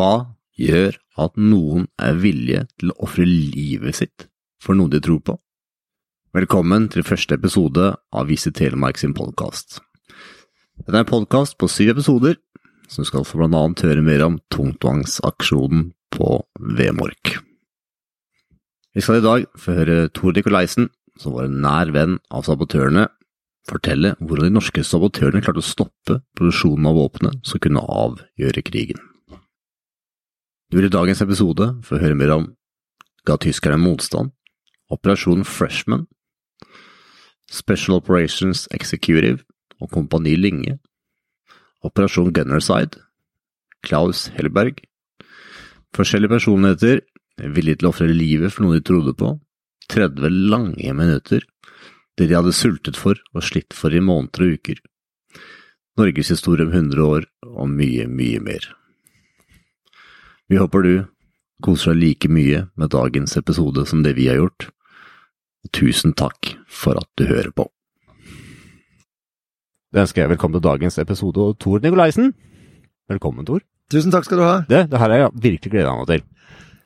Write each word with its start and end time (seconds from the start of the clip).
Hva 0.00 0.32
gjør 0.56 0.94
at 1.20 1.34
noen 1.36 1.82
er 2.00 2.14
villige 2.22 2.62
til 2.80 2.88
å 2.88 3.02
ofre 3.04 3.26
livet 3.28 3.98
sitt 3.98 4.24
for 4.64 4.78
noe 4.78 4.88
de 4.88 4.96
tror 5.04 5.18
på? 5.26 5.34
Velkommen 6.32 6.86
til 6.88 7.04
første 7.04 7.36
episode 7.36 7.90
av 8.16 8.30
Vise 8.30 8.48
Telemark 8.56 8.96
sin 8.96 9.12
podkast. 9.18 9.82
Dette 10.80 10.94
er 10.94 11.02
en 11.02 11.10
podkast 11.10 11.58
på 11.60 11.68
syv 11.68 11.92
episoder, 11.92 12.38
som 12.88 13.04
skal 13.04 13.26
få 13.28 13.42
blant 13.42 13.58
annet 13.58 13.84
høre 13.90 14.06
mer 14.06 14.24
om 14.24 14.40
tungtvangsaksjonen 14.54 15.90
på 16.16 16.30
Vemork. 16.80 17.34
Vi 18.96 19.04
skal 19.04 19.20
i 19.20 19.26
dag 19.26 19.46
få 19.60 19.76
høre 19.82 20.08
Tor 20.16 20.32
Nikolaisen, 20.32 20.88
som 21.20 21.36
var 21.36 21.50
en 21.50 21.60
nær 21.60 21.92
venn 21.92 22.16
av 22.32 22.48
sabotørene, 22.48 23.04
fortelle 23.68 24.16
hvordan 24.16 24.48
de 24.48 24.56
norske 24.56 24.86
sabotørene 24.94 25.44
klarte 25.44 25.60
å 25.60 25.70
stoppe 25.74 26.22
produksjonen 26.40 26.88
av 26.88 27.00
våpenet 27.04 27.44
som 27.44 27.60
kunne 27.60 27.84
avgjøre 27.84 28.64
krigen. 28.64 29.09
Du 30.70 30.76
vil 30.78 30.86
i 30.86 30.92
dagens 30.92 31.18
episode 31.24 31.66
få 31.82 31.98
høre 31.98 32.14
mer 32.14 32.30
om 32.30 32.44
ga 33.26 33.34
tyskerne 33.42 33.74
motstand, 33.82 34.30
Operasjon 34.94 35.42
Freshman, 35.42 36.04
Special 37.50 37.96
Operations 37.96 38.68
Executive 38.70 39.42
og 39.82 39.90
Kompani 39.90 40.36
Linge, 40.38 40.76
Operasjon 41.82 42.30
Gunnerside, 42.30 43.02
Klaus 43.82 44.28
Hellberg, 44.36 44.78
forskjellige 45.96 46.36
personligheter 46.36 47.02
villige 47.50 47.80
til 47.80 47.90
å 47.90 47.94
ofre 47.96 48.06
livet 48.06 48.54
for 48.54 48.68
noe 48.68 48.78
de 48.78 48.86
trodde 48.86 49.18
på, 49.18 49.34
30 49.90 50.30
lange 50.54 50.94
minutter, 50.94 51.42
det 52.14 52.30
de 52.30 52.38
hadde 52.38 52.54
sultet 52.54 52.94
for 52.94 53.18
og 53.34 53.42
slitt 53.42 53.74
for 53.74 53.90
i 53.90 53.98
måneder 53.98 54.46
og 54.46 54.60
uker, 54.60 54.84
norgeshistorie 55.98 56.70
om 56.70 56.76
100 56.78 57.08
år 57.10 57.26
og 57.56 57.74
mye, 57.74 58.06
mye 58.06 58.38
mer. 58.44 58.76
Vi 60.50 60.58
håper 60.58 60.82
du 60.82 60.94
koser 61.62 61.94
deg 61.94 62.00
like 62.02 62.28
mye 62.32 62.64
med 62.74 62.90
dagens 62.90 63.36
episode 63.38 63.84
som 63.86 64.00
det 64.02 64.16
vi 64.16 64.26
har 64.26 64.40
gjort. 64.40 64.64
Tusen 65.70 66.10
takk 66.18 66.56
for 66.66 66.98
at 66.98 67.06
du 67.20 67.28
hører 67.28 67.52
på. 67.54 67.68
Da 69.94 70.02
ønsker 70.02 70.24
jeg 70.24 70.32
velkommen 70.32 70.58
til 70.58 70.64
dagens 70.64 70.98
episode 70.98 71.44
og 71.44 71.58
Tor 71.62 71.78
Nikolaisen. 71.84 72.32
Velkommen, 73.10 73.46
Tor. 73.46 73.62
Tusen 73.94 74.10
takk 74.10 74.26
skal 74.26 74.40
du 74.40 74.44
ha. 74.46 74.56
Det, 74.66 74.88
det 74.90 74.98
her 74.98 75.14
har 75.14 75.22
jeg 75.22 75.42
virkelig 75.44 75.72
gleda 75.76 75.92
meg 76.00 76.10
til. 76.10 76.24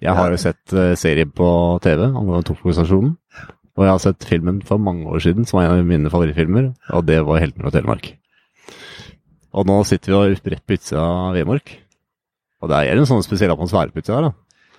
Jeg 0.05 0.17
har 0.19 0.35
jo 0.35 0.41
sett 0.45 0.75
uh, 0.77 0.93
serie 1.01 1.25
på 1.25 1.49
TV 1.85 2.03
angående 2.11 2.45
Toporganisasjonen. 2.51 3.15
Og 3.75 3.87
jeg 3.87 3.93
har 3.95 4.03
sett 4.05 4.29
filmen 4.29 4.61
for 4.67 4.77
mange 4.77 5.09
år 5.09 5.25
siden, 5.25 5.49
som 5.49 5.63
var 5.63 5.71
en 5.71 5.81
av 5.81 5.89
mine 5.89 6.13
favorittfilmer, 6.13 6.69
og 6.93 7.09
det 7.09 7.23
var 7.25 7.41
'Heltene 7.41 7.65
fra 7.65 7.73
Telemark'. 7.73 8.13
Og 9.57 9.67
nå 9.67 9.81
sitter 9.89 10.13
vi 10.13 10.53
rett 10.53 10.67
på 10.67 10.77
utsida 10.77 11.01
av 11.01 11.33
Vemork. 11.35 11.79
Og 12.65 12.73
det 12.73 12.81
er 12.81 12.97
en 12.97 13.09
sånn 13.09 13.25
spesiell 13.25 13.53
atmosfære 13.53 13.93
på 13.93 14.03
utsida 14.03 14.19
her, 14.19 14.31
da. 14.31 14.35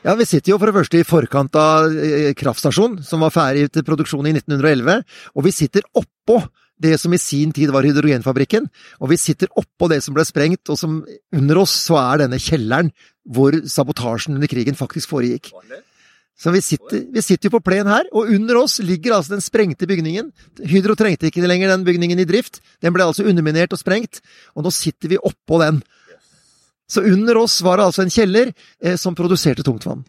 Ja, 0.06 0.14
vi 0.14 0.28
sitter 0.30 0.52
jo 0.52 0.60
for 0.62 0.70
det 0.70 0.76
første 0.76 1.00
i 1.02 1.06
forkant 1.08 1.56
av 1.58 1.88
kraftstasjonen, 2.38 3.00
som 3.06 3.24
var 3.26 3.34
ferdig 3.34 3.72
til 3.74 3.86
produksjon 3.88 4.28
i 4.30 4.36
1911. 4.36 5.02
Og 5.34 5.48
vi 5.48 5.54
sitter 5.56 5.88
oppå 5.98 6.44
det 6.82 6.98
som 7.02 7.14
i 7.16 7.22
sin 7.22 7.54
tid 7.56 7.72
var 7.74 7.88
hydrogenfabrikken. 7.88 8.68
Og 9.02 9.10
vi 9.14 9.18
sitter 9.18 9.50
oppå 9.58 9.90
det 9.90 10.02
som 10.06 10.14
ble 10.14 10.26
sprengt, 10.28 10.70
og 10.70 10.78
som 10.78 11.00
under 11.34 11.62
oss 11.64 11.74
så 11.88 11.98
er 12.04 12.26
denne 12.26 12.42
kjelleren 12.42 12.92
hvor 13.26 13.58
sabotasjen 13.66 14.38
under 14.38 14.52
krigen 14.52 14.78
faktisk 14.78 15.10
foregikk. 15.16 15.50
Så 16.36 16.52
vi 16.52 16.60
sitter, 16.60 17.06
vi 17.16 17.24
sitter 17.24 17.48
jo 17.48 17.56
på 17.56 17.64
plen 17.64 17.88
her, 17.88 18.10
og 18.12 18.30
under 18.36 18.60
oss 18.60 18.82
ligger 18.84 19.16
altså 19.16 19.38
den 19.38 19.44
sprengte 19.44 19.88
bygningen. 19.88 20.34
Hydro 20.68 20.98
trengte 21.00 21.32
ikke 21.32 21.48
lenger 21.48 21.72
den 21.72 21.86
bygningen 21.88 22.20
i 22.20 22.28
drift. 22.28 22.60
Den 22.84 22.94
ble 22.94 23.08
altså 23.08 23.24
underminert 23.24 23.74
og 23.74 23.80
sprengt, 23.80 24.20
og 24.54 24.68
nå 24.68 24.74
sitter 24.76 25.16
vi 25.16 25.22
oppå 25.22 25.64
den. 25.64 25.80
Så 26.88 27.02
under 27.02 27.38
oss 27.42 27.62
var 27.66 27.80
det 27.80 27.88
altså 27.90 28.06
en 28.06 28.14
kjeller 28.14 28.52
eh, 28.84 28.98
som 29.02 29.16
produserte 29.18 29.66
tungtvann. 29.66 30.04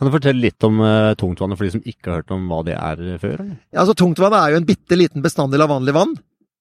Kan 0.00 0.08
du 0.08 0.14
fortelle 0.14 0.40
litt 0.40 0.64
om 0.64 0.80
eh, 0.80 1.12
tungtvannet 1.20 1.60
for 1.60 1.66
de 1.66 1.74
som 1.76 1.84
ikke 1.84 2.08
har 2.08 2.22
hørt 2.22 2.34
om 2.36 2.48
hva 2.48 2.62
det 2.64 2.76
er 2.76 3.00
før? 3.20 3.38
Eller? 3.42 3.56
Ja, 3.68 3.82
altså 3.82 3.96
Tungtvannet 4.00 4.40
er 4.40 4.54
jo 4.54 4.60
en 4.62 4.68
bitte 4.68 4.96
liten 4.96 5.24
bestanddel 5.24 5.64
av 5.64 5.72
vanlig 5.74 5.96
vann. 5.96 6.14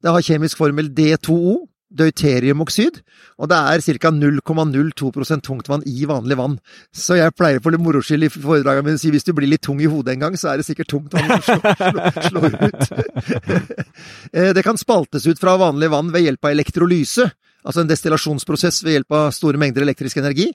Det 0.03 0.11
har 0.15 0.23
kjemisk 0.23 0.59
formel 0.59 0.89
D2O, 0.95 1.61
deuteriumoksid, 1.89 2.99
og 3.41 3.49
det 3.49 3.57
er 3.71 3.81
ca. 4.03 4.11
0,02% 4.13 5.43
tungtvann 5.47 5.83
i 5.89 6.03
vanlig 6.07 6.37
vann. 6.37 6.57
Så 6.91 7.17
jeg 7.17 7.33
pleier 7.35 7.63
for 7.63 7.73
litt 7.73 7.83
moro 7.83 8.03
skyld 8.03 8.27
i 8.27 8.31
foredragene 8.33 8.85
mine 8.85 8.99
å 8.99 9.01
si 9.01 9.11
hvis 9.11 9.25
du 9.27 9.33
blir 9.35 9.49
litt 9.49 9.63
tung 9.65 9.79
i 9.81 9.89
hodet 9.89 10.13
en 10.13 10.27
gang, 10.27 10.37
så 10.37 10.51
er 10.51 10.59
det 10.59 10.67
sikkert 10.67 10.91
tungtvann 10.91 11.31
som 11.31 11.63
slår, 11.63 12.11
slår, 12.29 12.29
slår 12.29 12.49
ut. 12.67 13.55
det 14.59 14.65
kan 14.67 14.79
spaltes 14.79 15.25
ut 15.31 15.41
fra 15.41 15.57
vanlig 15.59 15.89
vann 15.95 16.11
ved 16.13 16.27
hjelp 16.27 16.45
av 16.45 16.57
elektrolyse 16.57 17.31
altså 17.63 17.83
en 17.83 17.89
destillasjonsprosess 17.89 18.83
ved 18.85 18.97
hjelp 18.97 19.15
av 19.15 19.33
store 19.35 19.59
mengder 19.61 19.83
elektrisk 19.85 20.19
energi. 20.21 20.49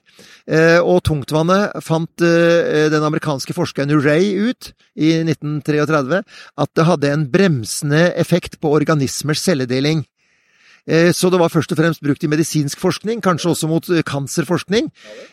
Eh, 0.47 0.79
og 0.79 1.03
tungtvannet 1.05 1.77
fant 1.85 2.25
eh, 2.25 2.87
den 2.93 3.05
amerikanske 3.05 3.55
forskeren 3.55 3.93
Ray 4.01 4.33
ut 4.49 4.71
i 4.95 5.13
1933 5.21 6.23
at 6.23 6.75
det 6.75 6.89
hadde 6.89 7.13
en 7.13 7.29
bremsende 7.31 8.09
effekt 8.17 8.59
på 8.61 8.73
organismers 8.77 9.43
celledeling. 9.45 10.05
Eh, 10.85 11.11
så 11.17 11.31
det 11.33 11.41
var 11.41 11.53
først 11.53 11.73
og 11.73 11.79
fremst 11.79 12.03
brukt 12.05 12.25
i 12.25 12.29
medisinsk 12.31 12.81
forskning, 12.81 13.21
kanskje 13.25 13.51
også 13.53 13.69
mot 13.69 13.91
kanserforskning. 14.05 14.89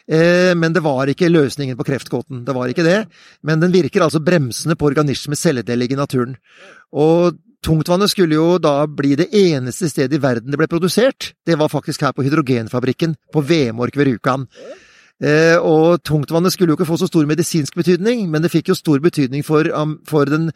Men 0.08 0.74
det 0.76 0.84
var 0.84 1.10
ikke 1.12 1.32
løsningen 1.32 1.76
på 1.78 1.86
kreftgåten. 1.88 2.44
Det 2.46 2.56
var 2.56 2.72
ikke 2.72 2.86
det. 2.86 3.00
Men 3.44 3.60
den 3.60 3.74
virker 3.74 4.04
altså 4.04 4.20
bremsende 4.24 4.76
på 4.76 4.88
organismers 4.90 5.44
celledeling 5.44 5.92
i 5.92 6.00
naturen. 6.00 6.36
Og 6.92 7.36
Tungtvannet 7.62 8.10
skulle 8.10 8.34
jo 8.34 8.56
da 8.58 8.86
bli 8.90 9.14
det 9.18 9.28
eneste 9.38 9.90
stedet 9.90 10.18
i 10.18 10.22
verden 10.22 10.50
det 10.50 10.58
ble 10.58 10.66
produsert. 10.70 11.32
Det 11.46 11.54
var 11.58 11.70
faktisk 11.70 12.02
her 12.02 12.14
på 12.16 12.24
hydrogenfabrikken 12.26 13.14
på 13.32 13.44
Vemork 13.46 13.98
ved 13.98 14.10
Rjukan. 14.10 14.48
Eh, 15.22 15.54
og 15.62 16.00
tungtvannet 16.02 16.50
skulle 16.50 16.72
jo 16.72 16.76
ikke 16.78 16.88
få 16.88 16.96
så 16.98 17.06
stor 17.06 17.28
medisinsk 17.30 17.76
betydning, 17.78 18.24
men 18.30 18.42
det 18.42 18.50
fikk 18.50 18.72
jo 18.72 18.74
stor 18.74 18.98
betydning 19.04 19.44
for, 19.46 19.68
um, 19.70 20.00
for, 20.08 20.26
den 20.26 20.50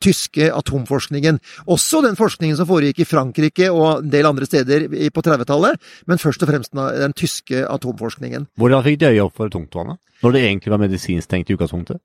tyske 0.00 0.48
atomforskningen. 0.48 1.36
Også 1.68 2.00
den 2.04 2.16
forskningen 2.16 2.56
som 2.56 2.68
foregikk 2.68 3.04
i 3.04 3.08
Frankrike 3.08 3.68
og 3.68 4.06
en 4.06 4.10
del 4.12 4.28
andre 4.28 4.48
steder 4.48 4.88
på 5.12 5.26
30-tallet, 5.26 5.76
men 6.08 6.22
først 6.22 6.46
og 6.46 6.48
fremst 6.48 6.72
den, 6.72 7.16
tyske 7.16 7.66
atomforskningen. 7.68 8.48
Hvordan 8.56 8.84
fikk 8.86 9.00
de 9.00 9.12
øye 9.12 9.24
opp 9.28 9.36
for 9.36 9.52
tungtvannet, 9.52 10.00
når 10.24 10.32
det 10.32 10.44
egentlig 10.46 10.72
var 10.72 10.80
medisinstengt 10.80 11.50
i 11.50 11.58
utgangspunktet? 11.58 12.00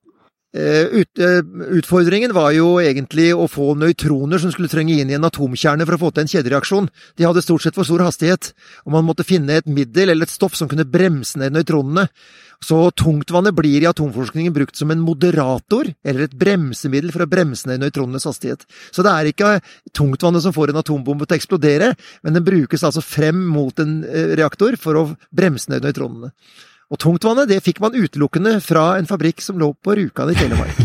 Eh, 0.53 0.85
ut, 0.85 1.19
eh, 1.19 1.39
utfordringen 1.77 2.33
var 2.35 2.51
jo 2.51 2.73
egentlig 2.83 3.29
å 3.31 3.47
få 3.47 3.71
nøytroner 3.79 4.41
som 4.41 4.51
skulle 4.51 4.67
trenge 4.67 4.97
inn 4.99 5.09
i 5.09 5.15
en 5.15 5.23
atomkjerne 5.23 5.85
for 5.87 5.95
å 5.95 6.01
få 6.01 6.09
til 6.11 6.25
en 6.25 6.31
kjedereaksjon. 6.33 6.89
De 7.15 7.23
hadde 7.23 7.43
stort 7.43 7.63
sett 7.63 7.77
for 7.77 7.87
stor 7.87 8.03
hastighet, 8.03 8.51
og 8.83 8.91
man 8.91 9.05
måtte 9.07 9.23
finne 9.23 9.55
et 9.55 9.69
middel 9.71 10.11
eller 10.11 10.27
et 10.27 10.33
stoff 10.33 10.57
som 10.59 10.67
kunne 10.67 10.83
bremse 10.83 11.39
ned 11.39 11.55
nøytronene. 11.55 12.09
Så 12.61 12.91
tungtvannet 12.93 13.55
blir 13.55 13.81
i 13.81 13.87
atomforskningen 13.89 14.53
brukt 14.53 14.75
som 14.75 14.91
en 14.91 15.01
moderator, 15.01 15.87
eller 16.05 16.27
et 16.27 16.35
bremsemiddel 16.37 17.13
for 17.15 17.23
å 17.23 17.29
bremse 17.31 17.69
ned 17.69 17.81
nøytronenes 17.81 18.27
hastighet. 18.27 18.67
Så 18.91 19.05
det 19.07 19.13
er 19.13 19.29
ikke 19.31 19.53
tungtvannet 19.97 20.43
som 20.43 20.53
får 20.53 20.73
en 20.73 20.81
atombombe 20.83 21.25
til 21.25 21.37
å 21.37 21.39
eksplodere, 21.39 21.93
men 22.21 22.35
den 22.37 22.45
brukes 22.45 22.83
altså 22.83 23.01
frem 23.01 23.39
mot 23.55 23.79
en 23.79 24.03
eh, 24.03 24.35
reaktor 24.35 24.75
for 24.77 24.99
å 24.99 25.07
bremse 25.31 25.71
ned 25.71 25.87
nøytronene. 25.87 26.35
Og 26.91 26.99
tungtvannet 26.99 27.47
det 27.47 27.61
fikk 27.63 27.79
man 27.83 27.95
utelukkende 27.95 28.57
fra 28.63 28.97
en 28.99 29.07
fabrikk 29.07 29.39
som 29.43 29.59
lå 29.59 29.71
på 29.79 29.95
Rjukan 29.95 30.33
i 30.33 30.35
Telemark. 30.35 30.79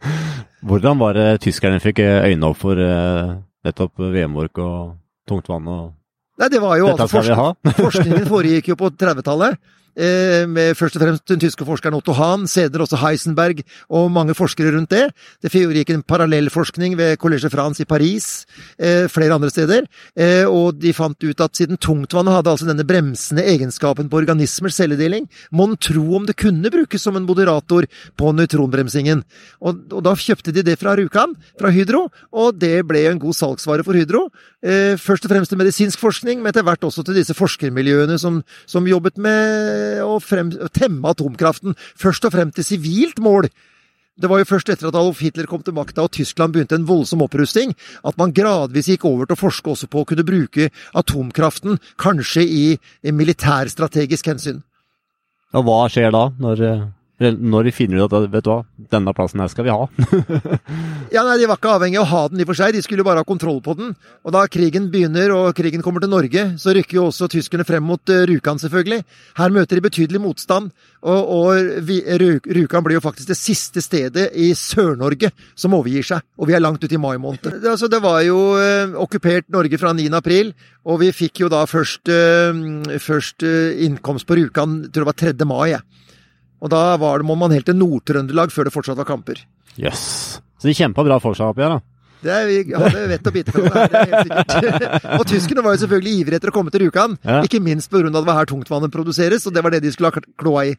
Hvordan 0.68 1.00
var 1.00 1.16
det 1.18 1.40
tyskerne 1.42 1.80
fikk 1.82 2.04
øynene 2.04 2.52
opp 2.52 2.60
for 2.60 2.78
nettopp 2.78 3.98
VM-ork 3.98 4.60
og 4.62 4.76
tungtvann 5.28 5.66
og 5.70 5.88
Nei, 6.40 6.48
det 6.48 6.60
var 6.62 6.78
jo 6.80 6.86
Dette 6.88 7.04
altså, 7.04 7.20
forsk 7.20 7.80
Forskningen 7.84 8.28
foregikk 8.30 8.70
jo 8.70 8.76
på 8.80 8.88
30-tallet. 8.96 9.58
Eh, 9.98 10.46
med 10.46 10.76
først 10.78 10.94
og 10.96 11.02
fremst 11.02 11.26
den 11.26 11.40
tyske 11.42 11.66
forskeren 11.66 11.96
Otto 11.98 12.14
Hahn, 12.14 12.46
senere 12.50 12.84
også 12.84 13.00
Heisenberg 13.00 13.64
og 13.90 14.10
mange 14.14 14.36
forskere 14.38 14.70
rundt 14.76 14.92
det. 14.94 15.08
Det 15.42 15.50
foregikk 15.50 15.90
en 15.90 16.04
parallellforskning 16.06 16.94
ved 16.98 17.18
Collège 17.18 17.50
France 17.50 17.82
i 17.82 17.88
Paris, 17.88 18.46
eh, 18.78 19.08
flere 19.10 19.34
andre 19.34 19.50
steder, 19.50 19.88
eh, 20.16 20.46
og 20.46 20.78
de 20.78 20.92
fant 20.92 21.18
ut 21.18 21.40
at 21.40 21.56
siden 21.56 21.76
tungtvannet 21.76 22.32
hadde 22.32 22.50
altså 22.50 22.68
denne 22.68 22.86
bremsende 22.86 23.42
egenskapen 23.42 24.08
på 24.08 24.22
organismers 24.22 24.78
celledeling, 24.78 25.28
mon 25.50 25.76
tro 25.76 26.16
om 26.16 26.26
det 26.26 26.36
kunne 26.36 26.70
brukes 26.70 27.02
som 27.02 27.16
en 27.16 27.26
moderator 27.26 27.84
på 28.16 28.32
nøytronbremsingen. 28.32 29.24
Og, 29.60 29.82
og 29.92 30.04
da 30.04 30.14
kjøpte 30.14 30.54
de 30.54 30.62
det 30.62 30.78
fra 30.78 30.94
Rjukan, 30.94 31.34
fra 31.58 31.70
Hydro, 31.70 32.10
og 32.32 32.58
det 32.60 32.86
ble 32.86 33.08
en 33.10 33.18
god 33.18 33.34
salgsvare 33.34 33.84
for 33.84 33.94
Hydro. 33.98 34.28
Først 35.00 35.24
og 35.24 35.30
fremst 35.32 35.50
til 35.50 35.58
medisinsk 35.58 35.98
forskning, 35.98 36.40
men 36.40 36.50
etter 36.52 36.62
hvert 36.62 36.84
også 36.84 37.02
til 37.02 37.16
disse 37.16 37.34
forskermiljøene 37.34 38.18
som, 38.20 38.42
som 38.68 38.86
jobbet 38.86 39.16
med 39.16 39.79
å, 40.04 40.18
frem, 40.22 40.52
temme 40.76 41.12
atomkraften, 41.12 41.76
først 41.98 42.26
og 42.28 42.34
fremst 42.36 42.60
til 42.60 42.68
sivilt 42.72 43.20
mål. 43.22 43.50
Det 44.20 44.28
var 44.28 44.42
jo 44.42 44.48
først 44.50 44.68
etter 44.68 44.90
at 44.90 44.96
Adolf 44.96 45.22
Hitler 45.24 45.48
kom 45.48 45.62
til 45.64 45.76
makta 45.76 46.04
og 46.04 46.12
Tyskland 46.12 46.52
begynte 46.52 46.76
en 46.76 46.88
voldsom 46.88 47.22
opprusting, 47.24 47.72
at 48.04 48.18
man 48.20 48.34
gradvis 48.36 48.90
gikk 48.92 49.06
over 49.08 49.28
til 49.28 49.38
å 49.38 49.40
forske 49.40 49.72
også 49.72 49.88
på 49.88 50.02
å 50.02 50.08
kunne 50.08 50.26
bruke 50.28 50.68
atomkraften, 50.98 51.80
kanskje 52.00 52.44
i, 52.44 52.64
militærstrategisk 53.06 54.28
hensyn. 54.34 54.60
Og 55.56 55.64
hva 55.66 55.84
skjer 55.90 56.12
da, 56.14 56.28
når 56.38 56.64
eh, 57.20 57.34
Når 57.36 57.70
finner 57.76 58.00
de 58.00 58.04
ut 58.04 58.14
at 58.16 58.28
vet 58.32 58.44
du 58.46 58.50
hva, 58.50 58.60
denne 58.92 59.14
plassen 59.16 59.42
her 59.42 59.50
skal 59.52 59.66
vi 59.66 59.74
ha? 59.74 59.86
ja, 61.14 61.22
nei, 61.26 61.36
De 61.40 61.48
var 61.50 61.60
ikke 61.60 61.74
avhengig 61.76 62.00
av 62.00 62.06
å 62.06 62.10
ha 62.10 62.22
den 62.32 62.42
i 62.42 62.46
og 62.46 62.50
for 62.50 62.60
seg, 62.60 62.74
de 62.74 62.82
skulle 62.84 63.06
bare 63.06 63.22
ha 63.22 63.28
kontroll 63.28 63.60
på 63.64 63.76
den. 63.78 63.94
Og 64.24 64.34
Da 64.34 64.46
krigen 64.50 64.88
begynner 64.92 65.34
og 65.36 65.52
krigen 65.58 65.84
kommer 65.84 66.02
til 66.02 66.12
Norge, 66.12 66.46
så 66.60 66.74
rykker 66.76 66.98
jo 66.98 67.06
også 67.10 67.28
tyskerne 67.30 67.66
frem 67.68 67.84
mot 67.86 68.12
uh, 68.12 68.24
Rjukan, 68.28 68.60
selvfølgelig. 68.62 69.04
Her 69.38 69.54
møter 69.54 69.78
de 69.78 69.84
betydelig 69.84 70.22
motstand, 70.22 70.72
og, 71.00 71.30
og 71.32 71.90
Rjukan 72.50 72.84
blir 72.84 72.98
jo 72.98 73.04
faktisk 73.04 73.30
det 73.30 73.38
siste 73.38 73.84
stedet 73.84 74.28
i 74.36 74.50
Sør-Norge 74.56 75.30
som 75.54 75.76
overgir 75.78 76.06
seg. 76.06 76.26
Og 76.40 76.50
vi 76.50 76.56
er 76.56 76.64
langt 76.64 76.82
ute 76.84 76.96
i 76.96 77.00
mai 77.00 77.16
måned. 77.20 77.44
Det, 77.46 77.64
altså, 77.68 77.88
det 77.92 78.02
var 78.04 78.20
jo 78.26 78.40
eh, 78.60 78.92
okkupert 79.00 79.48
Norge 79.52 79.80
fra 79.80 79.94
9. 79.96 80.10
april, 80.16 80.52
og 80.88 81.00
vi 81.04 81.12
fikk 81.14 81.44
jo 81.44 81.52
da 81.52 81.62
først, 81.68 82.10
eh, 82.12 82.98
først 83.00 83.46
innkomst 83.86 84.28
på 84.28 84.36
Rjukan, 84.40 84.82
tror 84.90 85.04
det 85.04 85.10
var 85.12 85.20
3. 85.24 85.48
mai. 85.48 85.66
Ja. 85.72 85.80
Og 86.60 86.72
da 86.72 86.82
var 87.00 87.20
det, 87.20 87.28
må 87.28 87.36
man 87.40 87.54
helt 87.54 87.68
til 87.68 87.78
Nord-Trøndelag 87.80 88.52
før 88.52 88.68
det 88.68 88.74
fortsatt 88.74 89.00
var 89.00 89.08
kamper. 89.08 89.40
Jøss. 89.80 90.04
Yes. 90.04 90.42
Så 90.60 90.68
de 90.68 90.76
kjempa 90.76 91.04
bra 91.06 91.16
for 91.22 91.36
seg 91.36 91.54
oppi 91.54 91.64
her, 91.64 91.78
da? 91.78 92.00
Det 92.20 92.32
er, 92.36 92.48
vi 92.50 92.74
hadde 92.76 93.02
vett 93.08 93.28
å 93.28 93.32
bite 93.32 93.52
på 93.54 93.62
det, 93.64 93.70
er 93.96 94.10
helt 94.10 94.50
sikkert. 94.52 95.06
og 95.16 95.22
tyskerne 95.28 95.62
var 95.64 95.72
jo 95.72 95.80
selvfølgelig 95.86 96.18
ivrige 96.20 96.40
etter 96.40 96.52
å 96.52 96.52
komme 96.52 96.72
til 96.72 96.84
Rjukan. 96.84 97.14
Ja. 97.24 97.38
Ikke 97.46 97.62
minst 97.64 97.88
pga. 97.88 98.02
at 98.10 98.12
det 98.18 98.26
var 98.26 98.36
her 98.36 98.50
tungtvannet 98.50 98.92
produseres, 98.92 99.46
og 99.48 99.56
det 99.56 99.62
var 99.64 99.72
det 99.72 99.80
de 99.86 99.92
skulle 99.94 100.10
ha 100.12 100.24
kloa 100.42 100.66
i. 100.68 100.74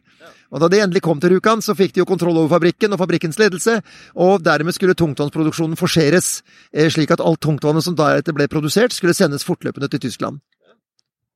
Og 0.54 0.62
Da 0.62 0.68
de 0.70 0.82
endelig 0.84 1.02
kom 1.02 1.18
til 1.18 1.34
Rjukan, 1.34 1.64
så 1.64 1.74
fikk 1.74 1.96
de 1.96 2.04
jo 2.04 2.06
kontroll 2.06 2.38
over 2.38 2.52
fabrikken 2.54 2.94
og 2.94 3.02
fabrikkens 3.02 3.40
ledelse, 3.42 3.80
og 4.14 4.44
dermed 4.46 4.76
skulle 4.76 4.94
tungtvannsproduksjonen 4.94 5.74
forseres, 5.80 6.42
eh, 6.72 6.86
slik 6.86 7.10
at 7.10 7.24
alt 7.24 7.42
tungtvannet 7.42 7.82
som 7.82 7.98
deretter 7.98 8.36
ble 8.36 8.46
produsert, 8.46 8.94
skulle 8.94 9.14
sendes 9.14 9.42
fortløpende 9.42 9.90
til 9.90 10.06
Tyskland. 10.06 10.38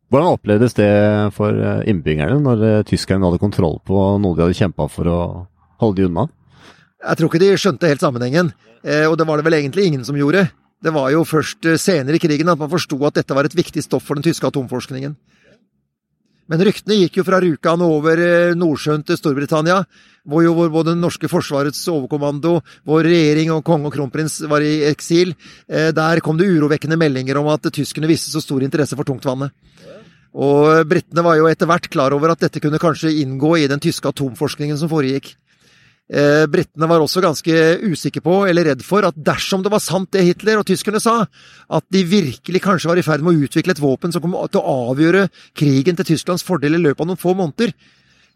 Hvordan 0.06 0.36
opplevdes 0.36 0.76
det 0.78 0.90
for 1.34 1.50
eh, 1.50 1.82
innbyggerne 1.90 2.38
når 2.38 2.60
eh, 2.62 2.82
tyskerne 2.86 3.26
hadde 3.26 3.42
kontroll 3.42 3.80
på 3.82 4.02
noe 4.22 4.36
de 4.36 4.44
hadde 4.44 4.58
kjempa 4.58 4.86
for 4.90 5.10
å 5.10 5.20
holde 5.82 5.98
de 5.98 6.06
unna? 6.06 6.28
Jeg 7.02 7.18
tror 7.18 7.30
ikke 7.30 7.42
de 7.42 7.48
skjønte 7.58 7.90
helt 7.90 8.04
sammenhengen, 8.04 8.52
eh, 8.86 9.06
og 9.10 9.16
det 9.18 9.26
var 9.26 9.40
det 9.40 9.48
vel 9.48 9.58
egentlig 9.58 9.88
ingen 9.90 10.06
som 10.06 10.18
gjorde. 10.18 10.46
Det 10.82 10.92
var 10.94 11.10
jo 11.10 11.24
først 11.26 11.66
senere 11.82 12.20
i 12.20 12.22
krigen 12.22 12.52
at 12.52 12.60
man 12.60 12.70
forsto 12.70 13.00
at 13.08 13.18
dette 13.18 13.34
var 13.34 13.48
et 13.48 13.58
viktig 13.58 13.82
stoff 13.82 14.06
for 14.06 14.18
den 14.18 14.28
tyske 14.28 14.46
atomforskningen. 14.46 15.16
Men 16.46 16.62
ryktene 16.62 17.00
gikk 17.00 17.18
jo 17.18 17.24
fra 17.26 17.40
Rjukan 17.42 17.80
over 17.82 18.20
Nordsjøen 18.54 19.02
til 19.02 19.18
Storbritannia, 19.18 19.80
hvor 20.22 20.44
jo 20.44 20.52
både 20.54 20.92
den 20.92 21.02
norske 21.02 21.26
forsvarets 21.26 21.80
overkommando, 21.90 22.60
vår 22.86 23.08
regjering 23.10 23.50
og 23.50 23.64
konge 23.66 23.90
og 23.90 23.96
kronprins 23.96 24.38
var 24.46 24.62
i 24.62 24.84
eksil. 24.86 25.34
Der 25.66 26.22
kom 26.22 26.38
det 26.38 26.46
urovekkende 26.46 27.00
meldinger 27.00 27.40
om 27.42 27.50
at 27.50 27.66
tyskerne 27.74 28.06
viste 28.06 28.30
så 28.30 28.44
stor 28.44 28.62
interesse 28.62 28.94
for 28.94 29.08
tungtvannet. 29.08 29.50
Og 30.36 30.84
britene 30.88 31.24
var 31.24 31.38
jo 31.38 31.48
etter 31.48 31.68
hvert 31.68 31.88
klar 31.88 32.12
over 32.12 32.34
at 32.34 32.42
dette 32.44 32.60
kunne 32.60 32.80
kanskje 32.80 33.14
inngå 33.22 33.54
i 33.56 33.68
den 33.70 33.80
tyske 33.80 34.10
atomforskningen 34.12 34.76
som 34.76 34.90
foregikk. 34.92 35.32
Eh, 36.06 36.44
britene 36.46 36.86
var 36.86 37.02
også 37.02 37.22
ganske 37.24 37.54
usikre 37.82 38.22
på, 38.22 38.34
eller 38.46 38.68
redd 38.68 38.84
for, 38.86 39.02
at 39.08 39.16
dersom 39.16 39.64
det 39.64 39.72
var 39.72 39.82
sant 39.82 40.12
det 40.14 40.22
Hitler 40.22 40.60
og 40.60 40.66
tyskerne 40.68 41.00
sa, 41.02 41.24
at 41.26 41.86
de 41.90 42.04
virkelig 42.06 42.62
kanskje 42.62 42.92
var 42.92 43.00
i 43.00 43.06
ferd 43.06 43.24
med 43.26 43.34
å 43.34 43.48
utvikle 43.48 43.74
et 43.74 43.82
våpen 43.82 44.14
som 44.14 44.22
kom 44.22 44.36
til 44.52 44.60
å 44.60 44.76
avgjøre 44.92 45.24
krigen 45.56 45.98
til 45.98 46.12
Tysklands 46.12 46.46
fordel 46.46 46.78
i 46.78 46.82
løpet 46.84 47.02
av 47.02 47.10
noen 47.10 47.22
få 47.22 47.34
måneder, 47.34 47.74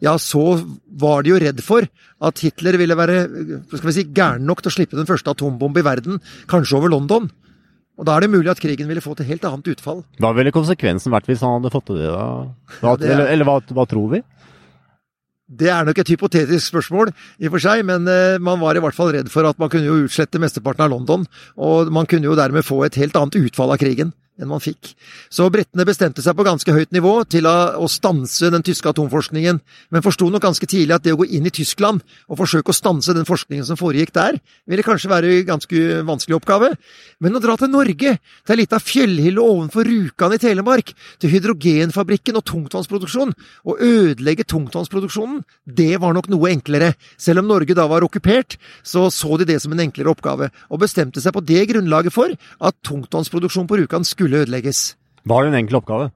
ja, 0.00 0.16
så 0.18 0.56
var 0.98 1.22
de 1.22 1.34
jo 1.34 1.38
redd 1.38 1.60
for 1.62 1.84
at 1.84 2.42
Hitler 2.42 2.78
ville 2.80 2.96
være 2.96 3.20
skal 3.68 3.90
vi 3.90 3.96
si, 4.00 4.06
gæren 4.16 4.48
nok 4.48 4.64
til 4.64 4.72
å 4.72 4.76
slippe 4.78 4.98
den 4.98 5.06
første 5.06 5.30
atombombe 5.30 5.84
i 5.84 5.86
verden, 5.86 6.18
kanskje 6.50 6.80
over 6.80 6.90
London. 6.90 7.28
Og 8.00 8.06
Da 8.08 8.16
er 8.16 8.24
det 8.24 8.32
mulig 8.32 8.48
at 8.48 8.60
krigen 8.62 8.88
ville 8.88 9.04
fått 9.04 9.20
et 9.20 9.28
helt 9.28 9.44
annet 9.44 9.66
utfall. 9.74 10.00
Hva 10.22 10.32
ville 10.32 10.52
konsekvensen 10.54 11.12
vært 11.12 11.28
hvis 11.28 11.42
han 11.44 11.58
hadde 11.58 11.72
fått 11.74 11.90
til 11.90 12.00
det? 12.00 12.08
da? 12.08 12.28
Hva, 12.80 12.94
det 12.96 13.10
er, 13.10 13.12
eller, 13.12 13.32
eller 13.34 13.48
hva, 13.48 13.58
hva, 13.76 13.84
tror 13.90 14.14
vi? 14.14 14.22
Det 15.60 15.68
er 15.68 15.84
nok 15.84 15.98
et 16.00 16.12
hypotetisk 16.14 16.70
spørsmål, 16.70 17.10
i 17.42 17.48
og 17.48 17.56
for 17.56 17.64
seg, 17.64 17.82
men 17.84 18.06
uh, 18.08 18.38
man 18.40 18.60
var 18.62 18.78
i 18.78 18.82
hvert 18.82 18.96
fall 18.96 19.10
redd 19.12 19.28
for 19.32 19.44
at 19.48 19.58
man 19.60 19.68
kunne 19.68 19.90
jo 19.90 19.98
utslette 20.06 20.40
mesteparten 20.40 20.86
av 20.86 20.94
London. 20.94 21.26
Og 21.60 21.90
man 21.92 22.08
kunne 22.08 22.30
jo 22.30 22.38
dermed 22.38 22.64
få 22.64 22.84
et 22.86 22.96
helt 23.02 23.18
annet 23.20 23.36
utfall 23.42 23.74
av 23.74 23.82
krigen 23.82 24.14
enn 24.40 24.48
man 24.50 24.62
fikk. 24.62 24.94
Så 25.32 25.48
britene 25.52 25.86
bestemte 25.88 26.22
seg 26.24 26.36
på 26.36 26.46
ganske 26.46 26.74
høyt 26.74 26.92
nivå 26.94 27.12
til 27.30 27.48
å, 27.48 27.88
stanse 27.90 28.48
den 28.52 28.62
tyske 28.64 28.88
atomforskningen, 28.92 29.58
men 29.90 30.04
forsto 30.04 30.28
nok 30.30 30.44
ganske 30.44 30.66
tidlig 30.70 30.94
at 30.94 31.04
det 31.04 31.14
å 31.16 31.18
gå 31.20 31.26
inn 31.36 31.48
i 31.48 31.52
Tyskland 31.52 32.04
og 32.30 32.38
forsøke 32.38 32.70
å 32.70 32.76
stanse 32.76 33.14
den 33.16 33.26
forskningen 33.28 33.66
som 33.66 33.78
foregikk 33.80 34.12
der, 34.14 34.38
ville 34.70 34.84
kanskje 34.86 35.10
være 35.10 35.32
en 35.40 35.48
ganske 35.48 35.82
vanskelig 36.06 36.38
oppgave. 36.38 36.70
Men 37.20 37.36
å 37.36 37.42
dra 37.42 37.56
til 37.58 37.72
Norge, 37.72 38.14
til 38.20 38.54
ei 38.54 38.60
lita 38.62 38.78
fjellhylle 38.80 39.42
ovenfor 39.42 39.88
Rjukan 39.88 40.36
i 40.36 40.40
Telemark, 40.40 40.94
til 41.20 41.34
hydrogenfabrikken 41.34 42.38
og 42.38 42.46
tungtvannsproduksjon, 42.48 43.34
og 43.66 43.82
ødelegge 43.84 44.46
tungtvannsproduksjonen, 44.48 45.42
det 45.66 45.98
var 46.00 46.14
nok 46.16 46.30
noe 46.32 46.52
enklere. 46.54 46.92
Selv 47.20 47.42
om 47.42 47.50
Norge 47.50 47.76
da 47.76 47.88
var 47.90 48.06
okkupert, 48.06 48.56
så 48.86 49.08
så 49.10 49.36
de 49.40 49.50
det 49.50 49.58
som 49.64 49.74
en 49.74 49.82
enklere 49.82 50.14
oppgave, 50.14 50.50
og 50.70 50.82
bestemte 50.84 51.20
seg 51.22 51.34
på 51.34 51.44
det 51.44 51.66
grunnlaget 51.72 52.14
for 52.14 52.32
at 52.32 52.78
tungtvannsproduksjon 52.86 53.68
på 53.68 53.82
Rjukan 53.82 54.06
skulle 54.06 54.29
skulle 54.30 54.46
ødelegges. 54.46 54.94
Var 55.26 55.44
det 55.44 55.52
en 55.52 55.60
enkel 55.64 55.82
oppgave? 55.82 56.10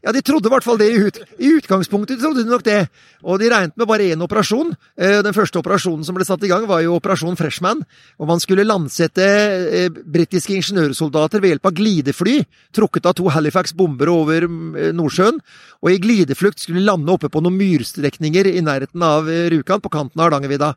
Ja, 0.00 0.14
de 0.16 0.22
trodde 0.24 0.48
i 0.48 0.52
hvert 0.54 0.64
fall 0.64 0.78
det 0.80 0.86
i, 0.88 0.96
ut, 0.96 1.18
i 1.36 1.50
utgangspunktet. 1.58 2.22
trodde 2.22 2.40
de 2.40 2.48
nok 2.48 2.62
det. 2.64 2.88
Og 3.20 3.36
de 3.38 3.50
regnet 3.52 3.76
med 3.76 3.86
bare 3.86 4.06
én 4.08 4.22
operasjon. 4.24 4.70
Eh, 4.96 5.18
den 5.20 5.36
første 5.36 5.60
operasjonen 5.60 6.06
som 6.08 6.16
ble 6.16 6.24
satt 6.24 6.40
i 6.40 6.48
gang, 6.48 6.64
var 6.64 6.80
jo 6.80 6.94
Operasjon 6.96 7.36
Freshman. 7.36 7.82
Og 8.16 8.30
man 8.30 8.40
skulle 8.40 8.64
landsette 8.64 9.26
eh, 9.28 9.90
britiske 9.92 10.56
ingeniørsoldater 10.56 11.44
ved 11.44 11.52
hjelp 11.52 11.68
av 11.68 11.76
glidefly, 11.76 12.38
trukket 12.72 13.10
av 13.10 13.18
to 13.20 13.28
Halifax 13.28 13.76
bomber 13.76 14.08
over 14.08 14.48
eh, 14.48 14.88
Nordsjøen. 14.96 15.42
Og 15.84 15.92
i 15.92 16.00
glideflukt 16.00 16.64
skulle 16.64 16.80
de 16.80 16.88
lande 16.88 17.12
oppe 17.12 17.28
på 17.28 17.44
noen 17.44 17.60
myrstrekninger 17.60 18.48
i 18.54 18.64
nærheten 18.64 19.04
av 19.04 19.28
Rjukan, 19.28 19.84
på 19.84 19.92
kanten 19.92 20.16
av 20.16 20.30
Hardangervidda. 20.30 20.72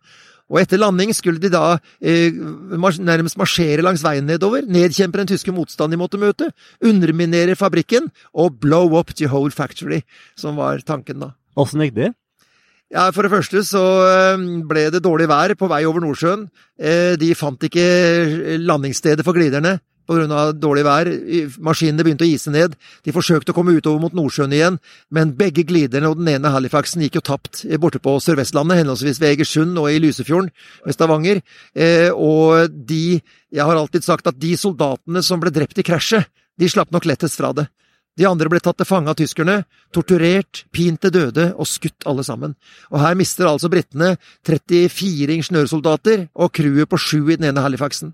Og 0.53 0.61
etter 0.61 0.77
landing 0.77 1.11
skulle 1.17 1.41
de 1.41 1.50
da 1.51 1.79
eh, 1.97 2.31
nærmest 2.31 3.39
marsjere 3.41 3.81
langs 3.81 4.03
veien 4.05 4.27
nedover, 4.29 4.67
nedkjempe 4.69 5.17
den 5.17 5.31
tyske 5.33 5.53
motstanden 5.55 5.97
de 5.97 6.01
måtte 6.01 6.21
møte, 6.21 6.51
underminere 6.85 7.57
fabrikken 7.57 8.11
og 8.38 8.59
blow 8.61 8.94
up 9.00 9.15
the 9.17 9.29
whole 9.31 9.51
factory, 9.51 10.03
som 10.38 10.59
var 10.61 10.85
tanken 10.85 11.25
da. 11.25 11.33
Åssen 11.57 11.81
gikk 11.81 11.97
det? 11.97 12.13
Ja, 12.94 13.07
For 13.09 13.25
det 13.25 13.33
første 13.33 13.63
så 13.65 13.81
eh, 14.05 14.44
ble 14.69 14.85
det 14.94 15.01
dårlig 15.01 15.25
vær 15.31 15.55
på 15.57 15.69
vei 15.71 15.81
over 15.89 16.03
Nordsjøen. 16.03 16.45
Eh, 16.77 17.15
de 17.17 17.33
fant 17.33 17.65
ikke 17.65 18.59
landingsstedet 18.61 19.25
for 19.25 19.33
gliderne 19.33 19.79
pga. 20.07 20.51
dårlig 20.53 20.83
vær. 20.85 21.09
Maskinene 21.59 22.03
begynte 22.05 22.25
å 22.25 22.29
ise 22.29 22.51
ned. 22.51 22.75
De 23.03 23.13
forsøkte 23.15 23.51
å 23.53 23.57
komme 23.57 23.75
utover 23.75 24.01
mot 24.01 24.13
Nordsjøen 24.13 24.53
igjen, 24.53 24.79
men 25.09 25.33
begge 25.38 25.65
gliderne 25.67 26.10
og 26.10 26.19
den 26.19 26.31
ene 26.36 26.51
Halifaxen 26.53 27.01
gikk 27.01 27.19
jo 27.19 27.25
tapt 27.33 27.63
borte 27.79 28.01
på 28.03 28.15
Sør-Vestlandet, 28.19 28.81
henholdsvis 28.81 29.22
ved 29.22 29.36
Egersund 29.36 29.77
og 29.79 29.91
i 29.91 30.00
Lysefjorden 30.03 30.51
ved 30.86 30.98
Stavanger. 30.98 31.41
Eh, 31.75 32.10
og 32.13 32.69
de 32.69 33.22
Jeg 33.53 33.69
har 33.69 33.77
alltid 33.77 34.01
sagt 34.01 34.25
at 34.25 34.39
de 34.41 34.55
soldatene 34.57 35.22
som 35.22 35.39
ble 35.39 35.51
drept 35.53 35.77
i 35.77 35.83
krasjet, 35.86 36.25
de 36.57 36.65
slapp 36.65 36.89
nok 36.89 37.05
lettest 37.05 37.38
fra 37.38 37.51
det. 37.53 37.67
De 38.13 38.25
andre 38.29 38.50
ble 38.51 38.60
tatt 38.62 38.77
til 38.77 38.86
fange 38.86 39.10
av 39.10 39.17
tyskerne, 39.17 39.63
torturert, 39.93 40.63
pint 40.74 41.00
til 41.01 41.13
døde 41.13 41.48
og 41.57 41.69
skutt 41.69 42.05
alle 42.10 42.25
sammen. 42.25 42.53
Og 42.93 43.01
her 43.01 43.17
mister 43.17 43.50
altså 43.50 43.72
britene 43.74 44.15
34 44.45 45.33
ingeniørsoldater 45.39 46.27
og 46.33 46.53
crewet 46.53 46.91
på 46.91 47.00
sju 47.01 47.22
i 47.24 47.39
den 47.39 47.50
ene 47.50 47.63
Halifaxen. 47.65 48.13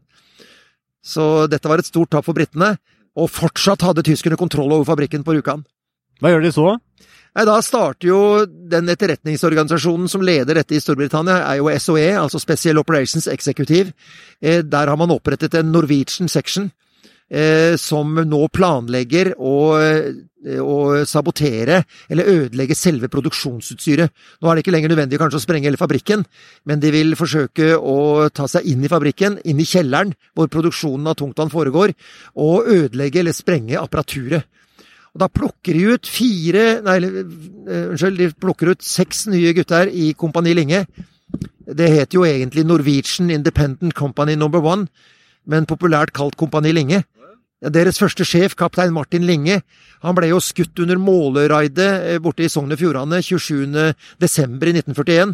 Så 1.10 1.48
dette 1.50 1.70
var 1.70 1.82
et 1.82 1.90
stort 1.90 2.12
tap 2.14 2.28
for 2.28 2.38
britene, 2.38 2.76
og 3.18 3.32
fortsatt 3.34 3.82
hadde 3.88 4.06
tyskerne 4.06 4.38
kontroll 4.40 4.72
over 4.76 4.86
fabrikken 4.88 5.26
på 5.26 5.34
Rjukan. 5.36 5.66
Hva 6.22 6.34
gjør 6.34 6.46
de 6.46 6.54
så? 6.54 6.68
Nei, 7.38 7.46
Da 7.46 7.60
starter 7.62 8.10
jo 8.10 8.20
den 8.46 8.90
etterretningsorganisasjonen 8.92 10.10
som 10.12 10.24
leder 10.26 10.60
dette 10.60 10.76
i 10.76 10.82
Storbritannia, 10.82 11.40
er 11.46 11.60
jo 11.62 11.70
SOE, 11.80 12.10
altså 12.20 12.42
Special 12.42 12.82
Operations 12.82 13.28
Executive. 13.28 13.94
Eh, 14.42 14.62
der 14.62 14.88
har 14.88 14.98
man 14.98 15.14
opprettet 15.14 15.56
en 15.56 15.72
Norwegian 15.72 16.30
section, 16.30 16.72
som 17.78 18.16
nå 18.26 18.40
planlegger 18.50 19.36
å 19.38 19.52
Eh, 20.40 20.56
å 20.64 21.04
sabotere 21.04 21.82
eller 22.08 22.30
ødelegge 22.32 22.76
selve 22.78 23.10
produksjonsutstyret. 23.12 24.14
Nå 24.40 24.48
er 24.48 24.56
det 24.56 24.62
ikke 24.64 24.72
lenger 24.72 24.94
nødvendig 24.94 25.18
kanskje 25.20 25.36
å 25.36 25.44
sprenge 25.44 25.68
hele 25.68 25.80
fabrikken, 25.80 26.24
men 26.64 26.80
de 26.80 26.94
vil 26.96 27.12
forsøke 27.20 27.74
å 27.76 28.30
ta 28.32 28.48
seg 28.48 28.70
inn 28.72 28.86
i 28.88 28.92
fabrikken, 28.92 29.36
inn 29.44 29.60
i 29.60 29.68
kjelleren 29.68 30.14
hvor 30.40 30.48
produksjonen 30.48 31.12
av 31.12 31.18
tungtvann 31.20 31.52
foregår, 31.52 31.92
og 32.40 32.72
ødelegge 32.72 33.20
eller 33.20 33.36
sprenge 33.36 33.76
apparaturet. 33.82 34.48
Og 35.12 35.20
Da 35.20 35.28
plukker 35.28 35.76
de 35.76 35.84
ut 35.92 36.08
fire 36.08 36.82
Nei, 36.88 36.98
eh, 37.04 37.92
unnskyld, 37.92 38.18
de 38.18 38.32
plukker 38.32 38.72
ut 38.72 38.82
seks 38.82 39.28
nye 39.28 39.52
gutter 39.52 39.92
i 39.92 40.14
Kompani 40.14 40.56
Linge. 40.56 40.86
Det 41.68 41.90
heter 41.90 42.16
jo 42.16 42.24
egentlig 42.24 42.64
Norwegian 42.64 43.30
Independent 43.30 43.94
Company 43.94 44.36
Number 44.36 44.64
One, 44.64 44.88
men 45.46 45.66
populært 45.66 46.14
kalt 46.14 46.38
Kompani 46.38 46.72
Linge. 46.72 47.04
Deres 47.60 47.98
første 48.00 48.24
sjef, 48.24 48.54
kaptein 48.56 48.94
Martin 48.96 49.26
Linge, 49.28 49.58
han 50.00 50.16
ble 50.16 50.30
jo 50.30 50.38
skutt 50.40 50.80
under 50.80 50.96
måleraidet 51.02 51.88
eh, 52.08 52.20
borte 52.24 52.46
i 52.46 52.52
Sogn 52.52 52.72
og 52.72 52.80
Fjordane 52.80 53.20
27.12.1941. 53.20 55.34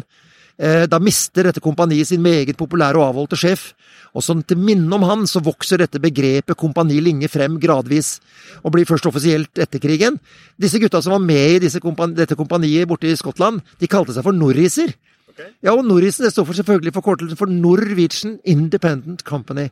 Eh, 0.58 0.86
da 0.90 0.98
mister 0.98 1.46
dette 1.46 1.62
kompaniet 1.62 2.08
sin 2.08 2.24
meget 2.24 2.56
populære 2.58 2.98
og 2.98 3.12
avholdte 3.12 3.38
sjef. 3.38 3.68
Og 4.16 4.24
som 4.26 4.42
til 4.42 4.58
minne 4.58 4.90
om 4.96 5.04
han, 5.06 5.22
så 5.30 5.38
vokser 5.44 5.84
dette 5.84 6.02
begrepet 6.02 6.58
Kompani 6.58 6.98
Linge 7.04 7.28
frem 7.28 7.60
gradvis, 7.62 8.16
og 8.64 8.72
blir 8.74 8.88
først 8.88 9.06
offisielt 9.06 9.58
etter 9.62 9.78
krigen. 9.78 10.18
Disse 10.58 10.80
gutta 10.82 10.98
som 11.04 11.14
var 11.14 11.22
med 11.22 11.62
i 11.62 11.70
kompani, 11.78 12.16
dette 12.16 12.34
kompaniet 12.34 12.88
borte 12.88 13.06
i 13.06 13.14
Skottland, 13.14 13.60
de 13.78 13.86
kalte 13.86 14.12
seg 14.16 14.26
for 14.26 14.34
norriser. 14.34 14.96
Ja, 15.62 15.76
og 15.76 15.84
norrisen 15.84 16.24
det 16.24 16.32
står 16.32 16.46
for 16.48 16.56
selvfølgelig 16.56 16.94
forkortelsen 16.96 17.36
for 17.38 17.46
Norwegian 17.52 18.40
Independent 18.42 19.22
Company. 19.22 19.68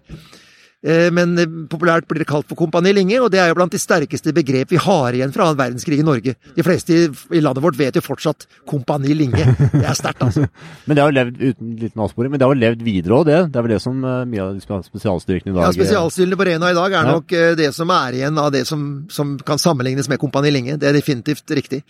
Eh, 0.84 1.08
Men 1.14 1.32
eh, 1.40 1.48
populært 1.70 2.04
blir 2.10 2.20
det 2.20 2.28
kalt 2.28 2.48
for 2.50 2.58
Kompani 2.58 2.92
Linge, 2.92 3.16
og 3.24 3.30
det 3.32 3.40
er 3.40 3.48
jo 3.48 3.56
blant 3.56 3.72
de 3.72 3.80
sterkeste 3.80 4.34
begrep 4.36 4.74
vi 4.74 4.80
har 4.80 5.16
igjen 5.16 5.32
fra 5.32 5.46
annen 5.46 5.60
verdenskrig 5.60 6.02
i 6.02 6.04
Norge. 6.04 6.34
De 6.56 6.66
fleste 6.66 6.96
i, 6.96 7.40
landet 7.40 7.64
vårt 7.64 7.78
vet 7.78 7.96
jo 7.96 8.04
fortsatt 8.04 8.44
Kompani 8.68 9.16
Linge. 9.16 9.46
Det 9.72 9.80
er 9.80 9.96
sterkt, 9.96 10.20
altså. 10.26 10.44
Men 10.86 10.98
det 10.98 11.04
har 11.04 11.12
jo 11.12 11.16
levd 11.16 11.40
uten 11.40 11.70
liten 11.80 12.04
avsporing, 12.04 12.34
men 12.34 12.40
det 12.40 12.46
har 12.46 12.52
jo 12.52 12.60
levd 12.60 12.84
videre 12.84 13.16
òg, 13.16 13.24
det. 13.30 13.38
Det 13.54 13.60
er 13.60 13.66
vel 13.66 13.74
det 13.74 13.80
som 13.84 14.04
eh, 14.04 14.20
mye 14.28 14.44
av 14.44 14.82
spesialstyrkene 14.84 15.54
i 15.54 15.56
dag 15.56 15.64
Ja, 15.64 15.72
Spesialstyrene 15.74 16.38
på 16.38 16.48
Rena 16.50 16.72
i 16.72 16.76
dag 16.76 16.98
er 16.98 17.08
nok 17.08 17.32
ja. 17.32 17.54
det 17.58 17.70
som 17.76 17.92
er 17.94 18.18
igjen 18.20 18.40
av 18.40 18.52
det 18.52 18.66
som, 18.68 18.84
som 19.12 19.38
kan 19.40 19.60
sammenlignes 19.60 20.10
med 20.12 20.20
Kompani 20.20 20.52
Linge. 20.52 20.76
Det 20.80 20.90
er 20.90 20.98
definitivt 20.98 21.48
riktig. 21.56 21.80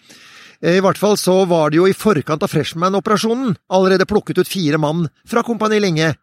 I 0.65 0.79
hvert 0.81 0.99
fall 1.01 1.19
så 1.21 1.41
var 1.51 1.73
det 1.73 1.81
jo 1.81 1.89
i 1.91 1.97
forkant 1.97 2.45
av 2.47 2.53
Freshman-operasjonen 2.53 3.57
allerede 3.75 4.07
plukket 4.09 4.39
ut 4.39 4.49
fire 4.49 4.79
mann 4.81 5.09
fra 5.29 5.43
Kompani 5.45 5.81
Linge, 5.83 6.15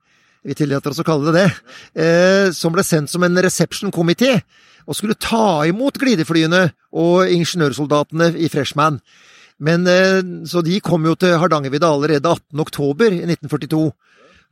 vi 0.46 0.58
tillater 0.58 0.94
oss 0.94 1.02
å 1.02 1.08
kalle 1.08 1.32
det 1.32 1.42
det, 1.42 1.50
eh, 2.04 2.52
som 2.56 2.74
ble 2.74 2.84
sendt 2.86 3.12
som 3.12 3.24
en 3.24 3.42
reception-komité 3.44 4.40
og 4.88 4.98
skulle 4.98 5.20
ta 5.20 5.62
imot 5.70 6.00
glideflyene 6.02 6.72
og 6.98 7.30
ingeniørsoldatene 7.30 8.34
i 8.42 8.50
Freshman. 8.50 9.00
Men 9.62 9.86
eh, 9.88 10.22
Så 10.50 10.64
de 10.66 10.80
kom 10.82 11.06
jo 11.06 11.16
til 11.16 11.38
Hardangervidda 11.38 11.92
allerede 11.94 12.26
18. 12.26 12.60
oktober 12.66 13.14
1942 13.14 13.92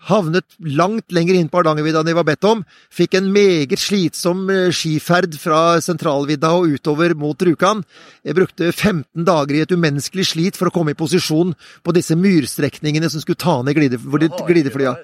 havnet 0.08 0.46
langt 0.64 1.12
lenger 1.12 1.36
inn 1.36 1.50
på 1.52 1.60
Hardangervidda 1.60 2.02
enn 2.02 2.10
de 2.10 2.16
var 2.16 2.28
bedt 2.28 2.48
om, 2.48 2.62
fikk 2.94 3.18
en 3.20 3.30
meget 3.34 3.82
slitsom 3.82 4.46
eh, 4.54 4.70
skiferd 4.76 5.36
fra 5.42 5.80
sentralvidda 5.84 6.54
og 6.56 6.76
utover 6.78 7.16
mot 7.20 7.36
Rjukan. 7.36 7.84
Jeg 8.24 8.38
brukte 8.38 8.72
15 8.72 9.28
dager 9.28 9.58
i 9.58 9.64
et 9.66 9.76
umenneskelig 9.76 10.30
slit 10.32 10.60
for 10.60 10.70
å 10.70 10.76
komme 10.76 10.96
i 10.96 11.00
posisjon 11.00 11.56
på 11.84 11.96
disse 11.96 12.16
myrstrekningene 12.20 13.12
som 13.12 13.24
skulle 13.24 13.42
ta 13.42 13.60
ned 13.66 13.76
glide, 13.76 14.00
glideflya. 14.00 14.96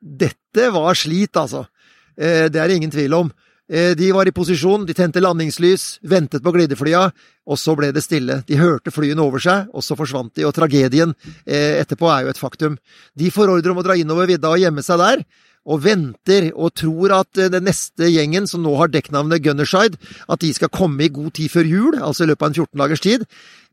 Dette 0.00 0.70
var 0.74 0.94
slit, 0.94 1.36
altså. 1.36 1.66
Eh, 2.18 2.48
Det 2.48 2.56
er 2.60 2.68
det 2.68 2.76
ingen 2.76 2.90
tvil 2.90 3.14
om. 3.14 3.32
Eh, 3.70 3.94
De 3.94 4.12
var 4.12 4.26
i 4.26 4.32
posisjon, 4.32 4.86
de 4.86 4.94
tente 4.94 5.20
landingslys, 5.20 5.98
ventet 6.02 6.42
på 6.42 6.52
glideflya, 6.52 7.10
og 7.46 7.56
så 7.58 7.74
ble 7.76 7.92
det 7.92 8.02
stille. 8.02 8.42
De 8.46 8.56
hørte 8.56 8.90
flyene 8.90 9.20
over 9.20 9.38
seg, 9.38 9.68
og 9.74 9.82
så 9.82 9.96
forsvant 9.96 10.32
de, 10.34 10.44
og 10.46 10.54
tragedien 10.54 11.14
eh, 11.46 11.80
etterpå 11.82 12.08
er 12.08 12.24
jo 12.24 12.30
et 12.32 12.38
faktum. 12.40 12.78
De 13.16 13.30
får 13.30 13.48
om 13.70 13.78
å 13.78 13.84
dra 13.84 13.96
innover 13.96 14.26
vidda 14.26 14.48
og 14.48 14.58
gjemme 14.58 14.82
seg 14.82 14.98
der, 14.98 15.24
og 15.68 15.82
venter 15.84 16.48
og 16.54 16.72
tror 16.78 17.14
at 17.20 17.40
eh, 17.40 17.50
den 17.52 17.66
neste 17.68 18.08
gjengen, 18.08 18.48
som 18.48 18.64
nå 18.64 18.72
har 18.80 18.92
dekknavnet 18.92 19.44
Gunnerside, 19.44 20.00
at 20.28 20.42
de 20.44 20.52
skal 20.56 20.72
komme 20.72 21.04
i 21.04 21.12
god 21.12 21.34
tid 21.38 21.52
før 21.52 21.68
jul, 21.68 21.98
altså 22.00 22.24
i 22.24 22.30
løpet 22.30 22.46
av 22.46 22.50
en 22.50 22.58
14 22.58 22.82
dagers 22.84 23.04
tid. 23.04 23.26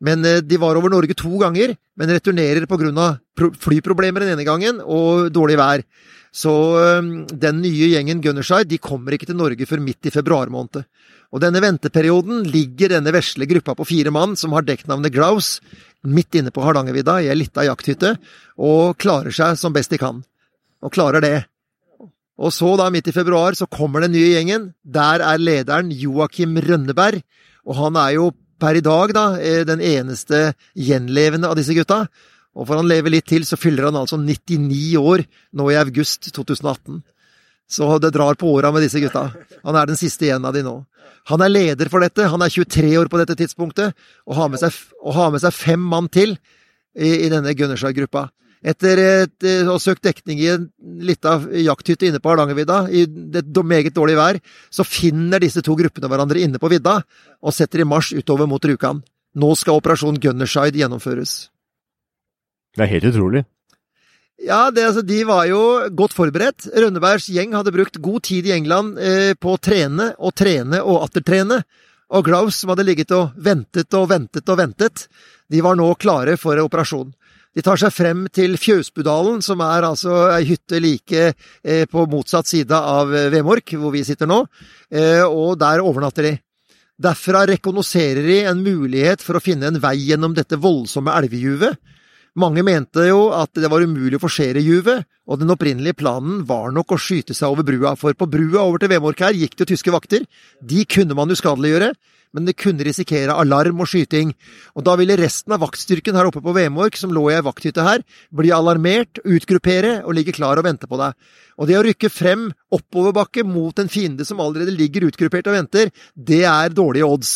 Men 0.04 0.26
eh, 0.28 0.42
de 0.44 0.60
var 0.62 0.80
over 0.80 0.92
Norge 0.94 1.18
to 1.18 1.40
ganger, 1.42 1.76
men 1.96 2.12
returnerer 2.12 2.68
av 2.68 3.56
flyproblemer 3.64 4.26
den 4.26 4.36
ene 4.36 4.48
gangen 4.48 4.84
og 4.84 5.32
dårlig 5.36 5.58
vær. 5.60 5.86
Så 6.36 6.52
den 7.32 7.62
nye 7.64 7.88
gjengen 7.94 8.20
Gunnerside 8.20 8.68
de 8.68 8.80
kommer 8.84 9.16
ikke 9.16 9.30
til 9.30 9.38
Norge 9.40 9.68
før 9.70 9.80
midt 9.80 10.10
i 10.10 10.12
februar 10.12 10.52
måned. 10.52 10.84
Og 11.32 11.40
denne 11.44 11.62
venteperioden 11.64 12.44
ligger 12.52 12.92
denne 12.92 13.14
vesle 13.16 13.48
gruppa 13.48 13.76
på 13.76 13.88
fire 13.88 14.12
mann, 14.12 14.36
som 14.36 14.52
har 14.56 14.68
dekknavnet 14.68 15.14
Grouse, 15.16 15.64
midt 16.04 16.36
inne 16.36 16.52
på 16.52 16.64
Hardangervidda 16.64 17.22
i 17.24 17.32
ei 17.32 17.40
lita 17.40 17.64
jakthytte, 17.66 18.18
og 18.60 18.98
klarer 19.02 19.36
seg 19.36 19.56
som 19.60 19.76
best 19.76 19.96
de 19.96 20.00
kan. 20.02 20.22
Og 20.84 20.94
klarer 20.94 21.24
det. 21.24 21.38
Og 22.36 22.52
så, 22.52 22.74
da, 22.80 22.90
midt 22.92 23.08
i 23.08 23.16
februar, 23.16 23.56
så 23.56 23.68
kommer 23.72 24.04
den 24.04 24.16
nye 24.16 24.34
gjengen. 24.34 24.70
Der 24.84 25.24
er 25.24 25.40
lederen 25.40 25.92
Joakim 25.96 26.58
Rønneberg, 26.60 27.22
og 27.66 27.80
han 27.80 28.00
er 28.02 28.18
jo 28.18 28.32
per 28.60 28.78
i 28.80 28.84
dag 28.84 29.12
da 29.16 29.26
eh, 29.40 29.64
den 29.68 29.82
eneste 29.84 30.54
gjenlevende 30.76 31.50
av 31.50 31.58
disse 31.60 31.76
gutta. 31.76 32.06
Og 32.56 32.68
for 32.68 32.80
han 32.80 32.88
lever 32.88 33.12
litt 33.12 33.28
til, 33.28 33.44
så 33.48 33.60
fyller 33.60 33.90
han 33.90 34.00
altså 34.00 34.20
99 34.20 34.96
år 35.00 35.26
nå 35.60 35.70
i 35.72 35.80
august 35.80 36.30
2018. 36.36 37.02
Så 37.68 37.88
det 38.00 38.14
drar 38.16 38.38
på 38.40 38.52
åra 38.54 38.72
med 38.72 38.86
disse 38.86 39.02
gutta. 39.04 39.28
Han 39.66 39.76
er 39.80 39.90
den 39.90 40.00
siste 40.00 40.28
igjen 40.28 40.46
av 40.46 40.56
de 40.56 40.64
nå. 40.64 40.78
Han 41.32 41.42
er 41.42 41.52
leder 41.52 41.90
for 41.90 42.04
dette, 42.04 42.28
han 42.30 42.44
er 42.46 42.54
23 42.54 42.92
år 43.02 43.10
på 43.10 43.18
dette 43.18 43.36
tidspunktet, 43.40 43.96
og 44.30 44.38
har 44.38 44.52
med 44.54 44.62
seg, 44.62 44.76
har 45.16 45.32
med 45.34 45.42
seg 45.42 45.56
fem 45.58 45.82
mann 45.82 46.08
til 46.14 46.36
i, 46.94 47.26
i 47.26 47.32
denne 47.34 47.56
Gunnerside-gruppa. 47.58 48.28
Etter 48.66 48.98
et, 48.98 49.36
eh, 49.46 49.62
å 49.68 49.76
ha 49.76 49.82
søkt 49.82 50.08
dekning 50.08 50.40
i 50.42 50.48
en 50.50 50.70
lita 51.06 51.38
jakthytte 51.62 52.08
inne 52.08 52.22
på 52.22 52.32
Hardangervidda, 52.32 52.80
i 52.90 53.06
det 53.06 53.46
meget 53.62 53.94
dårlig 53.94 54.16
vær, 54.18 54.40
så 54.74 54.86
finner 54.88 55.40
disse 55.40 55.62
to 55.62 55.76
gruppene 55.78 56.10
hverandre 56.10 56.42
inne 56.42 56.58
på 56.58 56.72
vidda, 56.74 57.04
og 57.46 57.54
setter 57.54 57.84
i 57.84 57.86
marsj 57.86 58.18
utover 58.18 58.50
mot 58.50 58.64
Rjukan. 58.64 59.04
Nå 59.36 59.56
skal 59.60 59.78
operasjon 59.78 60.18
Gunnerside 60.18 60.80
gjennomføres. 60.80 61.50
Det 62.76 62.84
er 62.84 62.94
helt 62.96 63.12
utrolig. 63.12 63.46
Ja, 64.42 64.72
det, 64.72 64.84
altså, 64.84 65.04
de 65.06 65.22
var 65.28 65.46
jo 65.48 65.62
godt 65.96 66.16
forberedt. 66.16 66.68
Rønnebergs 66.74 67.30
gjeng 67.32 67.54
hadde 67.56 67.74
brukt 67.76 68.02
god 68.04 68.26
tid 68.28 68.50
i 68.50 68.56
England 68.56 68.98
eh, 69.00 69.34
på 69.40 69.56
å 69.56 69.62
trene 69.62 70.12
og 70.18 70.34
trene 70.36 70.82
og 70.84 71.06
atter 71.06 71.24
trene. 71.24 71.62
Og 72.16 72.26
Glaus, 72.28 72.60
som 72.60 72.74
hadde 72.74 72.86
ligget 72.86 73.14
og 73.16 73.38
ventet 73.42 73.94
og 73.98 74.10
ventet 74.12 74.50
og 74.52 74.60
ventet, 74.60 75.06
de 75.50 75.62
var 75.64 75.78
nå 75.80 75.88
klare 76.02 76.36
for 76.42 76.60
operasjon. 76.62 77.14
De 77.56 77.64
tar 77.64 77.80
seg 77.80 77.94
frem 77.96 78.26
til 78.36 78.58
Fjøsbudalen, 78.60 79.40
som 79.46 79.62
er 79.64 79.86
altså 79.88 80.26
ei 80.34 80.44
hytte 80.50 80.82
like 80.84 81.30
eh, 81.32 81.86
på 81.88 82.04
motsatt 82.12 82.50
side 82.50 82.76
av 82.76 83.14
eh, 83.16 83.30
Vemork, 83.32 83.78
hvor 83.80 83.94
vi 83.96 84.04
sitter 84.04 84.28
nå, 84.28 84.42
eh, 84.92 85.24
og 85.24 85.56
der 85.62 85.84
overnatter 85.84 86.28
de. 86.28 86.34
Derfra 87.00 87.46
rekognoserer 87.48 88.28
de 88.28 88.42
en 88.52 88.60
mulighet 88.64 89.24
for 89.24 89.40
å 89.40 89.44
finne 89.44 89.70
en 89.72 89.80
vei 89.80 89.96
gjennom 90.02 90.36
dette 90.36 90.60
voldsomme 90.60 91.16
elvejuvet. 91.16 91.80
Mange 92.36 92.66
mente 92.68 93.06
jo 93.08 93.30
at 93.32 93.54
det 93.56 93.72
var 93.72 93.84
umulig 93.88 94.20
å 94.20 94.26
forsere 94.26 94.60
juvet, 94.60 95.08
og 95.24 95.40
den 95.40 95.54
opprinnelige 95.56 95.96
planen 96.02 96.42
var 96.48 96.76
nok 96.76 96.92
å 96.92 97.00
skyte 97.00 97.36
seg 97.36 97.56
over 97.56 97.64
brua, 97.64 97.94
for 97.96 98.16
på 98.20 98.28
brua 98.28 98.66
over 98.66 98.84
til 98.84 98.92
Vemork 98.92 99.24
her 99.24 99.36
gikk 99.36 99.56
det 99.62 99.70
tyske 99.72 99.96
vakter. 99.96 100.28
De 100.60 100.84
kunne 100.84 101.16
man 101.16 101.32
uskadeliggjøre, 101.32 101.94
men 102.36 102.50
det 102.50 102.58
kunne 102.60 102.84
risikere 102.86 103.36
alarm 103.40 103.80
og 103.80 103.90
skyting, 103.90 104.34
og 104.76 104.86
da 104.88 104.98
ville 105.00 105.16
resten 105.20 105.56
av 105.56 105.64
vaktstyrken 105.64 106.18
her 106.20 106.28
oppe 106.30 106.44
på 106.44 106.56
Vemork, 106.56 107.00
som 107.00 107.14
lå 107.16 107.30
i 107.32 107.38
ei 107.38 107.46
vakthytte 107.46 107.86
her, 107.86 108.04
bli 108.36 108.52
alarmert, 108.56 109.24
utgruppere 109.24 110.02
og 110.04 110.18
ligge 110.18 110.36
klar 110.36 110.60
og 110.60 110.68
vente 110.68 110.90
på 110.92 111.00
deg. 111.00 111.16
Og 111.56 111.72
det 111.72 111.80
å 111.80 111.86
rykke 111.88 112.12
frem 112.12 112.50
oppoverbakke 112.76 113.46
mot 113.48 113.80
en 113.80 113.92
fiende 113.92 114.28
som 114.28 114.44
allerede 114.44 114.76
ligger 114.76 115.08
utgruppert 115.08 115.48
og 115.48 115.56
venter, 115.56 115.94
det 116.14 116.44
er 116.44 116.76
dårlige 116.76 117.08
odds. 117.08 117.34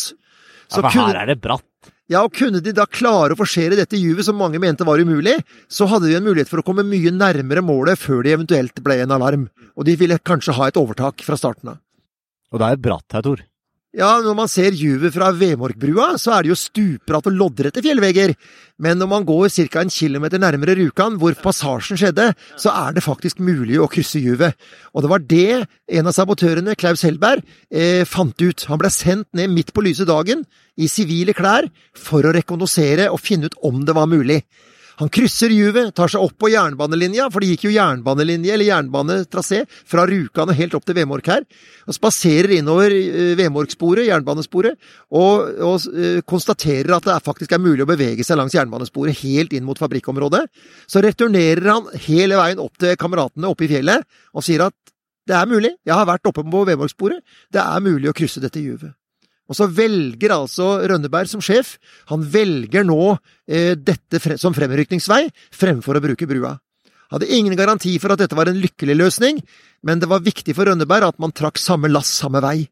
Ja, 0.70 0.82
for 0.82 0.92
her 0.94 1.24
er 1.24 1.32
det 1.32 1.40
bratt. 1.42 1.66
Ja, 2.10 2.24
og 2.26 2.34
kunne 2.34 2.60
de 2.66 2.74
da 2.74 2.88
klare 2.90 3.36
å 3.36 3.38
forsere 3.38 3.78
dette 3.78 3.98
juvet 4.00 4.26
som 4.26 4.38
mange 4.40 4.60
mente 4.62 4.86
var 4.86 4.98
umulig, 4.98 5.36
så 5.70 5.86
hadde 5.92 6.10
de 6.10 6.16
en 6.18 6.26
mulighet 6.26 6.50
for 6.50 6.62
å 6.62 6.66
komme 6.66 6.86
mye 6.88 7.14
nærmere 7.14 7.62
målet 7.62 8.02
før 8.02 8.24
det 8.26 8.34
eventuelt 8.34 8.82
ble 8.86 8.98
en 9.04 9.14
alarm, 9.14 9.46
og 9.78 9.86
de 9.86 9.94
ville 10.00 10.18
kanskje 10.26 10.58
ha 10.58 10.72
et 10.72 10.80
overtak 10.82 11.22
fra 11.26 11.38
starten 11.38 11.76
av. 11.76 11.78
Og 12.50 12.62
det 12.62 12.72
er 12.74 12.82
bratt 12.82 13.14
her, 13.14 13.26
Tor. 13.26 13.46
Ja, 13.98 14.20
når 14.22 14.36
man 14.38 14.50
ser 14.52 14.76
juvet 14.78 15.16
fra 15.16 15.32
Vemorkbrua, 15.34 16.12
så 16.22 16.36
er 16.36 16.46
det 16.46 16.52
jo 16.52 16.58
stupbratt 16.62 17.26
og 17.26 17.34
loddrette 17.34 17.82
fjellvegger, 17.82 18.36
men 18.86 19.00
når 19.02 19.10
man 19.10 19.26
går 19.26 19.50
ca. 19.50 19.82
en 19.82 19.90
kilometer 19.90 20.38
nærmere 20.38 20.76
Rjukan, 20.78 21.18
hvor 21.18 21.34
passasjen 21.34 21.98
skjedde, 21.98 22.28
så 22.54 22.70
er 22.70 22.94
det 22.94 23.02
faktisk 23.02 23.42
mulig 23.42 23.80
å 23.82 23.90
krysse 23.90 24.22
juvet. 24.22 24.54
Og 24.94 25.02
det 25.02 25.10
var 25.10 25.26
det 25.26 25.66
en 25.90 26.06
av 26.06 26.14
sabotørene, 26.14 26.78
Klaus 26.78 27.02
Hellberg, 27.02 27.42
eh, 27.74 28.06
fant 28.06 28.38
ut. 28.38 28.68
Han 28.70 28.78
ble 28.78 28.94
sendt 28.94 29.26
ned 29.34 29.50
midt 29.50 29.74
på 29.74 29.82
lyse 29.82 30.06
dagen, 30.06 30.46
i 30.78 30.86
sivile 30.86 31.34
klær, 31.34 31.66
for 31.98 32.22
å 32.22 32.36
rekognosere 32.36 33.10
og 33.10 33.20
finne 33.20 33.50
ut 33.50 33.58
om 33.66 33.82
det 33.90 33.98
var 33.98 34.06
mulig. 34.06 34.44
Han 35.00 35.08
krysser 35.16 35.54
juvet, 35.56 35.94
tar 35.96 36.12
seg 36.12 36.20
opp 36.20 36.36
på 36.42 36.50
jernbanelinja, 36.52 37.30
for 37.32 37.40
det 37.40 37.54
gikk 37.54 37.70
jo 37.70 37.72
jernbanelinje, 37.72 38.52
eller 38.52 38.68
jernbanetrasé, 38.68 39.62
fra 39.88 40.04
Rjukan 40.10 40.52
og 40.52 40.60
helt 40.60 40.76
opp 40.76 40.88
til 40.88 40.98
Vemork 40.98 41.30
her, 41.32 41.46
og 41.88 41.96
spaserer 41.96 42.58
innover 42.58 42.92
eh, 42.92 43.32
Vemorksporet, 43.40 44.10
jernbanesporet, 44.10 44.76
og, 45.16 45.48
og 45.64 45.88
uh, 45.96 46.20
konstaterer 46.28 46.92
at 46.98 47.08
det 47.08 47.16
er 47.16 47.24
faktisk 47.24 47.56
er 47.56 47.64
mulig 47.64 47.86
å 47.86 47.90
bevege 47.90 48.28
seg 48.28 48.42
langs 48.42 48.58
jernbanesporet 48.58 49.24
helt 49.24 49.56
inn 49.56 49.66
mot 49.68 49.80
fabrikkområdet. 49.80 50.44
Så 50.90 51.04
returnerer 51.06 51.72
han 51.72 51.88
hele 52.10 52.40
veien 52.42 52.60
opp 52.62 52.76
til 52.82 53.00
kameratene 53.00 53.50
oppe 53.50 53.70
i 53.70 53.72
fjellet, 53.72 54.04
og 54.36 54.46
sier 54.46 54.68
at 54.68 54.76
det 55.30 55.38
er 55.38 55.48
mulig, 55.48 55.78
jeg 55.86 55.96
har 55.96 56.08
vært 56.10 56.28
oppe 56.28 56.44
på 56.44 56.68
Vemorksporet, 56.74 57.24
det 57.54 57.64
er 57.64 57.86
mulig 57.86 58.12
å 58.12 58.18
krysse 58.18 58.44
dette 58.44 58.60
juvet. 58.60 58.99
Og 59.50 59.58
så 59.58 59.66
velger 59.74 60.34
altså 60.36 60.78
Rønneberg 60.86 61.30
som 61.32 61.42
sjef, 61.42 61.78
han 62.12 62.22
velger 62.22 62.86
nå 62.86 63.02
eh, 63.50 63.74
dette 63.74 64.22
fre 64.22 64.38
som 64.38 64.54
fremrykningsvei 64.54 65.24
fremfor 65.58 65.98
å 65.98 66.04
bruke 66.04 66.30
brua. 66.30 66.54
Hadde 67.10 67.32
ingen 67.34 67.58
garanti 67.58 67.96
for 67.98 68.14
at 68.14 68.22
dette 68.22 68.38
var 68.38 68.52
en 68.52 68.60
lykkelig 68.62 68.96
løsning, 69.00 69.42
men 69.82 70.02
det 70.02 70.10
var 70.12 70.22
viktig 70.22 70.54
for 70.54 70.70
Rønneberg 70.70 71.08
at 71.08 71.22
man 71.22 71.34
trakk 71.34 71.58
samme 71.58 71.90
lass 71.90 72.12
samme 72.22 72.44
vei, 72.46 72.68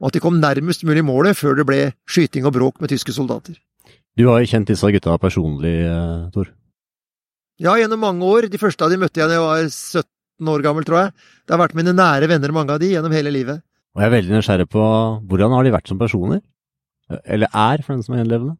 og 0.00 0.08
at 0.08 0.16
de 0.16 0.24
kom 0.24 0.40
nærmest 0.40 0.86
mulig 0.88 1.04
målet 1.04 1.36
før 1.36 1.60
det 1.60 1.68
ble 1.68 1.80
skyting 2.08 2.48
og 2.48 2.56
bråk 2.56 2.80
med 2.80 2.94
tyske 2.94 3.12
soldater. 3.12 3.60
Du 4.16 4.24
har 4.30 4.40
jo 4.40 4.48
kjent 4.48 4.70
disse 4.70 4.88
gutta 4.94 5.18
personlig, 5.20 5.76
eh, 5.84 6.30
Tor. 6.32 6.48
Ja, 7.60 7.76
gjennom 7.78 8.00
mange 8.02 8.26
år. 8.26 8.48
De 8.50 8.58
første 8.58 8.82
av 8.86 8.90
de 8.90 8.98
møtte 8.98 9.20
jeg 9.20 9.30
da 9.30 9.36
jeg 9.36 9.44
var 9.44 9.68
17 9.68 10.50
år 10.50 10.64
gammel, 10.64 10.86
tror 10.86 10.98
jeg. 11.02 11.14
Det 11.44 11.54
har 11.54 11.60
vært 11.60 11.76
mine 11.78 11.94
nære 11.94 12.30
venner, 12.30 12.54
mange 12.54 12.74
av 12.74 12.80
de, 12.82 12.90
gjennom 12.94 13.14
hele 13.14 13.30
livet. 13.34 13.62
Og 13.94 14.02
jeg 14.02 14.10
er 14.10 14.16
veldig 14.16 14.34
nysgjerrig 14.34 14.68
på 14.74 14.84
hvordan 15.30 15.54
har 15.54 15.66
de 15.66 15.72
vært 15.74 15.90
som 15.90 16.00
personer? 16.00 16.42
Eller 17.24 17.50
er, 17.50 17.82
for 17.84 17.94
den 17.94 18.02
som 18.02 18.16
er 18.16 18.24
gjenlevende? 18.24 18.56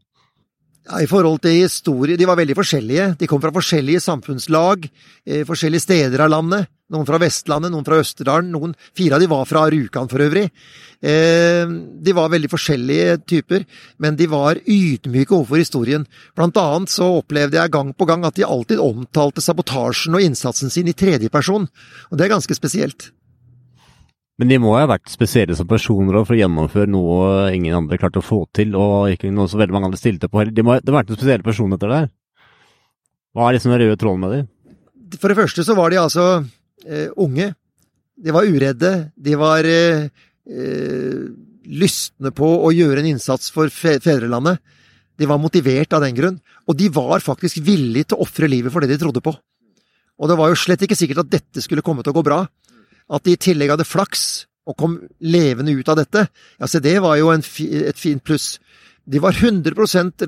Ja, 0.84 1.00
I 1.00 1.08
forhold 1.08 1.40
til 1.40 1.62
historie, 1.62 2.16
de 2.20 2.26
var 2.28 2.36
veldig 2.36 2.54
forskjellige. 2.58 3.14
De 3.18 3.26
kom 3.26 3.40
fra 3.40 3.52
forskjellige 3.54 4.02
samfunnslag, 4.04 4.84
eh, 5.26 5.44
forskjellige 5.48 5.80
steder 5.80 6.20
av 6.20 6.28
landet. 6.28 6.68
Noen 6.92 7.06
fra 7.08 7.18
Vestlandet, 7.18 7.72
noen 7.72 7.86
fra 7.86 7.96
Østerdalen. 8.02 8.50
Noen, 8.52 8.74
fire 8.94 9.16
av 9.16 9.20
de 9.20 9.26
var 9.26 9.46
fra 9.48 9.64
Rjukan 9.72 10.10
for 10.10 10.20
øvrig. 10.20 10.50
Eh, 11.02 11.64
de 12.04 12.12
var 12.12 12.28
veldig 12.28 12.50
forskjellige 12.52 13.24
typer, 13.24 13.64
men 13.98 14.14
de 14.14 14.26
var 14.26 14.60
ydmyke 14.60 15.32
overfor 15.32 15.56
historien. 15.56 16.06
Blant 16.36 16.56
annet 16.56 16.92
så 16.92 17.18
opplevde 17.22 17.56
jeg 17.56 17.72
gang 17.72 17.94
på 17.94 18.06
gang 18.06 18.24
at 18.24 18.34
de 18.34 18.44
alltid 18.44 18.78
omtalte 18.78 19.40
sabotasjen 19.40 20.14
og 20.14 20.20
innsatsen 20.20 20.70
sin 20.70 20.86
i 20.86 20.92
tredjeperson, 20.92 21.66
og 22.10 22.18
det 22.18 22.26
er 22.26 22.36
ganske 22.36 22.54
spesielt. 22.54 23.10
Men 24.40 24.50
de 24.50 24.58
må 24.58 24.72
ha 24.74 24.86
vært 24.90 25.12
spesielle 25.12 25.54
som 25.54 25.68
personer 25.70 26.16
for 26.24 26.34
å 26.34 26.40
gjennomføre 26.40 26.90
noe 26.90 27.52
ingen 27.54 27.76
andre 27.78 27.98
klarte 28.00 28.18
å 28.18 28.24
få 28.24 28.40
til, 28.56 28.74
og 28.74 29.12
ikke 29.12 29.30
noe 29.30 29.46
så 29.50 29.60
veldig 29.60 29.76
mange 29.76 29.90
andre 29.92 30.00
stilte 30.00 30.30
på 30.30 30.40
heller. 30.40 30.54
De 30.56 30.64
må, 30.66 30.74
ha 30.74 30.96
vært 30.96 31.12
noen 31.12 31.20
spesielle 31.20 31.46
personer 31.46 31.78
etter 31.78 31.92
det 31.92 32.00
her. 32.02 32.10
Hva 33.34 33.46
er 33.46 33.56
liksom 33.56 33.74
den 33.74 33.82
røde 33.84 34.00
tråden 34.00 34.24
med 34.24 34.34
dem? 34.34 34.50
For 35.20 35.30
det 35.30 35.38
første 35.38 35.64
så 35.66 35.76
var 35.78 35.94
de 35.94 36.02
altså 36.02 36.26
eh, 36.86 37.08
unge. 37.22 37.52
De 38.14 38.34
var 38.34 38.50
uredde. 38.50 38.92
De 39.14 39.38
var 39.38 39.70
eh, 39.70 40.06
eh, 40.50 41.22
lystne 41.70 42.34
på 42.34 42.50
å 42.66 42.74
gjøre 42.74 43.02
en 43.02 43.10
innsats 43.14 43.54
for 43.54 43.70
fe 43.70 43.96
fedrelandet. 44.02 44.58
De 45.14 45.30
var 45.30 45.38
motivert 45.38 45.94
av 45.94 46.02
den 46.02 46.18
grunn. 46.18 46.38
Og 46.66 46.78
de 46.78 46.90
var 46.90 47.22
faktisk 47.22 47.62
villige 47.62 48.10
til 48.10 48.18
å 48.18 48.26
ofre 48.26 48.50
livet 48.50 48.74
for 48.74 48.82
det 48.82 48.90
de 48.90 48.98
trodde 49.02 49.22
på. 49.22 49.34
Og 50.14 50.30
det 50.30 50.38
var 50.38 50.50
jo 50.50 50.58
slett 50.58 50.82
ikke 50.86 50.98
sikkert 50.98 51.24
at 51.24 51.32
dette 51.32 51.62
skulle 51.62 51.82
komme 51.86 52.02
til 52.02 52.14
å 52.14 52.18
gå 52.18 52.26
bra. 52.26 52.44
At 53.12 53.24
de 53.26 53.34
i 53.34 53.40
tillegg 53.40 53.74
hadde 53.74 53.86
flaks 53.88 54.46
og 54.64 54.78
kom 54.80 54.96
levende 55.20 55.74
ut 55.76 55.88
av 55.92 55.98
dette, 56.00 56.24
ja, 56.56 56.68
se 56.70 56.80
det 56.80 56.96
var 57.04 57.18
jo 57.20 57.28
en, 57.34 57.42
et 57.44 58.00
fint 58.00 58.22
pluss. 58.24 58.54
De 59.04 59.20
var 59.20 59.36
100 59.36 59.74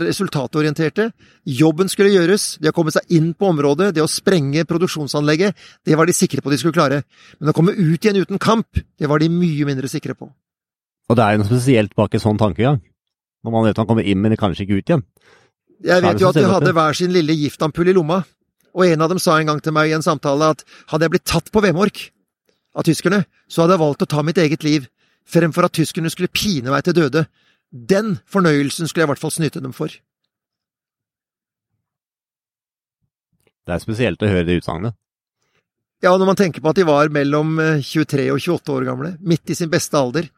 resultatorienterte. 0.03 1.07
Jobben 1.49 1.89
skulle 1.89 2.13
gjøres. 2.13 2.59
De 2.61 2.69
har 2.69 2.75
kommet 2.77 2.93
seg 2.93 3.09
inn 3.17 3.31
på 3.33 3.49
området. 3.49 3.95
Det 3.97 4.03
å 4.05 4.11
sprenge 4.11 4.67
produksjonsanlegget, 4.69 5.57
det 5.89 5.97
var 5.97 6.05
de 6.05 6.13
sikre 6.17 6.45
på 6.45 6.53
de 6.53 6.59
skulle 6.61 6.77
klare. 6.77 7.01
Men 7.41 7.55
å 7.55 7.57
komme 7.57 7.73
ut 7.73 7.97
igjen 7.97 8.21
uten 8.21 8.43
kamp, 8.43 8.77
det 9.01 9.09
var 9.09 9.23
de 9.25 9.31
mye 9.33 9.65
mindre 9.69 9.89
sikre 9.89 10.13
på. 10.19 10.29
Og 11.09 11.17
det 11.17 11.25
er 11.25 11.37
jo 11.37 11.41
noe 11.41 11.49
spesielt 11.49 11.97
bak 11.97 12.13
en 12.13 12.25
sånn 12.27 12.41
tankegang. 12.41 12.83
Når 13.47 13.55
man 13.55 13.65
vet 13.65 13.81
man 13.81 13.89
kommer 13.89 14.05
inn, 14.05 14.21
men 14.21 14.37
kanskje 14.37 14.67
ikke 14.67 14.83
ut 14.83 14.93
igjen. 14.93 15.07
Jeg 15.87 16.03
vet 16.05 16.21
jo 16.21 16.29
at 16.29 16.37
de 16.37 16.49
hadde 16.51 16.73
hver 16.77 16.97
sin 16.99 17.13
lille 17.15 17.37
giftampull 17.37 17.89
i 17.89 17.97
lomma. 17.97 18.21
Og 18.77 18.85
en 18.91 19.05
av 19.05 19.09
dem 19.09 19.21
sa 19.23 19.39
en 19.39 19.49
gang 19.49 19.63
til 19.65 19.73
meg 19.73 19.89
i 19.89 19.97
en 19.97 20.05
samtale 20.05 20.53
at 20.53 20.67
hadde 20.91 21.07
jeg 21.07 21.15
blitt 21.15 21.29
tatt 21.31 21.49
på 21.53 21.63
Vemork, 21.65 22.11
av 22.77 22.85
tyskerne, 22.87 23.25
så 23.49 23.63
hadde 23.63 23.77
jeg 23.77 23.85
valgt 23.85 24.05
å 24.05 24.11
ta 24.11 24.23
mitt 24.27 24.39
eget 24.39 24.67
liv, 24.67 24.87
fremfor 25.27 25.67
at 25.67 25.75
tyskerne 25.77 26.13
skulle 26.13 26.33
pine 26.33 26.71
meg 26.71 26.85
til 26.87 26.97
døde. 26.97 27.25
Den 27.73 28.19
fornøyelsen 28.31 28.87
skulle 28.87 29.05
jeg 29.05 29.09
i 29.09 29.13
hvert 29.15 29.23
fall 29.25 29.35
snyte 29.35 29.63
dem 29.65 29.75
for. 29.77 29.91
Det 33.67 33.75
er 33.75 33.83
spesielt 33.83 34.23
å 34.23 34.31
høre 34.31 34.47
det 34.47 34.61
utsagnet. 34.61 34.95
Ja, 36.05 36.13
når 36.13 36.29
man 36.29 36.39
tenker 36.39 36.63
på 36.63 36.71
at 36.71 36.79
de 36.79 36.85
var 36.87 37.09
mellom 37.11 37.57
23 37.83 38.29
og 38.31 38.39
28 38.39 38.75
år 38.77 38.85
gamle, 38.87 39.15
midt 39.25 39.51
i 39.51 39.57
sin 39.59 39.73
beste 39.73 39.97
alder. 39.99 40.29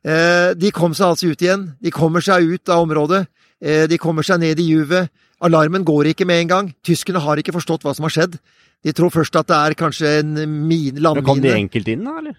Eh, 0.00 0.56
de 0.56 0.70
kom 0.72 0.96
seg 0.96 1.12
altså 1.12 1.30
ut 1.30 1.42
igjen. 1.44 1.66
De 1.78 1.92
kommer 1.92 2.24
seg 2.24 2.48
ut 2.48 2.72
av 2.72 2.86
området. 2.86 3.26
Eh, 3.60 3.84
de 3.90 3.98
kommer 4.00 4.26
seg 4.26 4.40
ned 4.40 4.58
i 4.58 4.70
juvet. 4.72 5.12
Alarmen 5.44 5.84
går 5.84 6.10
ikke 6.10 6.26
med 6.28 6.42
en 6.42 6.52
gang. 6.54 6.72
Tyskerne 6.84 7.20
har 7.20 7.40
ikke 7.40 7.54
forstått 7.54 7.84
hva 7.84 7.94
som 7.96 8.08
har 8.08 8.16
skjedd. 8.16 8.40
De 8.84 8.94
tror 8.96 9.12
først 9.12 9.36
at 9.36 9.48
det 9.50 9.56
er 9.56 9.76
kanskje 9.76 10.12
en 10.22 10.30
mine, 10.38 10.96
landmine. 11.00 11.20
Men 11.20 11.26
kom 11.26 11.42
de 11.44 11.52
enkelt 11.52 11.90
inn, 11.92 12.06
da, 12.06 12.16
eller? 12.22 12.38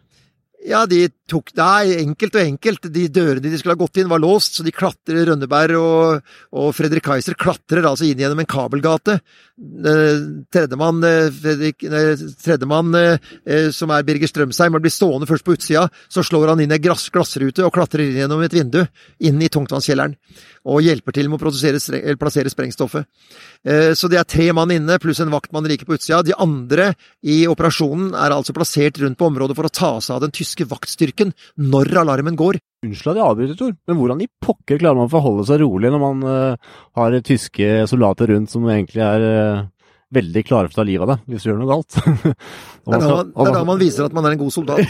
Ja, 0.62 0.84
de 0.86 1.08
tok 1.32 1.54
Nei, 1.58 1.96
enkelt 2.02 2.36
og 2.36 2.42
enkelt. 2.44 2.88
De 2.94 3.06
dørene 3.10 3.44
de 3.44 3.58
skulle 3.58 3.76
ha 3.76 3.80
gått 3.80 3.98
inn, 4.02 4.10
var 4.12 4.22
låst, 4.22 4.58
så 4.58 4.66
de 4.66 4.74
klatrer 4.76 5.26
Rønneberg 5.30 5.78
og, 5.80 6.34
og 6.58 6.74
Fredrik 6.76 7.06
Kaiser 7.08 7.38
klatrer 7.40 7.88
altså 7.88 8.06
inn 8.08 8.22
gjennom 8.22 8.44
en 8.44 8.50
kabelgate. 8.50 9.18
Eh, 9.62 10.20
tredjemann, 10.54 11.04
eh, 11.04 11.30
tredjemann 12.44 12.96
eh, 12.98 13.70
som 13.72 13.92
er 13.94 14.06
Birger 14.08 14.30
Strømsheim, 14.30 14.78
blir 14.82 14.94
stående 14.94 15.30
først 15.30 15.46
på 15.46 15.56
utsida. 15.56 15.88
Så 16.10 16.26
slår 16.26 16.54
han 16.54 16.64
inn 16.64 16.74
ei 16.74 16.82
glass, 16.82 17.10
glassrute 17.14 17.66
og 17.66 17.74
klatrer 17.76 18.08
inn 18.08 18.22
gjennom 18.24 18.42
et 18.46 18.56
vindu, 18.58 18.82
inn 19.24 19.42
i 19.42 19.52
tungtvannskjelleren. 19.54 20.18
Og 20.72 20.84
hjelper 20.86 21.16
til 21.16 21.30
med 21.30 21.42
å 21.42 22.18
plassere 22.22 22.52
sprengstoffet. 22.54 23.08
Så 23.98 24.10
det 24.12 24.20
er 24.20 24.28
tre 24.30 24.46
mann 24.54 24.70
inne, 24.70 25.00
pluss 25.02 25.18
en 25.24 25.32
vaktmann 25.34 25.66
like 25.66 25.88
på 25.88 25.96
utsida. 25.98 26.20
De 26.22 26.36
andre 26.38 26.92
i 27.26 27.48
operasjonen 27.50 28.12
er 28.14 28.36
altså 28.36 28.54
plassert 28.54 29.00
rundt 29.02 29.18
på 29.18 29.26
området 29.26 29.58
for 29.58 29.66
å 29.66 29.74
ta 29.74 29.90
seg 29.98 30.20
av 30.20 30.22
den 30.22 30.36
tyske 30.38 30.51
tyske 30.52 30.68
vaktstyrken 30.70 31.34
når 31.56 31.96
alarmen 32.04 32.36
går. 32.36 32.60
Unnskyld 32.86 33.14
at 33.14 33.20
jeg 33.20 33.28
avbryter, 33.28 33.58
Tor, 33.60 33.76
men 33.88 34.00
hvordan 34.00 34.24
i 34.24 34.32
pokker 34.42 34.82
klarer 34.82 34.98
man 34.98 35.10
å 35.10 35.14
forholde 35.14 35.46
seg 35.48 35.62
rolig 35.64 35.92
når 35.94 36.02
man 36.02 36.26
uh, 36.26 36.74
har 36.98 37.20
tyske 37.26 37.86
soldater 37.90 38.34
rundt 38.34 38.52
som 38.52 38.66
egentlig 38.70 39.04
er 39.06 39.22
uh, 39.22 39.70
veldig 40.12 40.44
klare 40.44 40.68
for 40.68 40.76
å 40.76 40.82
ta 40.82 40.88
livet 40.90 41.06
av 41.06 41.14
deg 41.14 41.32
hvis 41.32 41.46
du 41.46 41.52
gjør 41.52 41.62
noe 41.62 41.70
galt? 41.70 41.92
det, 42.02 42.98
er 42.98 43.06
da 43.06 43.12
man, 43.14 43.32
det 43.32 43.46
er 43.46 43.56
da 43.60 43.64
man 43.70 43.82
viser 43.82 44.08
at 44.08 44.18
man 44.18 44.28
er 44.28 44.36
en 44.36 44.42
god 44.42 44.56
soldat. 44.56 44.82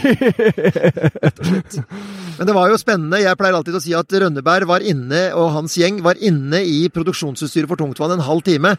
Men 2.38 2.48
det 2.48 2.56
var 2.56 2.72
jo 2.72 2.80
spennende. 2.80 3.22
Jeg 3.22 3.38
pleier 3.38 3.60
alltid 3.60 3.78
å 3.78 3.84
si 3.84 3.94
at 3.94 4.18
Rønneberg 4.24 4.66
var 4.72 4.82
inne, 4.88 5.28
og 5.36 5.52
hans 5.58 5.76
gjeng 5.78 6.00
var 6.02 6.18
inne 6.18 6.64
i 6.64 6.86
produksjonsutstyret 6.92 7.70
for 7.70 7.78
tungtvann 7.80 8.16
en 8.16 8.24
halv 8.24 8.42
time. 8.48 8.74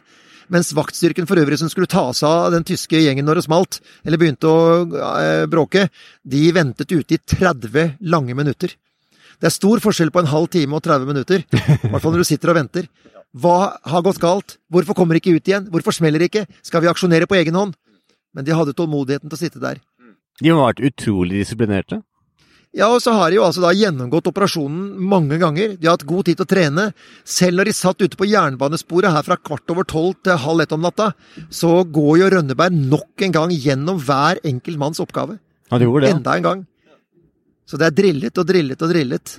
Mens 0.51 0.73
vaktstyrken 0.75 1.27
for 1.29 1.39
øvrig 1.39 1.59
som 1.61 1.69
skulle 1.71 1.89
ta 1.91 2.09
seg 2.15 2.27
av 2.27 2.53
den 2.55 2.65
tyske 2.67 2.99
gjengen 2.99 3.27
når 3.27 3.39
det 3.39 3.45
smalt, 3.47 3.79
eller 4.03 4.19
begynte 4.21 4.49
å 4.49 4.63
eh, 5.19 5.45
bråke, 5.51 5.87
de 6.23 6.43
ventet 6.55 6.91
ute 6.91 7.15
i 7.15 7.21
30 7.21 7.99
lange 8.11 8.35
minutter. 8.35 8.75
Det 9.39 9.49
er 9.49 9.55
stor 9.55 9.81
forskjell 9.83 10.11
på 10.13 10.23
en 10.23 10.31
halv 10.31 10.51
time 10.53 10.77
og 10.77 10.83
30 10.85 11.09
minutter, 11.09 11.43
i 11.43 11.89
hvert 11.91 12.03
fall 12.03 12.13
når 12.15 12.23
du 12.23 12.29
sitter 12.29 12.53
og 12.53 12.59
venter. 12.59 12.87
Hva 13.33 13.57
har 13.89 14.03
gått 14.05 14.21
galt? 14.21 14.57
Hvorfor 14.69 14.95
kommer 14.97 15.17
de 15.17 15.23
ikke 15.23 15.33
ut 15.39 15.49
igjen? 15.49 15.65
Hvorfor 15.73 15.95
smeller 15.95 16.21
det 16.21 16.29
ikke? 16.29 16.45
Skal 16.61 16.83
vi 16.83 16.91
aksjonere 16.91 17.27
på 17.29 17.39
egen 17.39 17.57
hånd? 17.57 17.73
Men 18.33 18.45
de 18.45 18.53
hadde 18.53 18.75
tålmodigheten 18.77 19.29
til 19.29 19.37
å 19.37 19.41
sitte 19.41 19.61
der. 19.61 19.81
De 20.41 20.51
har 20.51 20.59
vært 20.59 20.83
utrolig 20.85 21.41
disiplinerte. 21.41 22.01
Ja, 22.73 22.87
og 22.89 23.03
så 23.03 23.13
har 23.13 23.29
de 23.29 23.37
jo 23.37 23.43
altså 23.45 23.61
da 23.61 23.69
gjennomgått 23.77 24.31
operasjonen 24.31 24.95
mange 25.05 25.37
ganger. 25.41 25.75
De 25.77 25.85
har 25.85 25.93
hatt 25.93 26.07
god 26.09 26.25
tid 26.25 26.39
til 26.39 26.47
å 26.47 26.49
trene. 26.49 26.85
Selv 27.21 27.59
når 27.59 27.69
de 27.69 27.75
satt 27.77 28.01
ute 28.01 28.17
på 28.17 28.25
jernbanesporet 28.25 29.13
her 29.13 29.25
fra 29.27 29.37
kvart 29.37 29.69
over 29.69 29.85
tolv 29.85 30.15
til 30.25 30.39
halv 30.41 30.63
ett 30.63 30.73
om 30.73 30.81
natta, 30.81 31.11
så 31.53 31.83
går 31.85 32.23
jo 32.23 32.29
Rønneberg 32.33 32.73
nok 32.73 33.25
en 33.27 33.35
gang 33.35 33.53
gjennom 33.53 33.99
hver 34.01 34.41
enkelt 34.41 34.81
manns 34.81 35.01
oppgave. 35.03 35.37
De 35.69 35.85
gjorde 35.85 36.07
det. 36.07 36.15
Enda 36.17 36.37
en 36.39 36.47
gang. 36.47 36.63
Så 37.69 37.77
det 37.77 37.91
er 37.91 37.97
drillet 37.99 38.41
og 38.41 38.47
drillet 38.49 38.81
og 38.81 38.89
drillet. 38.89 39.35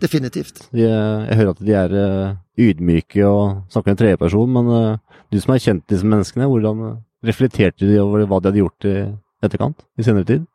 Definitivt. 0.00 0.62
De, 0.72 0.86
jeg 0.86 1.36
hører 1.36 1.52
at 1.52 1.60
de 1.60 1.74
er 1.76 1.94
uh, 2.00 2.38
ydmyke 2.56 3.26
og 3.28 3.66
snakker 3.74 3.92
en 3.92 4.00
tredjeperson, 4.00 4.54
men 4.56 4.70
uh, 4.72 5.18
du 5.28 5.36
som 5.36 5.52
har 5.52 5.60
kjent 5.60 5.84
disse 5.92 6.08
menneskene, 6.08 6.48
hvordan 6.48 6.96
reflekterte 7.28 7.84
de 7.84 8.00
over 8.00 8.24
hva 8.24 8.40
de 8.40 8.48
hadde 8.48 8.62
gjort 8.62 8.88
i 8.88 8.94
etterkant, 9.44 9.84
i 10.00 10.06
senere 10.06 10.28
tid? 10.28 10.48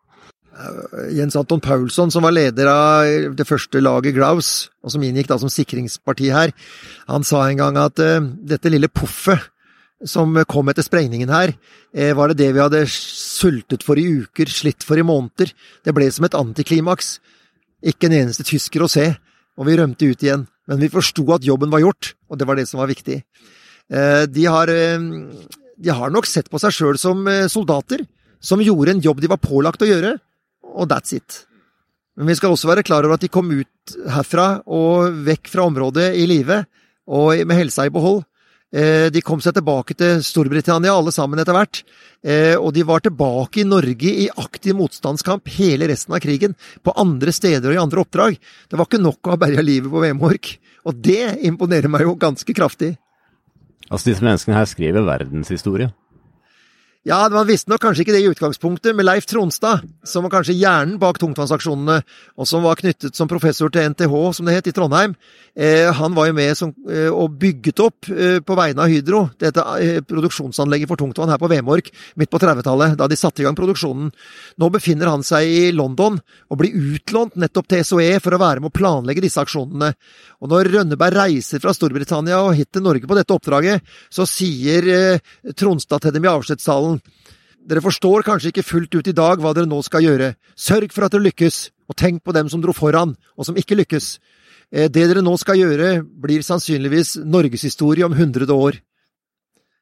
Jens 1.12 1.36
Anton 1.36 1.60
Paulsson, 1.60 2.12
som 2.12 2.24
var 2.24 2.34
leder 2.36 2.70
av 2.72 3.36
det 3.36 3.46
første 3.48 3.82
laget 3.84 4.16
Glaus, 4.16 4.70
og 4.86 4.94
som 4.94 5.04
inngikk 5.04 5.28
da 5.28 5.38
som 5.42 5.52
sikringsparti 5.52 6.30
her, 6.32 6.54
han 7.10 7.26
sa 7.28 7.44
en 7.46 7.60
gang 7.60 7.80
at 7.82 8.00
uh, 8.00 8.24
dette 8.24 8.72
lille 8.72 8.88
puffet 8.88 9.50
som 10.06 10.32
kom 10.48 10.70
etter 10.72 10.86
sprengningen 10.86 11.32
her, 11.34 11.56
uh, 11.98 12.12
var 12.16 12.32
det 12.32 12.40
det 12.40 12.54
vi 12.56 12.64
hadde 12.64 12.86
sultet 12.92 13.84
for 13.84 14.00
i 14.00 14.08
uker, 14.24 14.52
slitt 14.52 14.86
for 14.88 15.00
i 15.00 15.06
måneder. 15.06 15.52
Det 15.84 15.96
ble 15.96 16.08
som 16.14 16.28
et 16.28 16.38
antiklimaks. 16.40 17.18
Ikke 17.84 18.08
en 18.08 18.20
eneste 18.22 18.46
tysker 18.48 18.86
å 18.86 18.92
se, 18.92 19.10
og 19.60 19.68
vi 19.68 19.76
rømte 19.80 20.08
ut 20.08 20.24
igjen. 20.24 20.46
Men 20.72 20.80
vi 20.82 20.90
forsto 20.94 21.26
at 21.36 21.46
jobben 21.46 21.74
var 21.74 21.84
gjort, 21.84 22.14
og 22.32 22.40
det 22.40 22.48
var 22.48 22.58
det 22.58 22.68
som 22.70 22.80
var 22.80 22.92
viktig. 22.92 23.20
Uh, 23.92 24.24
de, 24.32 24.48
har, 24.48 24.72
de 24.72 25.98
har 26.00 26.16
nok 26.16 26.30
sett 26.30 26.48
på 26.50 26.64
seg 26.64 26.74
sjøl 26.74 27.02
som 27.02 27.28
soldater, 27.52 28.08
som 28.40 28.64
gjorde 28.64 28.96
en 28.96 29.04
jobb 29.04 29.20
de 29.20 29.32
var 29.32 29.42
pålagt 29.42 29.84
å 29.84 29.90
gjøre 29.90 30.16
og 30.76 30.90
that's 30.92 31.16
it. 31.16 31.42
Men 32.16 32.30
vi 32.32 32.38
skal 32.40 32.54
også 32.54 32.70
være 32.70 32.86
klar 32.88 33.04
over 33.04 33.18
at 33.18 33.26
de 33.26 33.32
kom 33.32 33.50
ut 33.52 33.98
herfra 34.12 34.62
og 34.72 35.24
vekk 35.26 35.52
fra 35.52 35.66
området 35.68 36.14
i 36.20 36.28
live, 36.30 36.64
og 37.12 37.44
med 37.48 37.60
helsa 37.60 37.88
i 37.88 37.94
behold. 37.94 38.24
Eh, 38.76 39.08
de 39.14 39.22
kom 39.24 39.40
seg 39.44 39.56
tilbake 39.56 39.96
til 39.96 40.24
Storbritannia, 40.26 40.96
alle 40.96 41.14
sammen 41.16 41.40
etter 41.40 41.56
hvert. 41.56 41.84
Eh, 42.26 42.56
og 42.58 42.74
de 42.76 42.84
var 42.88 43.04
tilbake 43.06 43.62
i 43.62 43.68
Norge 43.68 44.12
i 44.26 44.28
aktiv 44.42 44.76
motstandskamp 44.76 45.52
hele 45.56 45.88
resten 45.92 46.16
av 46.16 46.24
krigen. 46.24 46.58
På 46.84 46.96
andre 47.00 47.32
steder 47.36 47.70
og 47.72 47.78
i 47.78 47.84
andre 47.84 48.04
oppdrag. 48.04 48.40
Det 48.68 48.80
var 48.80 48.90
ikke 48.90 49.04
nok 49.04 49.22
å 49.22 49.36
ha 49.36 49.40
berga 49.40 49.64
livet 49.64 49.92
på 49.92 50.04
Vemork. 50.04 50.56
Og 50.86 50.98
det 51.08 51.38
imponerer 51.48 51.92
meg 51.92 52.04
jo 52.08 52.18
ganske 52.20 52.58
kraftig. 52.58 52.96
Altså, 53.86 54.10
disse 54.10 54.26
menneskene 54.26 54.58
her 54.58 54.68
skriver 54.68 55.06
verdenshistorie? 55.06 55.92
Ja, 57.06 57.20
man 57.30 57.46
visste 57.46 57.70
nok 57.70 57.84
kanskje 57.84 58.02
ikke 58.02 58.14
det 58.16 58.24
i 58.24 58.30
utgangspunktet, 58.32 58.96
med 58.98 59.06
Leif 59.06 59.28
Tronstad, 59.30 59.84
som 60.10 60.26
var 60.26 60.32
kanskje 60.40 60.56
hjernen 60.58 60.96
bak 60.98 61.20
tungtvannsaksjonene, 61.22 62.00
og 62.34 62.48
som 62.50 62.64
var 62.66 62.80
knyttet 62.80 63.14
som 63.14 63.30
professor 63.30 63.70
til 63.70 63.92
NTH, 63.92 64.14
som 64.34 64.48
det 64.50 64.56
het, 64.56 64.70
i 64.72 64.74
Trondheim. 64.74 65.14
Eh, 65.54 65.86
han 65.94 66.16
var 66.18 66.32
jo 66.32 66.34
med 66.34 66.58
som, 66.58 66.72
eh, 66.90 67.12
og 67.14 67.36
bygget 67.38 67.82
opp 67.86 68.10
eh, 68.10 68.40
på 68.42 68.58
vegne 68.58 68.82
av 68.82 68.90
Hydro 68.90 69.20
dette 69.38 69.62
produksjonsanlegget 70.10 70.90
for 70.90 70.98
tungtvann 70.98 71.30
her 71.30 71.38
på 71.38 71.48
Vemork 71.52 71.92
midt 72.18 72.32
på 72.34 72.42
30-tallet, 72.42 72.98
da 72.98 73.06
de 73.08 73.20
satte 73.22 73.44
i 73.44 73.46
gang 73.46 73.56
produksjonen. 73.56 74.10
Nå 74.58 74.72
befinner 74.74 75.14
han 75.14 75.22
seg 75.22 75.46
i 75.46 75.70
London 75.78 76.18
og 76.50 76.58
blir 76.58 76.74
utlånt 76.74 77.38
nettopp 77.38 77.70
til 77.70 77.86
SOE 77.86 78.18
for 78.18 78.34
å 78.34 78.42
være 78.42 78.66
med 78.66 78.74
å 78.74 78.78
planlegge 78.82 79.28
disse 79.28 79.46
aksjonene. 79.46 79.94
Og 80.42 80.50
når 80.50 80.74
Rønneberg 80.74 81.22
reiser 81.22 81.62
fra 81.62 81.78
Storbritannia 81.78 82.42
og 82.42 82.58
hit 82.58 82.74
til 82.74 82.82
Norge 82.82 83.06
på 83.06 83.22
dette 83.22 83.38
oppdraget, 83.38 83.86
så 84.10 84.26
sier 84.26 85.22
Tronstad 85.54 86.02
til 86.02 86.18
dem 86.18 86.26
i 86.26 86.34
avskjedssalen 86.34 86.95
dere 87.66 87.82
forstår 87.82 88.26
kanskje 88.26 88.52
ikke 88.52 88.66
fullt 88.66 88.96
ut 88.96 89.08
i 89.10 89.16
dag 89.16 89.42
hva 89.42 89.54
dere 89.58 89.70
nå 89.70 89.80
skal 89.86 90.06
gjøre. 90.06 90.34
Sørg 90.54 90.94
for 90.94 91.08
at 91.08 91.16
dere 91.16 91.26
lykkes, 91.26 91.70
og 91.90 91.98
tenk 91.98 92.24
på 92.26 92.34
dem 92.36 92.50
som 92.50 92.62
dro 92.62 92.74
foran, 92.78 93.16
og 93.38 93.48
som 93.48 93.58
ikke 93.58 93.78
lykkes. 93.80 94.18
Eh, 94.72 94.90
det 94.90 95.08
dere 95.10 95.24
nå 95.26 95.34
skal 95.42 95.58
gjøre, 95.60 96.04
blir 96.04 96.46
sannsynligvis 96.46 97.18
norgeshistorie 97.26 98.06
om 98.06 98.18
hundrede 98.18 98.54
år, 98.54 98.80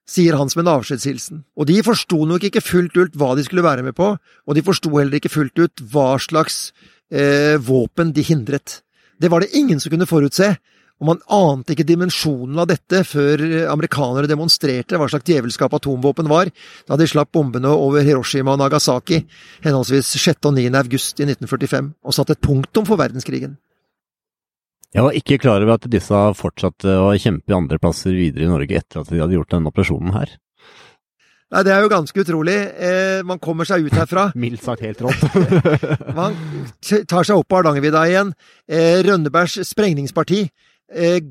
sier 0.08 0.36
han 0.36 0.50
som 0.52 0.64
en 0.64 0.72
avskjedshilsen. 0.74 1.44
Og 1.60 1.68
de 1.68 1.80
forsto 1.84 2.24
nok 2.28 2.48
ikke 2.48 2.64
fullt 2.64 2.98
ut 3.00 3.20
hva 3.20 3.34
de 3.38 3.46
skulle 3.46 3.64
være 3.64 3.86
med 3.86 3.96
på, 3.96 4.14
og 4.16 4.56
de 4.56 4.66
forsto 4.66 4.92
heller 4.96 5.20
ikke 5.20 5.32
fullt 5.32 5.60
ut 5.60 5.84
hva 5.94 6.14
slags 6.24 6.72
eh, 7.12 7.56
våpen 7.60 8.16
de 8.16 8.24
hindret. 8.28 8.82
Det 9.20 9.32
var 9.32 9.44
det 9.44 9.54
ingen 9.56 9.80
som 9.80 9.94
kunne 9.94 10.10
forutse, 10.10 10.56
og 11.02 11.10
man 11.10 11.22
ante 11.36 11.74
ikke 11.74 11.86
dimensjonen 11.88 12.62
av 12.64 12.70
dette 12.70 13.02
før 13.08 13.42
amerikanere 13.74 14.30
demonstrerte 14.30 15.00
hva 15.00 15.10
slags 15.12 15.28
djevelskap 15.28 15.74
atomvåpen 15.76 16.30
var, 16.32 16.52
da 16.88 16.98
de 17.00 17.08
slapp 17.10 17.34
bombene 17.36 17.72
over 17.74 18.06
Hiroshima 18.06 18.54
og 18.54 18.62
Nagasaki 18.62 19.24
henholdsvis 19.66 20.14
6. 20.16 20.40
og 20.48 20.56
9. 20.56 20.70
august 20.80 21.20
i 21.20 21.28
1945, 21.28 21.92
og 22.06 22.16
satte 22.16 22.38
et 22.38 22.44
punktum 22.46 22.88
for 22.88 23.02
verdenskrigen. 23.02 23.58
Jeg 24.94 25.02
var 25.02 25.18
ikke 25.18 25.40
klar 25.42 25.64
over 25.66 25.76
at 25.76 25.90
disse 25.90 26.24
fortsatte 26.38 26.96
å 27.02 27.12
kjempe 27.18 27.50
i 27.50 27.58
andre 27.58 27.82
plasser 27.82 28.14
videre 28.14 28.46
i 28.46 28.52
Norge 28.52 28.78
etter 28.78 29.02
at 29.02 29.10
de 29.10 29.20
hadde 29.20 29.36
gjort 29.36 29.56
denne 29.56 29.74
operasjonen 29.74 30.14
her. 30.14 30.36
Nei, 31.54 31.62
Det 31.66 31.74
er 31.74 31.82
jo 31.84 31.90
ganske 31.90 32.22
utrolig. 32.22 32.56
Eh, 32.78 33.22
man 33.26 33.42
kommer 33.42 33.66
seg 33.66 33.86
ut 33.86 33.94
herfra. 33.98 34.30
Mildt 34.40 34.64
sagt 34.64 34.86
helt 34.86 35.02
rått. 35.02 35.26
man 36.18 36.38
tar 36.82 37.26
seg 37.26 37.36
opp 37.36 37.50
på 37.50 37.60
Hardangervidda 37.60 38.06
igjen. 38.10 38.32
Eh, 38.70 39.02
Rønnebergs 39.06 39.60
sprengningsparti 39.68 40.46
Eh, 40.46 40.73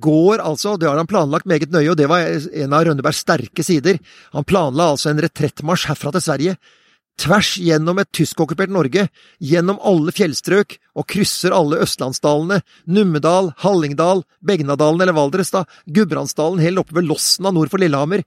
går 0.03 0.40
altså, 0.42 0.77
det 0.77 0.88
har 0.88 0.98
han 0.98 1.07
planlagt 1.07 1.46
meget 1.46 1.70
nøye, 1.70 1.92
og 1.92 1.98
det 1.98 2.09
var 2.11 2.27
en 2.27 2.72
av 2.75 2.87
Rønnebergs 2.87 3.22
sterke 3.22 3.62
sider, 3.62 4.01
han 4.35 4.46
planla 4.48 4.92
altså 4.92 5.12
en 5.12 5.22
retrettmarsj 5.22 5.87
herfra 5.92 6.12
til 6.16 6.25
Sverige, 6.25 6.57
tvers 7.20 7.57
gjennom 7.61 8.01
et 8.01 8.11
tyskokkupert 8.14 8.72
Norge, 8.72 9.07
gjennom 9.42 9.81
alle 9.85 10.14
fjellstrøk, 10.14 10.79
og 10.98 11.07
krysser 11.09 11.55
alle 11.55 11.81
østlandsdalene, 11.85 12.62
Numedal, 12.87 13.53
Hallingdal, 13.62 14.25
Begnadalen 14.44 15.05
eller 15.05 15.16
Valdres, 15.16 15.53
da, 15.55 15.64
Gudbrandsdalen 15.87 16.62
helt 16.62 16.83
oppe 16.83 16.96
ved 16.98 17.09
Losna 17.09 17.53
nord 17.55 17.72
for 17.72 17.83
Lillehammer. 17.83 18.25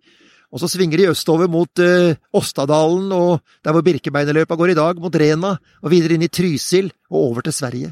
Og 0.53 0.61
så 0.61 0.69
svinger 0.71 1.01
de 1.01 1.09
østover 1.11 1.49
mot 1.51 1.81
uh, 1.81 2.15
Åstadalen 2.37 3.09
og 3.11 3.41
der 3.65 3.75
hvor 3.75 3.83
Birkebeinerløpa 3.83 4.55
går 4.55 4.71
i 4.71 4.77
dag, 4.77 5.01
mot 5.01 5.19
Rena, 5.19 5.55
og 5.81 5.91
videre 5.91 6.15
inn 6.15 6.23
i 6.23 6.31
Trysil 6.31 6.91
og 7.11 7.19
over 7.19 7.45
til 7.45 7.57
Sverige. 7.57 7.91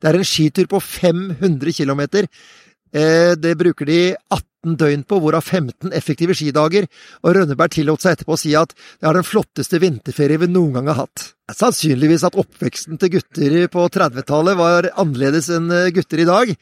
Det 0.00 0.08
er 0.08 0.16
en 0.16 0.24
skitur 0.24 0.70
på 0.70 0.80
500 0.80 1.74
km, 1.76 2.06
Eh, 2.14 2.69
det 2.90 3.52
bruker 3.60 3.86
de 3.86 3.98
18 4.34 4.76
døgn 4.80 5.04
på, 5.08 5.18
hvorav 5.22 5.44
15 5.46 5.92
effektive 5.96 6.34
skidager, 6.36 6.88
og 7.22 7.36
Rønneberg 7.36 7.72
tillot 7.72 8.02
seg 8.02 8.16
etterpå 8.16 8.34
å 8.34 8.40
si 8.40 8.50
at 8.58 8.74
det 8.74 9.08
er 9.08 9.16
den 9.16 9.26
flotteste 9.26 9.80
vinterferie 9.80 10.40
vi 10.42 10.50
noen 10.50 10.74
gang 10.76 10.90
har 10.90 11.04
hatt. 11.04 11.30
Sannsynligvis 11.54 12.26
at 12.28 12.36
oppveksten 12.38 13.00
til 13.00 13.14
gutter 13.16 13.56
på 13.72 13.86
30-tallet 13.94 14.58
var 14.58 14.90
annerledes 15.00 15.48
enn 15.54 15.70
eh, 15.72 15.92
gutter 15.94 16.24
i 16.24 16.28
dag. 16.28 16.52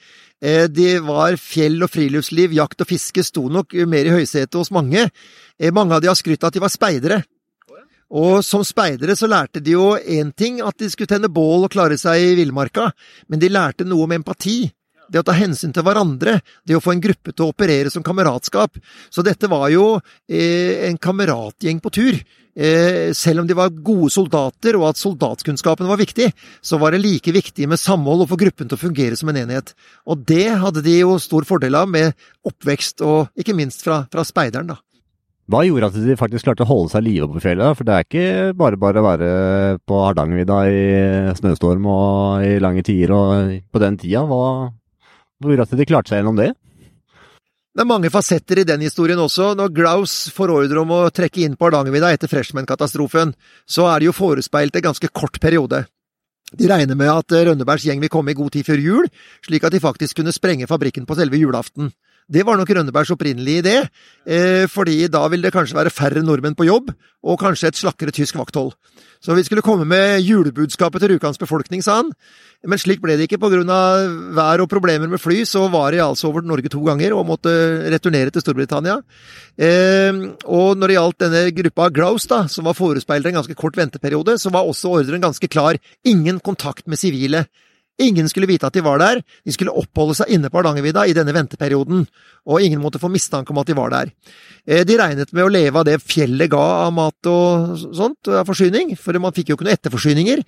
De 0.71 0.91
var 1.03 1.35
fjell 1.43 1.81
og 1.83 1.91
friluftsliv, 1.91 2.53
jakt 2.55 2.85
og 2.85 2.87
fiske 2.87 3.25
sto 3.27 3.49
nok 3.51 3.75
mer 3.91 4.07
i 4.07 4.13
høysetet 4.15 4.55
hos 4.55 4.71
mange. 4.71 5.09
Mange 5.75 5.97
av 5.97 6.05
de 6.05 6.07
har 6.13 6.15
skrytt 6.15 6.45
av 6.45 6.53
at 6.53 6.55
de 6.55 6.63
var 6.63 6.71
speidere. 6.71 7.19
Og 8.09 8.41
som 8.47 8.63
speidere 8.65 9.17
så 9.19 9.29
lærte 9.29 9.61
de 9.61 9.75
jo 9.75 9.91
én 9.99 10.31
ting, 10.33 10.63
at 10.65 10.79
de 10.81 10.89
skulle 10.89 11.11
tenne 11.11 11.29
bål 11.29 11.67
og 11.67 11.73
klare 11.75 11.99
seg 12.01 12.23
i 12.23 12.37
villmarka, 12.39 12.89
men 13.29 13.43
de 13.43 13.51
lærte 13.53 13.85
noe 13.85 14.07
om 14.07 14.15
empati 14.17 14.63
det 15.09 15.23
å 15.23 15.27
ta 15.27 15.37
hensyn 15.37 15.73
til 15.75 15.85
hverandre, 15.87 16.39
det 16.67 16.77
å 16.77 16.83
få 16.85 16.95
en 16.95 17.05
gruppe 17.05 17.33
til 17.33 17.47
å 17.47 17.53
operere 17.53 17.93
som 17.93 18.05
kameratskap. 18.07 18.79
Så 19.11 19.25
dette 19.27 19.51
var 19.51 19.69
jo 19.73 19.97
eh, 20.29 20.89
en 20.89 20.99
kameratgjeng 21.01 21.81
på 21.85 21.93
tur. 21.95 22.21
Eh, 22.59 23.15
selv 23.15 23.45
om 23.45 23.47
de 23.47 23.55
var 23.55 23.71
gode 23.71 24.11
soldater, 24.11 24.77
og 24.81 24.89
at 24.89 24.99
soldatkunnskapen 24.99 25.87
var 25.87 26.01
viktig, 26.01 26.33
så 26.61 26.81
var 26.83 26.93
det 26.95 27.05
like 27.05 27.33
viktig 27.35 27.69
med 27.71 27.79
samhold 27.79 28.25
og 28.25 28.33
få 28.33 28.41
gruppen 28.41 28.67
til 28.67 28.75
å 28.75 28.83
fungere 28.83 29.19
som 29.19 29.31
en 29.31 29.39
enhet. 29.45 29.73
Og 30.11 30.27
det 30.27 30.49
hadde 30.59 30.83
de 30.83 30.99
jo 30.99 31.15
stor 31.23 31.47
fordel 31.47 31.79
av 31.79 31.89
med 31.93 32.19
oppvekst, 32.49 33.05
og 33.07 33.31
ikke 33.39 33.57
minst 33.57 33.87
fra, 33.87 34.03
fra 34.11 34.27
speideren, 34.27 34.75
da. 34.75 34.81
Hva 35.49 35.63
gjorde 35.65 35.89
at 35.89 35.95
de 36.05 36.17
faktisk 36.19 36.45
klarte 36.45 36.67
å 36.67 36.69
holde 36.69 36.93
seg 36.93 37.07
live 37.07 37.31
på 37.33 37.41
fjellet? 37.41 37.77
For 37.79 37.89
det 37.89 37.95
er 37.95 38.05
ikke 38.05 38.57
bare 38.59 38.77
bare 38.81 39.01
å 39.01 39.07
være 39.07 39.29
på 39.89 40.01
Hardangervidda 40.03 40.59
i 40.69 40.83
snøstorm 41.39 41.87
og 41.89 42.45
i 42.45 42.59
lange 42.61 42.83
tider 42.85 43.15
og 43.17 43.55
på 43.73 43.81
den 43.81 43.97
tida. 44.03 44.27
Hva, 44.29 44.69
hvor 45.43 45.63
at 45.63 45.75
de 45.79 45.87
klarte 45.87 46.13
seg 46.13 46.21
gjennom 46.21 46.39
det? 46.39 46.53
Det 47.79 47.85
er 47.85 47.87
mange 47.87 48.11
fasetter 48.11 48.59
i 48.59 48.67
den 48.67 48.83
historien 48.83 49.21
også. 49.23 49.53
Når 49.55 49.71
Glaus 49.71 50.15
får 50.35 50.51
ordre 50.51 50.81
om 50.83 50.95
å 50.97 51.03
trekke 51.15 51.45
inn 51.45 51.55
på 51.55 51.69
Hardangervidda 51.69 52.11
etter 52.17 52.31
Freshman-katastrofen, 52.31 53.37
så 53.71 53.87
er 53.93 54.01
det 54.01 54.09
jo 54.09 54.17
forespeilt 54.17 54.81
en 54.81 54.89
ganske 54.89 55.11
kort 55.15 55.39
periode. 55.39 55.85
De 56.59 56.67
regner 56.67 56.97
med 56.97 57.11
at 57.13 57.35
Rønnebergs 57.51 57.85
gjeng 57.87 58.01
vil 58.03 58.11
komme 58.11 58.33
i 58.33 58.39
god 58.39 58.55
tid 58.57 58.67
før 58.67 58.83
jul, 58.83 59.09
slik 59.47 59.67
at 59.69 59.77
de 59.77 59.83
faktisk 59.85 60.19
kunne 60.19 60.35
sprenge 60.35 60.67
fabrikken 60.67 61.07
på 61.07 61.19
selve 61.19 61.39
julaften. 61.39 61.93
Det 62.29 62.45
var 62.45 62.59
nok 62.61 62.69
Rønnebergs 62.69 63.11
opprinnelige 63.15 63.63
idé, 63.63 63.77
eh, 64.29 64.67
fordi 64.69 65.09
da 65.09 65.23
ville 65.29 65.49
det 65.49 65.55
kanskje 65.55 65.79
være 65.79 65.93
færre 65.93 66.21
nordmenn 66.21 66.57
på 66.57 66.67
jobb, 66.69 66.91
og 67.25 67.41
kanskje 67.41 67.69
et 67.69 67.81
slakkere 67.81 68.13
tysk 68.13 68.37
vakthold. 68.37 68.75
Så 69.19 69.35
vi 69.35 69.43
skulle 69.43 69.65
komme 69.65 69.87
med 69.89 70.21
julebudskapet 70.23 71.01
til 71.01 71.15
Rjukans 71.15 71.41
befolkning, 71.41 71.83
sa 71.83 72.03
han. 72.03 72.13
Men 72.67 72.79
slik 72.79 73.01
ble 73.03 73.17
det 73.17 73.27
ikke. 73.27 73.41
På 73.41 73.51
grunn 73.51 73.71
av 73.71 74.13
vær 74.35 74.63
og 74.63 74.69
problemer 74.71 75.11
med 75.11 75.23
fly, 75.23 75.41
så 75.47 75.65
var 75.71 75.91
de 75.95 76.03
altså 76.03 76.29
over 76.29 76.45
Norge 76.47 76.71
to 76.71 76.83
ganger 76.87 77.15
og 77.17 77.27
måtte 77.27 77.51
returnere 77.91 78.31
til 78.35 78.45
Storbritannia. 78.45 79.01
Eh, 79.59 80.13
og 80.47 80.77
når 80.79 80.87
det 80.87 80.99
gjaldt 80.99 81.25
denne 81.25 81.43
gruppa 81.63 81.89
Grouse, 81.91 82.31
da, 82.31 82.45
som 82.47 82.69
var 82.69 82.79
forespeilet 82.79 83.33
en 83.33 83.41
ganske 83.41 83.59
kort 83.59 83.79
venteperiode, 83.79 84.37
så 84.39 84.53
var 84.55 84.69
også 84.69 85.01
ordren 85.01 85.23
ganske 85.23 85.51
klar. 85.51 85.81
Ingen 86.05 86.39
kontakt 86.45 86.87
med 86.87 87.01
sivile. 87.01 87.47
Ingen 87.99 88.29
skulle 88.31 88.47
vite 88.47 88.69
at 88.69 88.77
de 88.77 88.83
var 88.87 89.01
der, 89.03 89.21
de 89.43 89.55
skulle 89.55 89.75
oppholde 89.75 90.15
seg 90.21 90.31
inne 90.35 90.51
på 90.51 90.61
Hardangervidda 90.61 91.03
i 91.11 91.15
denne 91.17 91.35
venteperioden, 91.35 92.05
og 92.49 92.63
ingen 92.63 92.83
måtte 92.83 93.01
få 93.03 93.11
mistanke 93.11 93.51
om 93.51 93.59
at 93.59 93.67
de 93.67 93.77
var 93.79 93.91
der. 93.91 94.13
Eh, 94.67 94.85
de 94.87 94.99
regnet 95.01 95.33
med 95.35 95.47
å 95.47 95.51
leve 95.51 95.81
av 95.81 95.89
det 95.89 95.99
fjellet 96.05 96.53
ga 96.53 96.65
av 96.87 96.93
mat 96.95 97.31
og 97.31 97.75
sånt, 97.99 98.31
av 98.31 98.47
forsyning, 98.47 98.95
for 99.01 99.19
man 99.19 99.35
fikk 99.35 99.51
jo 99.51 99.59
ikke 99.59 99.67
noen 99.67 99.75
etterforsyninger 99.75 100.45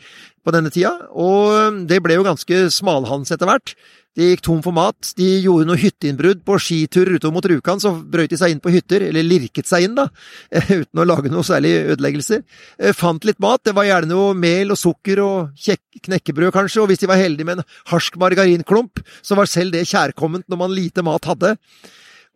på 0.46 0.54
denne 0.54 0.70
tida, 0.70 0.94
og 1.10 1.82
det 1.90 1.98
ble 2.04 2.20
jo 2.20 2.26
ganske 2.26 2.62
smalhans 2.70 3.34
etter 3.34 3.50
hvert. 3.50 3.74
De 4.18 4.26
gikk 4.32 4.42
tom 4.42 4.58
for 4.64 4.74
mat. 4.74 5.12
De 5.18 5.26
gjorde 5.44 5.68
noe 5.68 5.78
hytteinnbrudd 5.78 6.40
på 6.46 6.56
skiturer 6.58 7.14
utover 7.14 7.36
mot 7.36 7.46
Rjukan. 7.46 7.82
Så 7.82 7.92
brøyt 7.94 8.32
de 8.32 8.38
seg 8.40 8.54
inn 8.54 8.62
på 8.62 8.72
hytter, 8.74 9.04
eller 9.06 9.26
lirket 9.26 9.70
seg 9.70 9.86
inn, 9.86 9.94
da, 9.98 10.08
uten 10.80 11.02
å 11.02 11.06
lage 11.06 11.30
noe 11.30 11.46
særlig 11.46 11.76
ødeleggelser. 11.94 12.42
Eh, 12.80 12.96
fant 12.96 13.24
litt 13.28 13.38
mat. 13.42 13.62
Det 13.66 13.76
var 13.76 13.86
gjerne 13.86 14.10
noe 14.10 14.34
mel 14.34 14.74
og 14.74 14.80
sukker 14.80 15.22
og 15.22 15.70
knekkebrød, 16.02 16.50
kanskje. 16.56 16.82
Og 16.82 16.90
hvis 16.90 17.04
de 17.04 17.10
var 17.10 17.22
heldige 17.22 17.46
med 17.48 17.60
en 17.60 17.70
harsk 17.92 18.18
margarinklump, 18.20 19.02
så 19.22 19.38
var 19.38 19.50
selv 19.50 19.76
det 19.76 19.86
kjærkomment 19.90 20.48
når 20.50 20.62
man 20.64 20.74
lite 20.74 21.06
mat 21.06 21.30
hadde. 21.30 21.54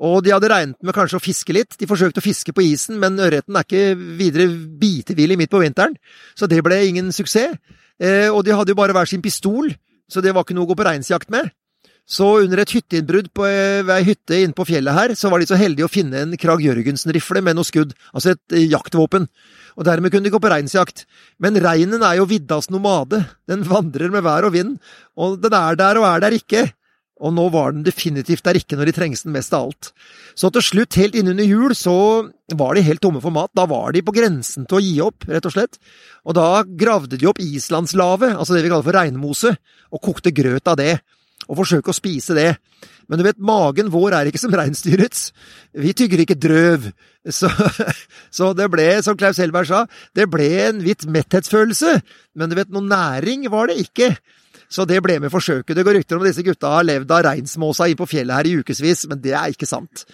Og 0.05 0.23
de 0.27 0.33
hadde 0.35 0.51
regnet 0.51 0.79
med 0.83 0.95
kanskje 0.95 1.19
å 1.19 1.23
fiske 1.23 1.55
litt. 1.55 1.77
De 1.79 1.91
forsøkte 1.91 2.23
å 2.23 2.25
fiske 2.25 2.55
på 2.55 2.65
isen, 2.67 2.99
men 3.03 3.19
ørreten 3.23 3.59
er 3.59 3.67
ikke 3.67 3.99
videre 4.19 4.49
bitevillig 4.81 5.39
midt 5.39 5.53
på 5.55 5.63
vinteren, 5.63 5.95
så 6.39 6.51
det 6.51 6.63
ble 6.67 6.81
ingen 6.89 7.13
suksess. 7.15 7.59
Eh, 8.03 8.27
og 8.27 8.43
de 8.47 8.55
hadde 8.55 8.75
jo 8.75 8.79
bare 8.79 8.95
hver 8.95 9.07
sin 9.07 9.23
pistol, 9.23 9.71
så 10.11 10.23
det 10.23 10.35
var 10.35 10.43
ikke 10.43 10.57
noe 10.57 10.67
å 10.67 10.73
gå 10.73 10.79
på 10.79 10.87
reinsjakt 10.87 11.31
med. 11.31 11.53
Så 12.05 12.27
under 12.43 12.61
et 12.61 12.73
hytteinnbrudd 12.75 13.31
på 13.33 13.47
eh, 13.49 13.81
ei 13.95 14.05
hytte 14.05 14.37
inne 14.43 14.57
på 14.57 14.67
fjellet 14.69 14.93
her, 14.93 15.15
så 15.17 15.31
var 15.33 15.41
de 15.41 15.49
så 15.49 15.57
heldige 15.57 15.89
å 15.89 15.93
finne 15.93 16.21
en 16.21 16.37
Krag 16.41 16.61
Jørgensen-rifle 16.61 17.41
med 17.45 17.57
noe 17.57 17.65
skudd, 17.65 17.95
altså 18.13 18.35
et 18.35 18.57
eh, 18.57 18.67
jaktvåpen. 18.69 19.25
Og 19.75 19.89
dermed 19.89 20.13
kunne 20.13 20.29
de 20.29 20.33
gå 20.35 20.41
på 20.43 20.53
reinsjakt. 20.53 21.07
Men 21.41 21.57
reinen 21.65 22.05
er 22.05 22.19
jo 22.21 22.29
viddas 22.29 22.69
nomade, 22.71 23.25
den 23.51 23.65
vandrer 23.67 24.13
med 24.13 24.27
vær 24.27 24.47
og 24.47 24.53
vind, 24.55 24.77
og 25.17 25.41
den 25.43 25.57
er 25.57 25.81
der 25.81 26.01
og 26.03 26.09
er 26.11 26.27
der 26.27 26.37
ikke. 26.37 26.67
Og 27.25 27.31
nå 27.33 27.47
var 27.55 27.73
den 27.73 27.85
definitivt 27.87 28.45
der 28.45 28.59
ikke 28.59 28.77
når 28.77 28.91
de 28.91 28.95
trengs 28.97 29.23
den 29.25 29.33
mest 29.33 29.55
av 29.55 29.69
alt. 29.71 29.91
Så 30.37 30.51
til 30.53 30.65
slutt, 30.67 30.99
helt 30.99 31.17
innunder 31.17 31.47
jul, 31.47 31.73
så 31.79 31.95
var 32.59 32.75
de 32.75 32.85
helt 32.85 33.01
tomme 33.01 33.23
for 33.23 33.33
mat. 33.33 33.53
Da 33.57 33.65
var 33.71 33.95
de 33.95 34.03
på 34.05 34.13
grensen 34.17 34.67
til 34.69 34.81
å 34.81 34.83
gi 34.83 34.95
opp, 35.05 35.25
rett 35.31 35.47
og 35.47 35.55
slett. 35.55 35.79
Og 36.27 36.37
da 36.37 36.65
gravde 36.67 37.17
de 37.17 37.31
opp 37.31 37.41
islandslave, 37.41 38.35
altså 38.35 38.59
det 38.59 38.65
vi 38.67 38.73
kaller 38.73 38.89
for 38.91 38.99
regnmose, 38.99 39.55
og 39.95 40.05
kokte 40.05 40.35
grøt 40.35 40.69
av 40.69 40.81
det. 40.83 40.99
Og 41.49 41.59
forsøke 41.61 41.93
å 41.93 41.97
spise 41.97 42.37
det. 42.37 42.51
Men 43.09 43.21
du 43.21 43.25
vet, 43.27 43.41
magen 43.43 43.91
vår 43.93 44.17
er 44.17 44.31
ikke 44.31 44.41
som 44.41 44.55
reinsdyrets. 44.55 45.27
Vi 45.77 45.93
tygger 45.97 46.23
ikke 46.25 46.39
drøv. 46.41 46.89
Så, 47.29 47.51
så, 48.37 48.53
det 48.57 48.71
ble, 48.73 48.87
som 49.05 49.19
Klaus 49.21 49.41
Helberg 49.43 49.69
sa, 49.69 49.85
det 50.17 50.29
ble 50.33 50.49
en 50.69 50.81
hvitt 50.85 51.05
metthetsfølelse. 51.09 51.99
Men 52.39 52.53
du 52.53 52.57
vet, 52.59 52.73
noe 52.73 52.85
næring 52.89 53.49
var 53.53 53.71
det 53.73 53.83
ikke. 53.85 54.15
Så 54.73 54.87
det 54.89 55.03
ble 55.05 55.19
med 55.23 55.33
forsøket. 55.33 55.77
Det 55.77 55.85
går 55.87 56.01
rykter 56.01 56.17
om 56.17 56.25
at 56.25 56.33
disse 56.33 56.47
gutta 56.47 56.73
har 56.79 56.87
levd 56.87 57.13
av 57.13 57.27
reinsmåsa 57.29 57.91
inn 57.91 58.01
på 58.01 58.09
fjellet 58.11 58.41
her 58.41 58.49
i 58.49 58.57
ukevis, 58.63 59.05
men 59.11 59.21
det 59.23 59.37
er 59.37 59.53
ikke 59.53 59.69
sant. 59.69 60.07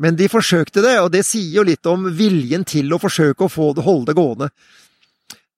Men 0.00 0.18
de 0.18 0.28
forsøkte 0.30 0.82
det, 0.84 0.98
og 1.00 1.10
det 1.14 1.22
sier 1.26 1.60
jo 1.60 1.66
litt 1.66 1.86
om 1.86 2.08
viljen 2.14 2.66
til 2.66 2.92
å 2.92 3.00
forsøke 3.02 3.46
å 3.46 3.68
det, 3.74 3.84
holde 3.86 4.10
det 4.10 4.18
gående. 4.18 4.50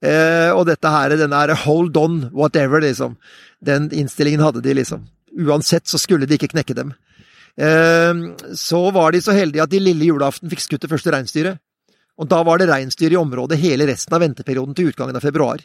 Eh, 0.04 0.52
og 0.52 0.66
dette 0.68 0.92
her, 0.92 1.16
denne 1.16 1.40
her 1.40 1.54
hold 1.64 1.96
on, 1.96 2.18
whatever, 2.36 2.82
liksom. 2.84 3.16
Den 3.64 3.88
innstillingen 3.96 4.44
hadde 4.44 4.62
de, 4.64 4.76
liksom. 4.76 5.06
Uansett 5.36 5.88
så 5.88 6.00
skulle 6.00 6.28
de 6.28 6.38
ikke 6.38 6.52
knekke 6.54 6.76
dem. 6.76 6.94
Eh, 7.56 8.12
så 8.56 8.82
var 8.94 9.12
de 9.12 9.22
så 9.24 9.36
heldige 9.36 9.64
at 9.64 9.72
de 9.72 9.80
lille 9.80 10.08
julaften 10.08 10.50
fikk 10.52 10.64
skutt 10.64 10.84
det 10.86 10.92
første 10.92 11.12
reinsdyret. 11.14 11.60
Og 12.16 12.28
da 12.28 12.40
var 12.46 12.60
det 12.60 12.70
reinsdyr 12.70 13.12
i 13.12 13.20
området 13.20 13.58
hele 13.60 13.88
resten 13.90 14.14
av 14.16 14.22
venteperioden 14.24 14.76
til 14.76 14.92
utgangen 14.92 15.16
av 15.18 15.24
februar. 15.24 15.60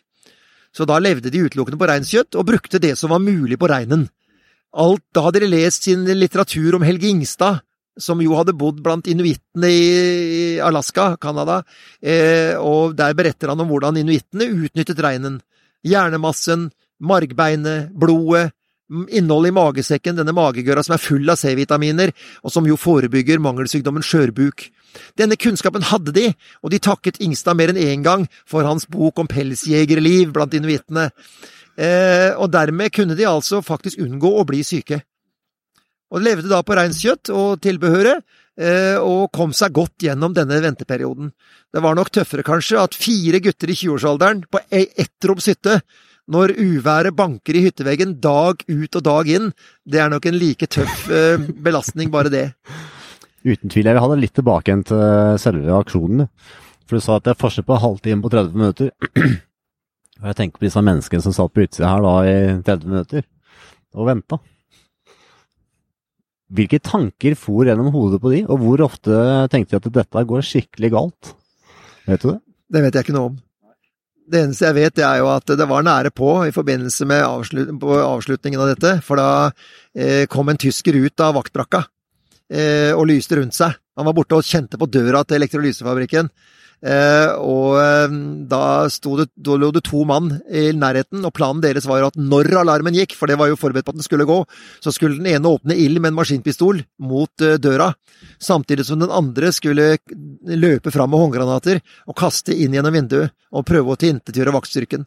Så 0.75 0.87
da 0.87 0.97
levde 0.99 1.31
de 1.31 1.43
utelukkende 1.45 1.79
på 1.79 1.87
reinskjøtt, 1.87 2.35
og 2.39 2.47
brukte 2.47 2.79
det 2.79 2.97
som 2.99 3.11
var 3.11 3.23
mulig 3.23 3.57
på 3.59 3.69
reinen. 3.71 4.07
Alt, 4.71 5.03
da 5.11 5.25
hadde 5.25 5.43
de 5.43 5.51
lest 5.51 5.87
sin 5.87 6.05
litteratur 6.07 6.77
om 6.77 6.85
Helge 6.87 7.09
Ingstad, 7.11 7.59
som 7.99 8.21
jo 8.23 8.37
hadde 8.37 8.55
bodd 8.55 8.79
blant 8.83 9.07
inuittene 9.11 9.67
i 9.67 10.59
Alaska, 10.63 11.17
Canada, 11.19 11.59
eh, 11.99 12.55
og 12.55 12.95
der 12.95 13.15
beretter 13.17 13.51
han 13.51 13.59
om 13.59 13.67
hvordan 13.71 13.99
inuittene 13.99 14.47
utnyttet 14.47 15.01
reinen. 15.03 15.41
Hjernemassen, 15.83 16.69
margbeinet, 17.03 17.91
blodet, 17.91 18.53
innholdet 19.09 19.51
i 19.51 19.55
magesekken, 19.55 20.17
denne 20.19 20.35
magegøra 20.35 20.83
som 20.85 20.95
er 20.95 21.03
full 21.03 21.29
av 21.31 21.39
C-vitaminer, 21.39 22.11
og 22.43 22.53
som 22.53 22.67
jo 22.67 22.77
forebygger 22.79 23.41
mangelsykdommen 23.43 24.05
skjørbuk. 24.05 24.67
Denne 25.19 25.37
kunnskapen 25.39 25.85
hadde 25.91 26.13
de, 26.15 26.27
og 26.61 26.73
de 26.73 26.81
takket 26.83 27.21
Ingstad 27.23 27.57
mer 27.59 27.71
enn 27.71 27.79
én 27.79 28.03
gang 28.05 28.27
for 28.49 28.67
hans 28.67 28.87
bok 28.91 29.23
om 29.23 29.29
pelsjegerliv 29.31 30.33
blant 30.35 30.55
inuittene. 30.57 31.09
Eh, 31.79 32.35
og 32.35 32.51
dermed 32.51 32.91
kunne 32.93 33.15
de 33.15 33.27
altså 33.29 33.61
faktisk 33.63 34.01
unngå 34.03 34.33
å 34.41 34.45
bli 34.47 34.61
syke. 34.67 35.01
Og 36.11 36.19
de 36.19 36.27
levde 36.27 36.51
da 36.51 36.59
på 36.65 36.75
reinskjøtt 36.75 37.31
og 37.31 37.61
tilbehøret, 37.63 38.25
eh, 38.59 38.99
og 38.99 39.31
kom 39.31 39.55
seg 39.55 39.71
godt 39.73 40.03
gjennom 40.03 40.35
denne 40.35 40.59
venteperioden. 40.63 41.31
Det 41.71 41.81
var 41.83 41.95
nok 41.95 42.11
tøffere, 42.11 42.43
kanskje, 42.43 42.81
at 42.81 42.97
fire 42.97 43.39
gutter 43.39 43.71
i 43.71 43.77
20-årsalderen 43.79 44.43
på 44.51 44.59
e- 44.67 44.89
Ettrops 44.99 45.47
hytte 45.47 45.79
når 46.29 46.53
uværet 46.59 47.15
banker 47.17 47.57
i 47.57 47.63
hytteveggen 47.65 48.17
dag 48.21 48.61
ut 48.67 48.97
og 48.99 49.03
dag 49.03 49.29
inn, 49.31 49.51
det 49.85 50.01
er 50.01 50.11
nok 50.11 50.27
en 50.29 50.37
like 50.37 50.69
tøff 50.69 51.07
eh, 51.09 51.41
belastning, 51.63 52.11
bare 52.13 52.31
det. 52.33 52.47
Uten 53.41 53.71
tvil. 53.71 53.87
Jeg 53.89 53.97
vil 53.97 54.03
ha 54.03 54.11
det 54.11 54.21
litt 54.21 54.35
tilbake 54.37 54.69
igjen 54.69 54.83
til 54.85 55.39
selve 55.41 55.79
aksjonen. 55.79 56.27
For 56.85 56.99
du 56.99 57.03
sa 57.03 57.17
at 57.17 57.25
det 57.25 57.33
er 57.33 57.41
forskjell 57.41 57.65
på 57.65 57.79
halvtime 57.81 58.21
på 58.23 58.31
30 58.33 58.61
minutter. 58.61 58.91
Og 60.21 60.29
jeg 60.29 60.37
tenker 60.37 60.61
på 60.61 60.67
disse 60.67 60.83
menneskene 60.85 61.25
som 61.25 61.33
satt 61.33 61.53
på 61.55 61.65
utsida 61.65 61.89
her 61.89 62.03
da 62.05 62.15
i 62.29 62.35
30 62.61 62.91
minutter 62.91 63.25
og 63.97 64.07
venta. 64.07 64.37
Hvilke 66.51 66.81
tanker 66.83 67.35
for 67.39 67.65
gjennom 67.65 67.89
hodet 67.95 68.19
på 68.21 68.31
de, 68.33 68.41
og 68.45 68.59
hvor 68.61 68.83
ofte 68.85 69.15
tenkte 69.51 69.79
de 69.79 69.79
at 69.79 69.95
dette 69.97 70.23
går 70.27 70.45
skikkelig 70.45 70.91
galt? 70.93 71.31
Vet 72.05 72.21
du 72.21 72.33
det? 72.33 72.39
Det 72.71 72.83
vet 72.83 72.97
jeg 72.97 73.07
ikke 73.07 73.15
noe 73.15 73.31
om. 73.31 73.39
Det 74.29 74.39
eneste 74.45 74.67
jeg 74.69 74.77
vet, 74.77 74.95
det 74.95 75.03
er 75.05 75.19
jo 75.19 75.29
at 75.31 75.49
det 75.57 75.67
var 75.67 75.83
nære 75.83 76.11
på 76.13 76.33
i 76.45 76.53
forbindelse 76.53 77.07
med 77.09 77.23
avslut 77.25 77.71
avslutningen 77.81 78.61
av 78.61 78.69
dette. 78.71 78.93
For 79.05 79.19
da 79.19 79.31
eh, 79.95 80.27
kom 80.31 80.51
en 80.51 80.61
tysker 80.61 80.95
ut 80.95 81.23
av 81.23 81.35
vaktbrakka 81.39 81.83
eh, 82.53 82.91
og 82.93 83.07
lyste 83.09 83.39
rundt 83.39 83.57
seg. 83.57 83.75
Han 83.97 84.07
var 84.07 84.15
borte 84.15 84.37
og 84.37 84.47
kjente 84.47 84.79
på 84.79 84.87
døra 84.87 85.23
til 85.25 85.41
elektrolysefabrikken. 85.41 86.29
Eh, 86.81 87.31
og 87.37 87.75
eh, 87.77 88.13
da, 88.49 88.61
det, 88.89 89.27
da 89.37 89.57
lå 89.61 89.69
det 89.75 89.83
to 89.85 90.01
mann 90.09 90.31
i 90.49 90.71
nærheten, 90.73 91.21
og 91.27 91.33
planen 91.37 91.61
deres 91.61 91.85
var 91.89 92.07
at 92.07 92.17
når 92.17 92.49
alarmen 92.63 92.97
gikk, 92.97 93.13
for 93.17 93.29
det 93.29 93.37
var 93.37 93.51
jo 93.51 93.59
forberedt 93.59 93.85
på 93.85 93.93
at 93.93 93.99
den 93.99 94.07
skulle 94.07 94.25
gå, 94.25 94.39
så 94.81 94.93
skulle 94.95 95.19
den 95.19 95.29
ene 95.29 95.51
åpne 95.51 95.77
ild 95.77 96.01
med 96.01 96.11
en 96.11 96.17
maskinpistol 96.17 96.81
mot 97.05 97.45
eh, 97.45 97.59
døra, 97.61 97.91
samtidig 98.41 98.87
som 98.89 99.01
den 99.03 99.13
andre 99.13 99.53
skulle 99.53 99.93
løpe 100.49 100.93
fram 100.93 101.13
med 101.13 101.21
håndgranater 101.21 101.83
og 102.09 102.17
kaste 102.17 102.55
inn 102.57 102.73
gjennom 102.73 102.97
vinduet 102.97 103.35
og 103.51 103.67
prøve 103.67 103.93
å 103.93 103.99
tilintetgjøre 104.01 104.53
vaktstyrken. 104.55 105.05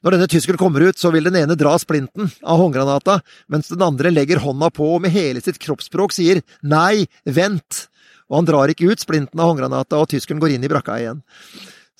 Når 0.00 0.16
denne 0.16 0.30
tyskeren 0.32 0.60
kommer 0.60 0.86
ut, 0.88 0.96
så 0.96 1.10
vil 1.12 1.26
den 1.28 1.36
ene 1.36 1.58
dra 1.60 1.74
splinten 1.80 2.30
av 2.40 2.62
håndgranata, 2.62 3.18
mens 3.52 3.68
den 3.68 3.84
andre 3.84 4.12
legger 4.14 4.40
hånda 4.40 4.70
på 4.72 4.86
og 4.94 5.02
med 5.04 5.12
hele 5.12 5.42
sitt 5.44 5.60
kroppsspråk 5.60 6.16
sier 6.16 6.40
nei, 6.64 7.04
vent, 7.28 7.89
og 8.30 8.38
han 8.38 8.48
drar 8.48 8.70
ikke 8.72 8.88
ut 8.92 9.02
splinten 9.02 9.42
av 9.42 9.50
håndgranata, 9.50 9.98
og 9.98 10.08
tyskeren 10.12 10.40
går 10.42 10.54
inn 10.54 10.64
i 10.64 10.70
brakka 10.70 10.96
igjen. 11.02 11.20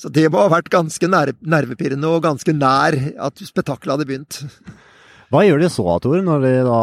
Så 0.00 0.08
det 0.14 0.30
må 0.32 0.40
ha 0.40 0.48
vært 0.48 0.70
ganske 0.72 1.10
nervepirrende 1.10 2.08
og 2.08 2.22
ganske 2.24 2.54
nær 2.56 2.96
at 3.20 3.42
spetakkelet 3.44 3.98
hadde 3.98 4.08
begynt. 4.08 4.38
Hva 5.30 5.44
gjør 5.44 5.60
de 5.62 5.68
så, 5.70 5.86
Tor, 6.02 6.22
når 6.26 6.46
de 6.46 6.52
da 6.66 6.82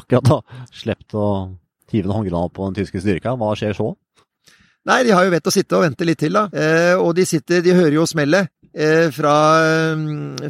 akkurat 0.00 0.30
har 0.32 0.62
sluppet 0.74 1.18
å 1.18 1.26
hive 1.92 2.08
en 2.08 2.16
håndgranat 2.16 2.54
på 2.56 2.70
den 2.70 2.78
tyske 2.80 3.02
styrka? 3.02 3.36
Hva 3.38 3.52
skjer 3.58 3.76
så? 3.76 3.92
Nei, 4.88 5.02
de 5.04 5.12
har 5.12 5.26
jo 5.26 5.34
vett 5.34 5.50
å 5.50 5.52
sitte 5.52 5.76
og 5.76 5.84
vente 5.84 6.06
litt 6.06 6.22
til, 6.22 6.38
da. 6.38 6.46
Eh, 6.48 6.94
og 6.96 7.12
de 7.18 7.26
sitter, 7.28 7.60
de 7.62 7.76
hører 7.76 7.98
jo 7.98 8.06
smellet 8.08 8.48
eh, 8.72 9.08
fra, 9.12 9.36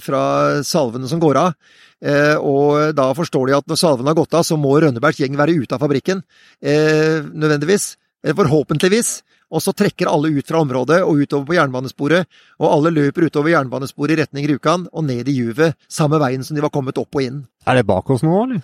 fra, 0.05 0.23
salvene 0.67 1.11
som 1.11 1.21
går 1.23 1.41
av. 1.41 1.57
Eh, 1.99 2.37
og 2.39 2.95
da 2.95 3.09
forstår 3.19 3.49
de 3.51 3.57
at 3.59 3.67
når 3.67 3.81
salvene 3.81 4.13
har 4.13 4.19
gått 4.19 4.37
av, 4.39 4.47
så 4.47 4.59
må 4.61 4.77
Rønnebergs 4.79 5.19
gjeng 5.25 5.39
være 5.39 5.57
ute 5.59 5.75
av 5.75 5.83
fabrikken. 5.83 6.23
Eh, 6.63 7.25
nødvendigvis. 7.27 7.97
Eh, 8.27 8.35
forhåpentligvis. 8.35 9.23
Og 9.49 9.63
så 9.65 9.73
trekker 9.73 10.11
alle 10.11 10.29
ut 10.37 10.49
fra 10.49 10.61
området 10.61 10.99
og 11.07 11.23
utover 11.23 11.47
på 11.49 11.55
jernbanesporet, 11.57 12.27
og 12.61 12.67
alle 12.69 12.91
løper 12.93 13.31
utover 13.31 13.55
jernbanesporet 13.55 14.13
i 14.13 14.19
retning 14.21 14.49
Rjukan 14.51 14.85
og 14.93 15.07
ned 15.09 15.31
i 15.31 15.37
juvet, 15.39 15.79
samme 15.89 16.21
veien 16.21 16.45
som 16.45 16.59
de 16.59 16.65
var 16.65 16.73
kommet 16.75 17.01
opp 17.01 17.17
og 17.17 17.25
inn. 17.25 17.39
Er 17.65 17.79
det 17.79 17.87
bak 17.89 18.11
oss 18.13 18.27
nå, 18.27 18.35
eller? 18.45 18.61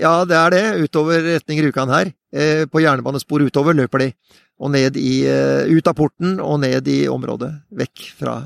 Ja, 0.00 0.22
det 0.24 0.38
er 0.38 0.54
det. 0.54 0.64
Utover 0.86 1.20
retning 1.26 1.60
Rjukan 1.60 1.92
her. 1.92 2.14
Eh, 2.32 2.64
på 2.64 2.80
jernbanesporet 2.80 3.52
utover 3.52 3.76
løper 3.76 4.06
de. 4.06 4.08
Og 4.62 4.72
ned 4.72 4.96
i, 4.96 5.26
eh, 5.28 5.68
ut 5.68 5.86
av 5.86 5.98
porten 5.98 6.38
og 6.40 6.60
ned 6.62 6.88
i 6.88 7.04
området. 7.12 7.52
Vekk 7.76 8.06
fra 8.16 8.36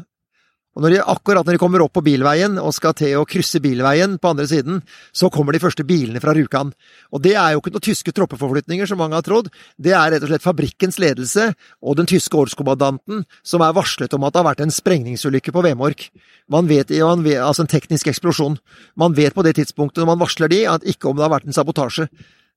og 0.76 0.84
når 0.84 0.92
de, 0.92 0.98
akkurat 1.08 1.46
når 1.46 1.56
de 1.56 1.60
kommer 1.60 1.80
opp 1.80 1.94
på 1.96 2.02
bilveien 2.04 2.58
og 2.60 2.74
skal 2.76 2.92
til 2.98 3.14
å 3.16 3.24
krysse 3.28 3.62
bilveien 3.64 4.18
på 4.20 4.28
andre 4.28 4.44
siden, 4.50 4.82
så 5.08 5.30
kommer 5.32 5.56
de 5.56 5.62
første 5.62 5.86
bilene 5.88 6.20
fra 6.20 6.34
Rjukan. 6.36 6.74
Og 7.16 7.22
det 7.24 7.32
er 7.32 7.54
jo 7.54 7.62
ikke 7.62 7.72
noen 7.72 7.86
tyske 7.86 8.12
troppeforflytninger, 8.12 8.88
som 8.90 9.00
mange 9.00 9.16
har 9.16 9.24
trodd. 9.24 9.48
Det 9.80 9.94
er 9.96 10.12
rett 10.12 10.26
og 10.26 10.28
slett 10.28 10.44
fabrikkens 10.44 11.00
ledelse 11.00 11.48
og 11.80 11.96
den 11.96 12.10
tyske 12.12 12.36
årskommandanten 12.36 13.24
som 13.40 13.64
er 13.64 13.76
varslet 13.76 14.12
om 14.12 14.28
at 14.28 14.36
det 14.36 14.42
har 14.42 14.50
vært 14.50 14.64
en 14.66 14.76
sprengningsulykke 14.76 15.56
på 15.56 15.64
Vemork. 15.64 16.10
Man 16.52 16.68
vet, 16.68 16.92
man 17.00 17.24
vet, 17.24 17.40
altså 17.40 17.64
en 17.64 17.72
teknisk 17.72 18.12
eksplosjon. 18.12 18.60
Man 19.00 19.16
vet 19.16 19.34
på 19.34 19.46
det 19.48 19.56
tidspunktet 19.56 20.04
når 20.04 20.12
man 20.12 20.24
varsler 20.26 20.52
de, 20.52 20.66
at 20.68 20.84
ikke 20.84 21.08
om 21.08 21.16
det 21.16 21.24
har 21.24 21.38
vært 21.38 21.48
en 21.48 21.56
sabotasje. 21.56 22.10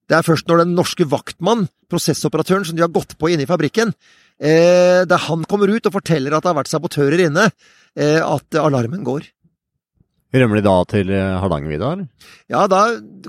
Det 0.10 0.18
er 0.18 0.26
først 0.26 0.50
når 0.50 0.66
den 0.66 0.76
norske 0.76 1.06
vaktmann, 1.08 1.68
prosessoperatøren 1.90 2.66
som 2.68 2.76
de 2.76 2.84
har 2.84 2.92
gått 2.92 3.16
på 3.16 3.30
inne 3.32 3.46
i 3.46 3.50
fabrikken, 3.50 3.94
eh, 4.40 5.04
der 5.10 5.28
han 5.28 5.44
kommer 5.50 5.72
ut 5.72 5.86
og 5.86 5.96
forteller 6.00 6.36
at 6.36 6.46
det 6.46 6.54
har 6.54 6.60
vært 6.62 6.72
sabotører 6.72 7.28
inne, 7.28 7.50
Eh, 7.98 8.22
at 8.22 8.60
alarmen 8.60 9.04
går. 9.08 9.28
Rømmer 10.30 10.60
de 10.60 10.62
da 10.62 10.74
til 10.86 11.08
eh, 11.10 11.38
Hardangervidda, 11.42 11.88
eller? 11.96 12.34
Ja, 12.54 12.68
da 12.70 12.84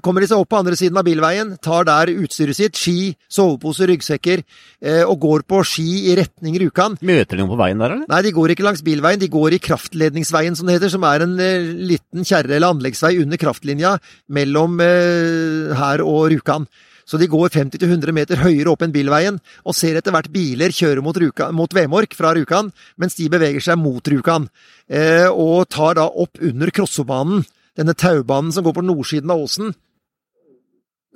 kommer 0.05 0.21
de 0.21 0.27
seg 0.29 0.43
opp 0.43 0.51
på 0.53 0.59
andre 0.59 0.77
siden 0.77 0.99
av 1.01 1.07
bilveien, 1.07 1.55
tar 1.65 1.87
der 1.89 2.13
utstyret 2.13 2.59
sitt, 2.59 2.77
ski, 2.77 3.15
sovepose, 3.33 3.89
ryggsekker, 3.89 4.43
eh, 4.85 5.01
og 5.07 5.17
går 5.23 5.47
på 5.49 5.63
ski 5.65 5.87
i 6.13 6.19
retning 6.19 6.59
Rjukan. 6.61 6.99
Møter 7.01 7.39
de 7.39 7.41
noen 7.41 7.55
på 7.55 7.61
veien 7.63 7.81
der, 7.81 7.97
eller? 7.97 8.11
Nei, 8.13 8.21
de 8.27 8.35
går 8.37 8.53
ikke 8.53 8.67
langs 8.69 8.85
bilveien, 8.85 9.23
de 9.23 9.31
går 9.33 9.57
i 9.57 9.63
kraftledningsveien, 9.65 10.59
som 10.59 10.69
det 10.69 10.77
heter, 10.77 10.93
som 10.93 11.09
er 11.09 11.25
en 11.25 11.35
eh, 11.41 11.73
liten 11.95 12.29
kjerre 12.29 12.59
eller 12.59 12.77
anleggsvei 12.77 13.15
under 13.25 13.41
kraftlinja 13.41 13.97
mellom 14.37 14.77
eh, 14.85 15.73
her 15.81 16.05
og 16.05 16.29
Rjukan. 16.35 16.69
Så 17.11 17.19
de 17.19 17.27
går 17.27 17.51
50-100 17.51 18.15
meter 18.15 18.39
høyere 18.45 18.71
opp 18.71 18.85
enn 18.87 18.95
bilveien, 18.95 19.41
og 19.67 19.75
ser 19.75 19.99
etter 19.99 20.15
hvert 20.15 20.31
biler 20.31 20.71
kjøre 20.71 21.03
mot, 21.03 21.17
Ruka, 21.19 21.49
mot 21.51 21.73
Vemork 21.75 22.15
fra 22.15 22.31
Rjukan, 22.37 22.71
mens 23.03 23.19
de 23.19 23.27
beveger 23.33 23.65
seg 23.65 23.81
mot 23.83 24.07
Rjukan. 24.07 24.47
Eh, 24.87 25.27
og 25.27 25.67
tar 25.75 25.99
da 25.99 26.07
opp 26.07 26.39
under 26.39 26.71
Krossobanen, 26.71 27.43
denne 27.79 27.97
taubanen 27.99 28.55
som 28.55 28.67
går 28.67 28.79
på 28.79 28.87
nordsiden 28.87 29.33
av 29.35 29.43
åsen 29.43 29.75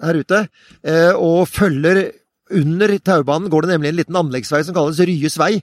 her 0.02 0.18
ute, 0.18 0.46
eh, 0.82 1.14
og 1.14 1.46
følger 1.46 2.08
under 2.54 2.98
taubanen 2.98 3.50
går 3.50 3.64
det 3.64 3.70
nemlig 3.72 3.90
en 3.92 3.98
liten 4.00 4.18
anleggsvei 4.18 4.64
som 4.66 4.74
kalles 4.76 5.00
Ryes 5.00 5.38
vei 5.40 5.54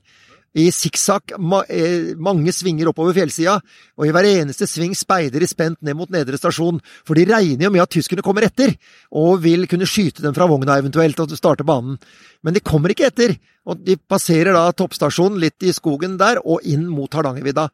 i 0.57 0.65
sikksakk, 0.73 1.37
ma 1.39 1.61
eh, 1.71 2.11
mange 2.19 2.51
svinger 2.51 2.89
oppover 2.91 3.15
fjellsida, 3.15 3.53
og 3.95 4.07
i 4.07 4.11
hver 4.11 4.27
eneste 4.27 4.67
sving 4.67 4.91
speider 4.97 5.39
de 5.39 5.47
spent 5.47 5.79
ned 5.79 5.95
mot 5.95 6.11
Nedre 6.11 6.35
stasjon, 6.39 6.81
for 7.07 7.15
de 7.15 7.23
regner 7.29 7.67
jo 7.67 7.71
med 7.71 7.83
at 7.85 7.93
tyskerne 7.95 8.25
kommer 8.25 8.43
etter, 8.47 8.73
og 9.15 9.39
vil 9.45 9.63
kunne 9.71 9.87
skyte 9.87 10.25
dem 10.25 10.35
fra 10.35 10.49
vogna 10.51 10.75
eventuelt 10.81 11.19
og 11.23 11.31
starte 11.39 11.67
banen. 11.67 11.95
Men 12.43 12.57
de 12.57 12.63
kommer 12.65 12.91
ikke 12.91 13.07
etter, 13.07 13.37
og 13.63 13.79
de 13.85 13.95
passerer 13.95 14.51
da 14.57 14.65
toppstasjonen 14.75 15.39
litt 15.39 15.63
i 15.63 15.71
skogen 15.75 16.17
der, 16.19 16.41
og 16.43 16.65
inn 16.67 16.83
mot 16.89 17.13
Hardangervidda. 17.15 17.69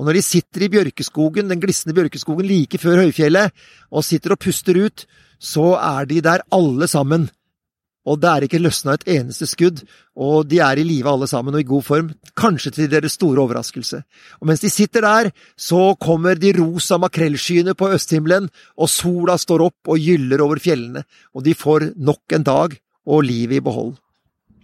Og 0.00 0.08
når 0.08 0.16
de 0.16 0.24
sitter 0.24 0.64
i 0.64 0.70
bjørkeskogen, 0.72 1.52
den 1.52 1.60
glisne 1.60 1.92
bjørkeskogen 1.96 2.48
like 2.48 2.80
før 2.80 3.04
høyfjellet, 3.04 3.52
og 3.92 4.06
sitter 4.08 4.32
og 4.36 4.40
puster 4.40 4.78
ut, 4.80 5.04
så 5.42 5.74
er 5.76 6.08
de 6.08 6.22
der 6.24 6.46
alle 6.54 6.88
sammen. 6.88 7.28
Og 8.02 8.18
det 8.18 8.28
er 8.28 8.44
ikke 8.46 8.58
løsna 8.58 8.96
et 8.96 9.04
eneste 9.14 9.46
skudd, 9.46 9.84
og 10.18 10.48
de 10.50 10.58
er 10.64 10.80
i 10.80 10.84
live 10.86 11.10
alle 11.10 11.28
sammen 11.30 11.54
og 11.54 11.62
i 11.62 11.68
god 11.68 11.84
form, 11.86 12.08
kanskje 12.38 12.72
til 12.74 12.88
deres 12.90 13.14
store 13.14 13.44
overraskelse. 13.44 14.02
Og 14.40 14.48
mens 14.50 14.64
de 14.64 14.70
sitter 14.74 15.06
der, 15.06 15.30
så 15.56 15.94
kommer 16.02 16.34
de 16.34 16.50
rosa 16.58 16.98
makrellskyene 16.98 17.76
på 17.78 17.92
østhimmelen, 17.94 18.48
og 18.74 18.90
sola 18.90 19.38
står 19.38 19.68
opp 19.68 19.94
og 19.94 20.02
gyller 20.02 20.42
over 20.42 20.58
fjellene, 20.62 21.04
og 21.34 21.46
de 21.46 21.54
får 21.54 21.92
nok 21.96 22.34
en 22.34 22.48
dag 22.48 22.74
og 23.06 23.22
livet 23.22 23.60
i 23.60 23.64
behold. 23.64 23.94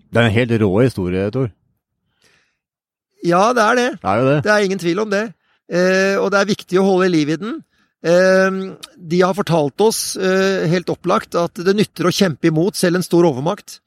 Det 0.09 0.23
er 0.23 0.27
en 0.27 0.35
helt 0.35 0.59
rå 0.63 0.73
historie, 0.83 1.31
Tor. 1.31 1.51
Ja, 3.27 3.53
det 3.55 3.63
er 3.63 3.75
det. 3.79 3.89
Det 4.03 4.11
er 4.11 4.19
jo 4.19 4.29
det. 4.29 4.37
Det 4.45 4.53
er 4.53 4.67
ingen 4.67 4.79
tvil 4.79 4.99
om 5.03 5.11
det. 5.11 5.25
Eh, 5.69 6.17
og 6.19 6.31
det 6.33 6.39
er 6.41 6.49
viktig 6.49 6.79
å 6.81 6.87
holde 6.87 7.11
liv 7.13 7.35
i 7.35 7.39
den. 7.39 7.59
Eh, 8.05 8.51
de 8.97 9.21
har 9.23 9.35
fortalt 9.35 9.81
oss, 9.81 10.17
eh, 10.17 10.69
helt 10.71 10.91
opplagt, 10.93 11.35
at 11.35 11.55
det 11.55 11.75
nytter 11.75 12.07
å 12.07 12.15
kjempe 12.15 12.47
imot 12.47 12.77
selv 12.79 12.97
en 12.97 13.03
stor 13.03 13.27
overmakt. 13.27 13.81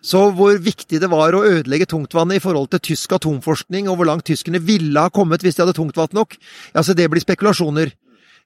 Så 0.00 0.30
hvor 0.32 0.56
viktig 0.56 1.00
det 1.00 1.10
var 1.10 1.34
å 1.34 1.44
ødelegge 1.44 1.90
tungtvannet 1.90 2.38
i 2.38 2.42
forhold 2.44 2.70
til 2.70 2.80
tysk 2.94 3.12
atomforskning, 3.18 3.88
og 3.88 3.98
hvor 3.98 4.06
langt 4.06 4.24
tyskerne 4.24 4.62
ville 4.62 4.98
ha 4.98 5.10
kommet 5.10 5.42
hvis 5.42 5.58
de 5.58 5.66
hadde 5.66 5.76
tungtvann 5.76 6.14
nok, 6.14 6.38
ja, 6.74 6.80
så 6.80 6.94
det 6.94 7.10
blir 7.10 7.20
spekulasjoner. 7.20 7.92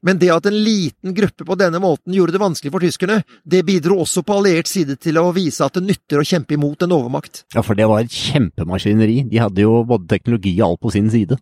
Men 0.03 0.19
det 0.19 0.33
at 0.35 0.47
en 0.51 0.57
liten 0.59 1.15
gruppe 1.15 1.47
på 1.47 1.55
denne 1.55 1.79
måten 1.79 2.15
gjorde 2.17 2.35
det 2.35 2.43
vanskelig 2.43 2.73
for 2.75 2.83
tyskerne, 2.83 3.21
det 3.47 3.63
bidro 3.69 4.01
også 4.03 4.25
på 4.27 4.41
alliert 4.41 4.67
side 4.67 4.97
til 4.99 5.21
å 5.21 5.29
vise 5.37 5.63
at 5.63 5.79
det 5.79 5.85
nytter 5.87 6.19
å 6.19 6.27
kjempe 6.27 6.57
imot 6.57 6.83
en 6.83 6.97
overmakt. 6.97 7.45
Ja, 7.55 7.63
for 7.63 7.79
det 7.79 7.87
var 7.87 8.03
et 8.03 8.11
kjempemaskineri. 8.11 9.21
De 9.31 9.39
hadde 9.39 9.63
jo 9.63 9.85
både 9.87 10.11
teknologi 10.11 10.57
og 10.59 10.73
alt 10.73 10.83
på 10.83 10.95
sin 10.97 11.13
side. 11.13 11.39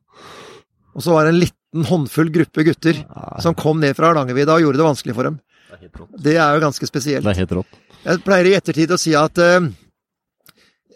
Og 0.97 1.05
så 1.05 1.15
var 1.15 1.27
det 1.27 1.35
en 1.35 1.43
liten 1.43 1.87
håndfull 1.87 2.33
gruppe 2.35 2.65
gutter 2.67 2.99
som 3.43 3.57
kom 3.59 3.81
ned 3.83 3.95
fra 3.99 4.11
Hardangervidda 4.11 4.57
og 4.57 4.65
gjorde 4.65 4.81
det 4.81 4.89
vanskelig 4.89 5.17
for 5.17 5.29
dem. 5.29 5.39
Det 6.19 6.35
er 6.35 6.57
jo 6.57 6.65
ganske 6.65 6.89
spesielt. 6.89 7.25
Det 7.25 7.33
er 7.35 7.43
helt 7.45 7.55
rått. 7.61 7.79
Jeg 8.01 8.23
pleier 8.25 8.49
i 8.49 8.57
ettertid 8.57 8.95
å 8.95 8.99
si 8.99 9.13
at 9.19 9.39
uh, 9.39 9.69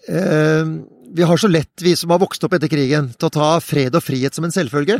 uh, 0.09 0.72
vi 1.14 1.26
har 1.30 1.38
så 1.40 1.50
lett, 1.50 1.72
vi 1.85 1.94
som 1.98 2.14
har 2.14 2.22
vokst 2.22 2.46
opp 2.46 2.57
etter 2.57 2.70
krigen, 2.72 3.12
til 3.14 3.28
å 3.28 3.35
ta 3.35 3.50
fred 3.62 3.94
og 3.94 4.02
frihet 4.02 4.35
som 4.35 4.46
en 4.48 4.54
selvfølge. 4.54 4.98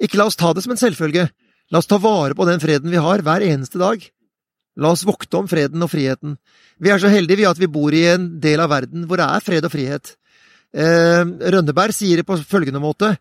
Ikke 0.00 0.20
la 0.20 0.30
oss 0.30 0.38
ta 0.40 0.54
det 0.56 0.64
som 0.64 0.72
en 0.72 0.80
selvfølge. 0.80 1.26
La 1.70 1.82
oss 1.82 1.90
ta 1.90 1.98
vare 2.00 2.34
på 2.38 2.46
den 2.48 2.62
freden 2.62 2.90
vi 2.90 3.02
har, 3.02 3.22
hver 3.26 3.44
eneste 3.44 3.78
dag. 3.82 4.06
La 4.80 4.94
oss 4.94 5.04
vokte 5.04 5.42
om 5.42 5.50
freden 5.50 5.82
og 5.84 5.90
friheten. 5.92 6.38
Vi 6.80 6.92
er 6.92 7.02
så 7.02 7.10
heldige 7.12 7.42
vi 7.42 7.50
at 7.50 7.60
vi 7.60 7.68
bor 7.70 7.92
i 7.94 8.06
en 8.14 8.30
del 8.40 8.62
av 8.64 8.72
verden 8.72 9.04
hvor 9.10 9.20
det 9.20 9.26
er 9.28 9.44
fred 9.44 9.66
og 9.66 9.74
frihet. 9.74 10.14
Eh, 10.70 11.22
Rønneberg 11.52 11.92
sier 11.94 12.20
det 12.20 12.26
på 12.28 12.38
følgende 12.46 12.80
måte 12.82 13.12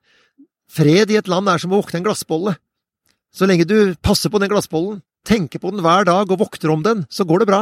Fred 0.70 1.12
i 1.12 1.18
et 1.18 1.30
land 1.30 1.50
er 1.50 1.62
som 1.62 1.74
å 1.74 1.82
vokte 1.82 1.98
en 2.00 2.06
glassbolle. 2.06 2.56
Så 3.34 3.50
lenge 3.50 3.68
du 3.70 3.96
passer 4.02 4.32
på 4.32 4.42
den 4.42 4.52
glassbollen, 4.52 5.02
tenker 5.26 5.62
på 5.62 5.74
den 5.74 5.84
hver 5.86 6.06
dag 6.08 6.30
og 6.30 6.42
vokter 6.42 6.72
om 6.74 6.84
den, 6.86 7.06
så 7.10 7.26
går 7.26 7.44
det 7.44 7.50
bra. 7.50 7.62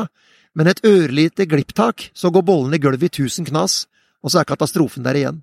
Men 0.56 0.70
et 0.72 0.84
ørlite 0.88 1.48
glipptak, 1.50 2.10
så 2.16 2.32
går 2.34 2.46
bollen 2.48 2.76
i 2.76 2.82
gulvet 2.82 3.10
i 3.10 3.16
tusen 3.22 3.48
knas, 3.48 3.86
og 4.24 4.32
så 4.32 4.42
er 4.42 4.50
katastrofen 4.50 5.06
der 5.06 5.20
igjen. 5.20 5.42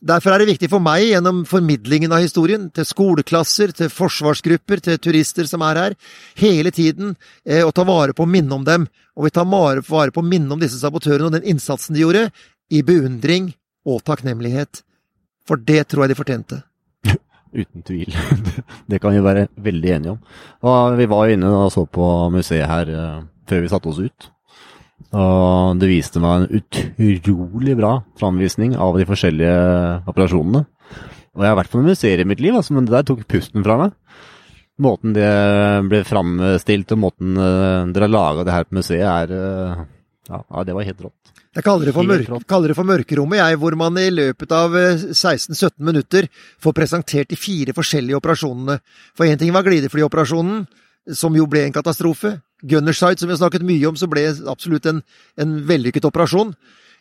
Derfor 0.00 0.32
er 0.32 0.40
det 0.40 0.54
viktig 0.54 0.70
for 0.72 0.80
meg, 0.80 1.10
gjennom 1.10 1.42
formidlingen 1.44 2.12
av 2.16 2.22
historien, 2.24 2.70
til 2.72 2.86
skoleklasser, 2.88 3.74
til 3.76 3.90
forsvarsgrupper, 3.92 4.80
til 4.80 4.96
turister 4.96 5.48
som 5.48 5.60
er 5.66 5.80
her, 5.82 5.96
hele 6.40 6.72
tiden 6.72 7.12
eh, 7.44 7.60
å 7.60 7.74
ta 7.76 7.84
vare 7.84 8.16
på 8.16 8.24
minne 8.24 8.56
om 8.56 8.64
dem. 8.64 8.86
Og 9.12 9.28
vi 9.28 9.34
tar 9.36 9.44
vare 9.50 9.84
på, 9.84 10.24
minne 10.24 10.56
om 10.56 10.62
disse 10.62 10.80
sabotørene 10.80 11.28
og 11.28 11.36
den 11.36 11.50
innsatsen 11.52 11.98
de 11.98 12.06
gjorde, 12.06 12.30
i 12.72 12.80
beundring 12.86 13.52
og 13.84 14.00
takknemlighet. 14.08 14.80
For 15.48 15.60
det 15.60 15.86
tror 15.90 16.04
jeg 16.04 16.12
de 16.12 16.18
fortjente. 16.18 16.60
Uten 17.60 17.84
tvil. 17.86 18.12
Det 18.90 19.00
kan 19.02 19.14
vi 19.14 19.22
være 19.24 19.48
veldig 19.60 19.94
enige 19.96 20.16
om. 20.16 20.20
Vi 20.98 21.08
var 21.10 21.32
inne 21.32 21.50
og 21.64 21.70
så 21.74 21.86
på 21.86 22.04
museet 22.34 22.68
her 22.70 22.92
uh, 22.94 23.22
før 23.50 23.64
vi 23.64 23.72
satte 23.72 23.90
oss 23.90 24.02
ut. 24.02 24.30
Og 25.16 25.80
det 25.80 25.88
viste 25.90 26.20
meg 26.22 26.44
en 26.44 26.66
utrolig 27.00 27.74
bra 27.78 27.96
framvisning 28.20 28.76
av 28.78 28.98
de 29.00 29.06
forskjellige 29.08 29.54
operasjonene. 30.10 30.66
Og 31.34 31.44
jeg 31.44 31.50
har 31.50 31.58
vært 31.58 31.72
på 31.72 31.80
noen 31.80 31.94
museer 31.94 32.20
i 32.20 32.26
mitt 32.26 32.42
liv, 32.42 32.54
altså, 32.58 32.74
men 32.76 32.86
det 32.86 32.94
der 32.94 33.06
tok 33.08 33.24
pusten 33.30 33.64
fra 33.66 33.78
meg. 33.80 33.96
Måten 34.80 35.14
det 35.14 35.30
ble 35.90 36.02
framstilt 36.08 36.94
og 36.94 37.02
måten 37.02 37.34
uh, 37.38 37.88
dere 37.90 38.06
har 38.06 38.14
laga 38.14 38.46
det 38.46 38.54
her 38.54 38.68
på 38.68 38.78
museet, 38.78 39.06
er 39.06 39.34
ja, 40.30 40.38
ja, 40.38 40.64
det 40.66 40.76
var 40.76 40.86
helt 40.86 41.02
rått. 41.04 41.19
Jeg 41.50 41.64
kaller 41.66 41.88
det, 41.88 41.94
for 41.96 42.06
mørk, 42.06 42.28
kaller 42.46 42.70
det 42.70 42.76
for 42.78 42.86
mørkerommet, 42.86 43.40
jeg, 43.40 43.56
hvor 43.58 43.74
man 43.74 43.96
i 43.98 44.06
løpet 44.14 44.52
av 44.54 44.76
16-17 45.10 45.72
minutter 45.82 46.28
får 46.62 46.76
presentert 46.76 47.32
de 47.32 47.38
fire 47.38 47.74
forskjellige 47.74 48.20
operasjonene. 48.20 48.76
For 49.18 49.26
én 49.26 49.40
ting 49.40 49.50
var 49.56 49.66
glideflyoperasjonen, 49.66 50.62
som 51.10 51.34
jo 51.34 51.48
ble 51.50 51.64
en 51.66 51.74
katastrofe. 51.74 52.36
Gunnerside, 52.62 53.18
som 53.18 53.26
vi 53.26 53.34
har 53.34 53.40
snakket 53.40 53.66
mye 53.66 53.88
om, 53.88 53.98
så 53.98 54.06
ble 54.06 54.28
absolutt 54.52 54.86
en, 54.86 55.02
en 55.42 55.56
vellykket 55.66 56.06
operasjon. 56.06 56.54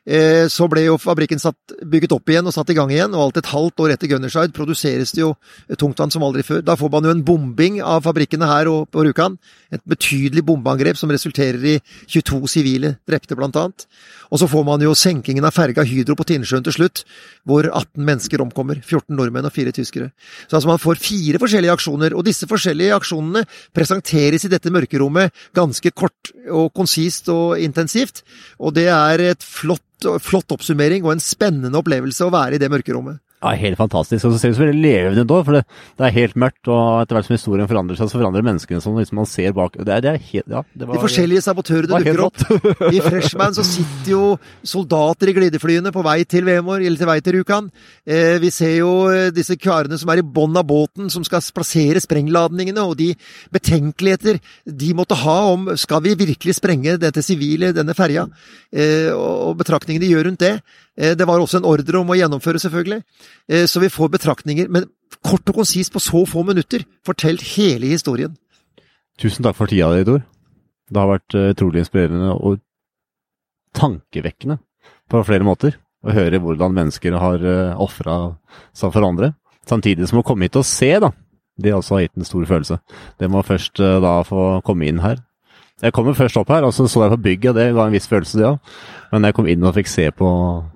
Eh, 0.08 0.48
så 0.50 0.68
ble 0.72 0.86
jo 0.86 0.98
fabrikken 1.02 1.42
satt, 1.42 1.58
bygget 1.86 2.14
opp 2.16 2.32
igjen 2.32 2.48
og 2.48 2.56
satt 2.56 2.72
i 2.72 2.76
gang 2.78 2.92
igjen, 2.94 3.14
og 3.16 3.28
alt 3.28 3.42
et 3.42 3.52
halvt 3.52 3.84
år 3.84 3.94
etter 3.94 4.10
Gunnerside 4.12 4.56
produseres 4.56 5.12
det 5.16 5.24
jo 5.24 5.34
tungtvann 5.80 6.14
som 6.14 6.24
aldri 6.26 6.46
før. 6.46 6.64
Da 6.66 6.78
får 6.80 6.92
man 6.94 7.08
jo 7.08 7.14
en 7.14 7.26
bombing 7.26 7.80
av 7.84 8.06
fabrikkene 8.08 8.48
her 8.50 8.70
og 8.72 8.88
på 8.94 9.04
Rjukan. 9.06 9.38
Et 9.76 9.84
betydelig 9.90 10.46
bombeangrep 10.48 10.98
som 10.98 11.12
resulterer 11.12 11.66
i 11.76 11.76
22 12.08 12.48
sivile 12.50 12.96
drepte, 13.10 13.38
blant 13.38 13.58
annet. 13.60 13.86
Og 14.30 14.42
så 14.42 14.48
får 14.50 14.66
man 14.66 14.82
jo 14.82 14.96
senkingen 14.98 15.46
av 15.46 15.54
ferga 15.56 15.84
Hydro 15.86 16.16
på 16.18 16.26
Tinnsjøen 16.30 16.66
til 16.66 16.76
slutt, 16.76 17.04
hvor 17.48 17.68
18 17.68 18.02
mennesker 18.06 18.42
omkommer. 18.44 18.80
14 18.82 19.14
nordmenn 19.18 19.48
og 19.50 19.54
4 19.54 19.74
tyskere. 19.76 20.12
Så 20.48 20.58
altså 20.58 20.72
man 20.72 20.82
får 20.82 21.02
fire 21.02 21.42
forskjellige 21.42 21.76
aksjoner, 21.76 22.16
og 22.18 22.26
disse 22.26 22.50
forskjellige 22.50 22.98
aksjonene 22.98 23.46
presenteres 23.76 24.46
i 24.46 24.54
dette 24.54 24.74
mørkerommet 24.74 25.34
ganske 25.58 25.94
kort 25.94 26.34
og 26.50 26.74
konsist 26.78 27.30
og 27.34 27.60
intensivt. 27.62 28.24
Og 28.60 28.74
det 28.78 28.90
er 28.94 29.30
et 29.32 29.46
flott 29.46 29.86
flott 30.24 30.52
oppsummering 30.56 31.06
og 31.06 31.16
en 31.16 31.24
spennende 31.24 31.80
opplevelse 31.80 32.28
å 32.28 32.34
være 32.34 32.58
i 32.58 32.62
det 32.62 32.70
mørkerommet. 32.72 33.20
Ja, 33.40 33.54
Helt 33.56 33.80
fantastisk. 33.80 34.26
Og 34.28 34.34
så 34.34 34.40
ser 34.40 34.52
det 34.52 34.58
så 34.58 34.66
veldig 34.66 34.82
levende 34.84 35.24
ut 35.24 35.32
òg, 35.32 35.46
for 35.48 35.56
det, 35.56 35.62
det, 35.96 36.06
er 36.06 36.16
helt 36.18 36.36
mørkt. 36.40 36.68
Og 36.68 37.04
etter 37.04 37.16
hvert 37.16 37.28
som 37.28 37.36
historien 37.38 37.70
forandrer 37.70 38.00
seg, 38.00 38.10
så 38.12 38.20
forandrer 38.20 38.44
menneskene 38.46 38.84
som 38.84 38.98
Liksom 39.00 39.20
man 39.22 39.30
ser 39.30 39.54
bak 39.56 39.78
det 39.80 39.94
er, 39.96 40.02
det 40.04 40.10
er 40.12 40.18
helt, 40.20 40.50
ja, 40.52 40.62
det 40.76 40.88
var, 40.88 40.98
De 40.98 41.04
forskjellige 41.06 41.44
sabotørene 41.46 42.02
dukker 42.04 42.24
opp. 42.26 42.42
I 42.96 43.00
Freshman 43.04 43.56
så 43.56 43.64
sitter 43.64 44.12
jo 44.12 44.24
soldater 44.68 45.32
i 45.32 45.36
glideflyene 45.38 45.94
på 45.96 46.04
vei 46.04 46.18
til 46.28 46.48
Vemor, 46.50 46.84
eller 46.84 47.00
til 47.00 47.10
vei 47.10 47.18
til 47.24 47.38
Rjukan. 47.38 47.70
Eh, 48.04 48.36
vi 48.44 48.52
ser 48.52 48.76
jo 48.82 48.92
eh, 49.14 49.30
disse 49.36 49.56
karene 49.60 50.00
som 50.02 50.12
er 50.12 50.20
i 50.20 50.26
bånn 50.26 50.60
av 50.60 50.68
båten, 50.68 51.08
som 51.14 51.24
skal 51.28 51.44
plassere 51.56 52.04
sprengladningene, 52.04 52.84
og 52.84 52.98
de 53.00 53.14
betenkeligheter 53.56 54.42
de 54.68 54.92
måtte 54.98 55.20
ha 55.24 55.38
om 55.54 55.72
skal 55.80 56.04
vi 56.04 56.18
virkelig 56.20 56.58
sprenge 56.60 56.98
dette 57.00 57.24
sivile, 57.24 57.72
denne 57.78 57.96
ferja, 57.96 58.28
eh, 58.76 59.14
og 59.16 59.56
betraktningene 59.64 60.04
de 60.04 60.12
gjør 60.12 60.28
rundt 60.28 60.44
det. 60.44 60.56
Eh, 61.00 61.16
det 61.16 61.28
var 61.28 61.40
også 61.40 61.62
en 61.62 61.68
ordre 61.70 62.02
om 62.02 62.12
å 62.12 62.18
gjennomføre, 62.18 62.60
selvfølgelig. 62.60 63.04
Eh, 63.50 63.66
så 63.72 63.80
vi 63.80 63.92
får 63.92 64.12
betraktninger, 64.18 64.70
men 64.72 64.90
kort 65.24 65.48
og 65.48 65.62
konsist 65.62 65.94
på 65.94 66.02
så 66.04 66.26
få 66.28 66.44
minutter, 66.48 66.84
fortelt 67.08 67.44
hele 67.56 67.94
historien. 67.94 68.36
Tusen 69.20 69.46
takk 69.46 69.58
for 69.58 69.72
tida 69.72 69.92
di, 69.96 70.04
Tor. 70.08 70.26
Det 70.90 71.00
har 71.00 71.14
vært 71.14 71.38
eh, 71.38 71.52
utrolig 71.54 71.86
inspirerende 71.86 72.34
og 72.36 72.60
tankevekkende 73.78 74.60
på 75.10 75.24
flere 75.24 75.46
måter 75.46 75.78
å 76.04 76.14
høre 76.16 76.40
hvordan 76.42 76.76
mennesker 76.76 77.16
har 77.20 77.44
ofra 77.82 78.36
seg 78.78 78.92
for 78.94 79.06
andre. 79.06 79.34
Samtidig 79.68 80.08
som 80.10 80.22
å 80.22 80.26
komme 80.26 80.48
hit 80.48 80.58
og 80.58 80.66
se, 80.66 80.94
da. 81.02 81.12
Det 81.60 81.74
også 81.76 81.98
har 81.98 82.06
gitt 82.06 82.18
en 82.18 82.28
stor 82.28 82.46
følelse. 82.48 82.78
Det 83.20 83.28
må 83.30 83.42
først 83.44 83.82
da 84.02 84.14
få 84.26 84.62
komme 84.66 84.88
inn 84.88 85.02
her. 85.04 85.20
Jeg 85.80 85.96
kom 85.96 86.10
jo 86.10 86.16
først 86.18 86.38
opp 86.42 86.50
her, 86.52 86.66
og 86.68 86.74
så 86.76 86.88
så 86.92 87.06
jeg 87.06 87.14
på 87.16 87.24
bygget, 87.24 87.50
og 87.54 87.56
det 87.56 87.74
ga 87.76 87.88
en 87.88 87.96
viss 87.96 88.10
følelse, 88.12 88.38
det 88.40 88.48
òg. 88.50 88.78
Men 89.14 89.30
jeg 89.30 89.36
kom 89.38 89.48
inn 89.48 89.64
og 89.64 89.76
fikk 89.78 89.88
se 89.88 90.10
på 90.12 90.30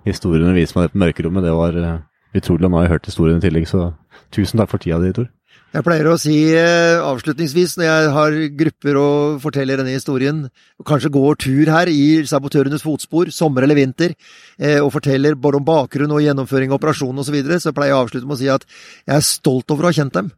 historiene 0.07 0.55
vise 0.55 0.77
meg 0.77 0.87
det 0.87 0.93
på 0.93 1.03
mørkerommet, 1.03 1.43
det 1.43 1.55
var 1.57 1.75
uh, 1.75 2.01
utrolig. 2.33 2.65
Og 2.65 2.71
nå 2.71 2.79
har 2.79 2.87
jeg 2.87 2.95
hørt 2.95 3.09
historien 3.11 3.41
i 3.41 3.43
tillegg, 3.43 3.67
så 3.67 3.91
tusen 4.33 4.61
takk 4.61 4.71
for 4.71 4.83
tida 4.83 5.01
di, 5.03 5.11
Tor. 5.15 5.27
Jeg 5.73 5.81
pleier 5.81 6.05
å 6.05 6.19
si 6.21 6.35
eh, 6.53 7.01
avslutningsvis, 7.01 7.79
når 7.79 7.87
jeg 7.87 8.09
har 8.13 8.35
grupper 8.59 8.97
og 9.01 9.39
forteller 9.41 9.81
denne 9.81 9.95
historien, 9.95 10.43
og 10.77 10.85
kanskje 10.85 11.09
går 11.15 11.39
tur 11.41 11.71
her 11.73 11.89
i 11.89 12.21
sabotørenes 12.29 12.85
fotspor, 12.85 13.31
sommer 13.33 13.65
eller 13.65 13.79
vinter, 13.79 14.13
eh, 14.61 14.77
og 14.77 14.91
forteller 14.93 15.33
både 15.33 15.57
om 15.57 15.65
bakgrunn 15.65 16.13
og 16.13 16.21
gjennomføring 16.21 16.69
av 16.69 16.77
operasjonen 16.77 17.23
osv., 17.23 17.31
så, 17.31 17.33
videre, 17.33 17.57
så 17.57 17.73
pleier 17.73 17.95
jeg 17.95 17.97
å 17.97 18.03
avslutte 18.05 18.29
med 18.29 18.37
å 18.37 18.41
si 18.43 18.51
at 18.53 18.67
jeg 18.69 19.17
er 19.17 19.25
stolt 19.25 19.73
over 19.73 19.87
å 19.87 19.89
ha 19.89 19.97
kjent 19.97 20.13
dem. 20.13 20.29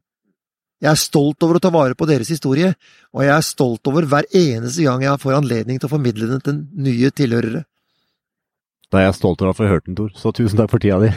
Jeg 0.83 0.91
er 0.91 0.99
stolt 0.99 1.43
over 1.45 1.57
å 1.57 1.63
ta 1.63 1.71
vare 1.71 1.95
på 1.95 2.07
deres 2.09 2.29
historie, 2.33 2.73
og 3.15 3.23
jeg 3.23 3.31
er 3.31 3.45
stolt 3.47 3.87
over 3.87 4.07
hver 4.11 4.27
eneste 4.35 4.83
gang 4.83 5.05
jeg 5.05 5.21
får 5.21 5.37
anledning 5.37 5.79
til 5.79 5.87
å 5.87 5.93
formidle 5.93 6.27
den 6.33 6.43
til 6.43 6.59
nye 6.87 7.11
tilhørere. 7.15 7.63
Da 8.91 9.01
er 9.01 9.07
jeg 9.09 9.17
stolt 9.17 9.41
over 9.41 9.53
å 9.53 9.57
få 9.57 9.69
hørt 9.71 9.87
den, 9.87 9.95
Tor, 9.97 10.11
så 10.19 10.33
tusen 10.35 10.59
takk 10.59 10.73
for 10.73 10.83
tida 10.83 10.99
di. 11.01 11.11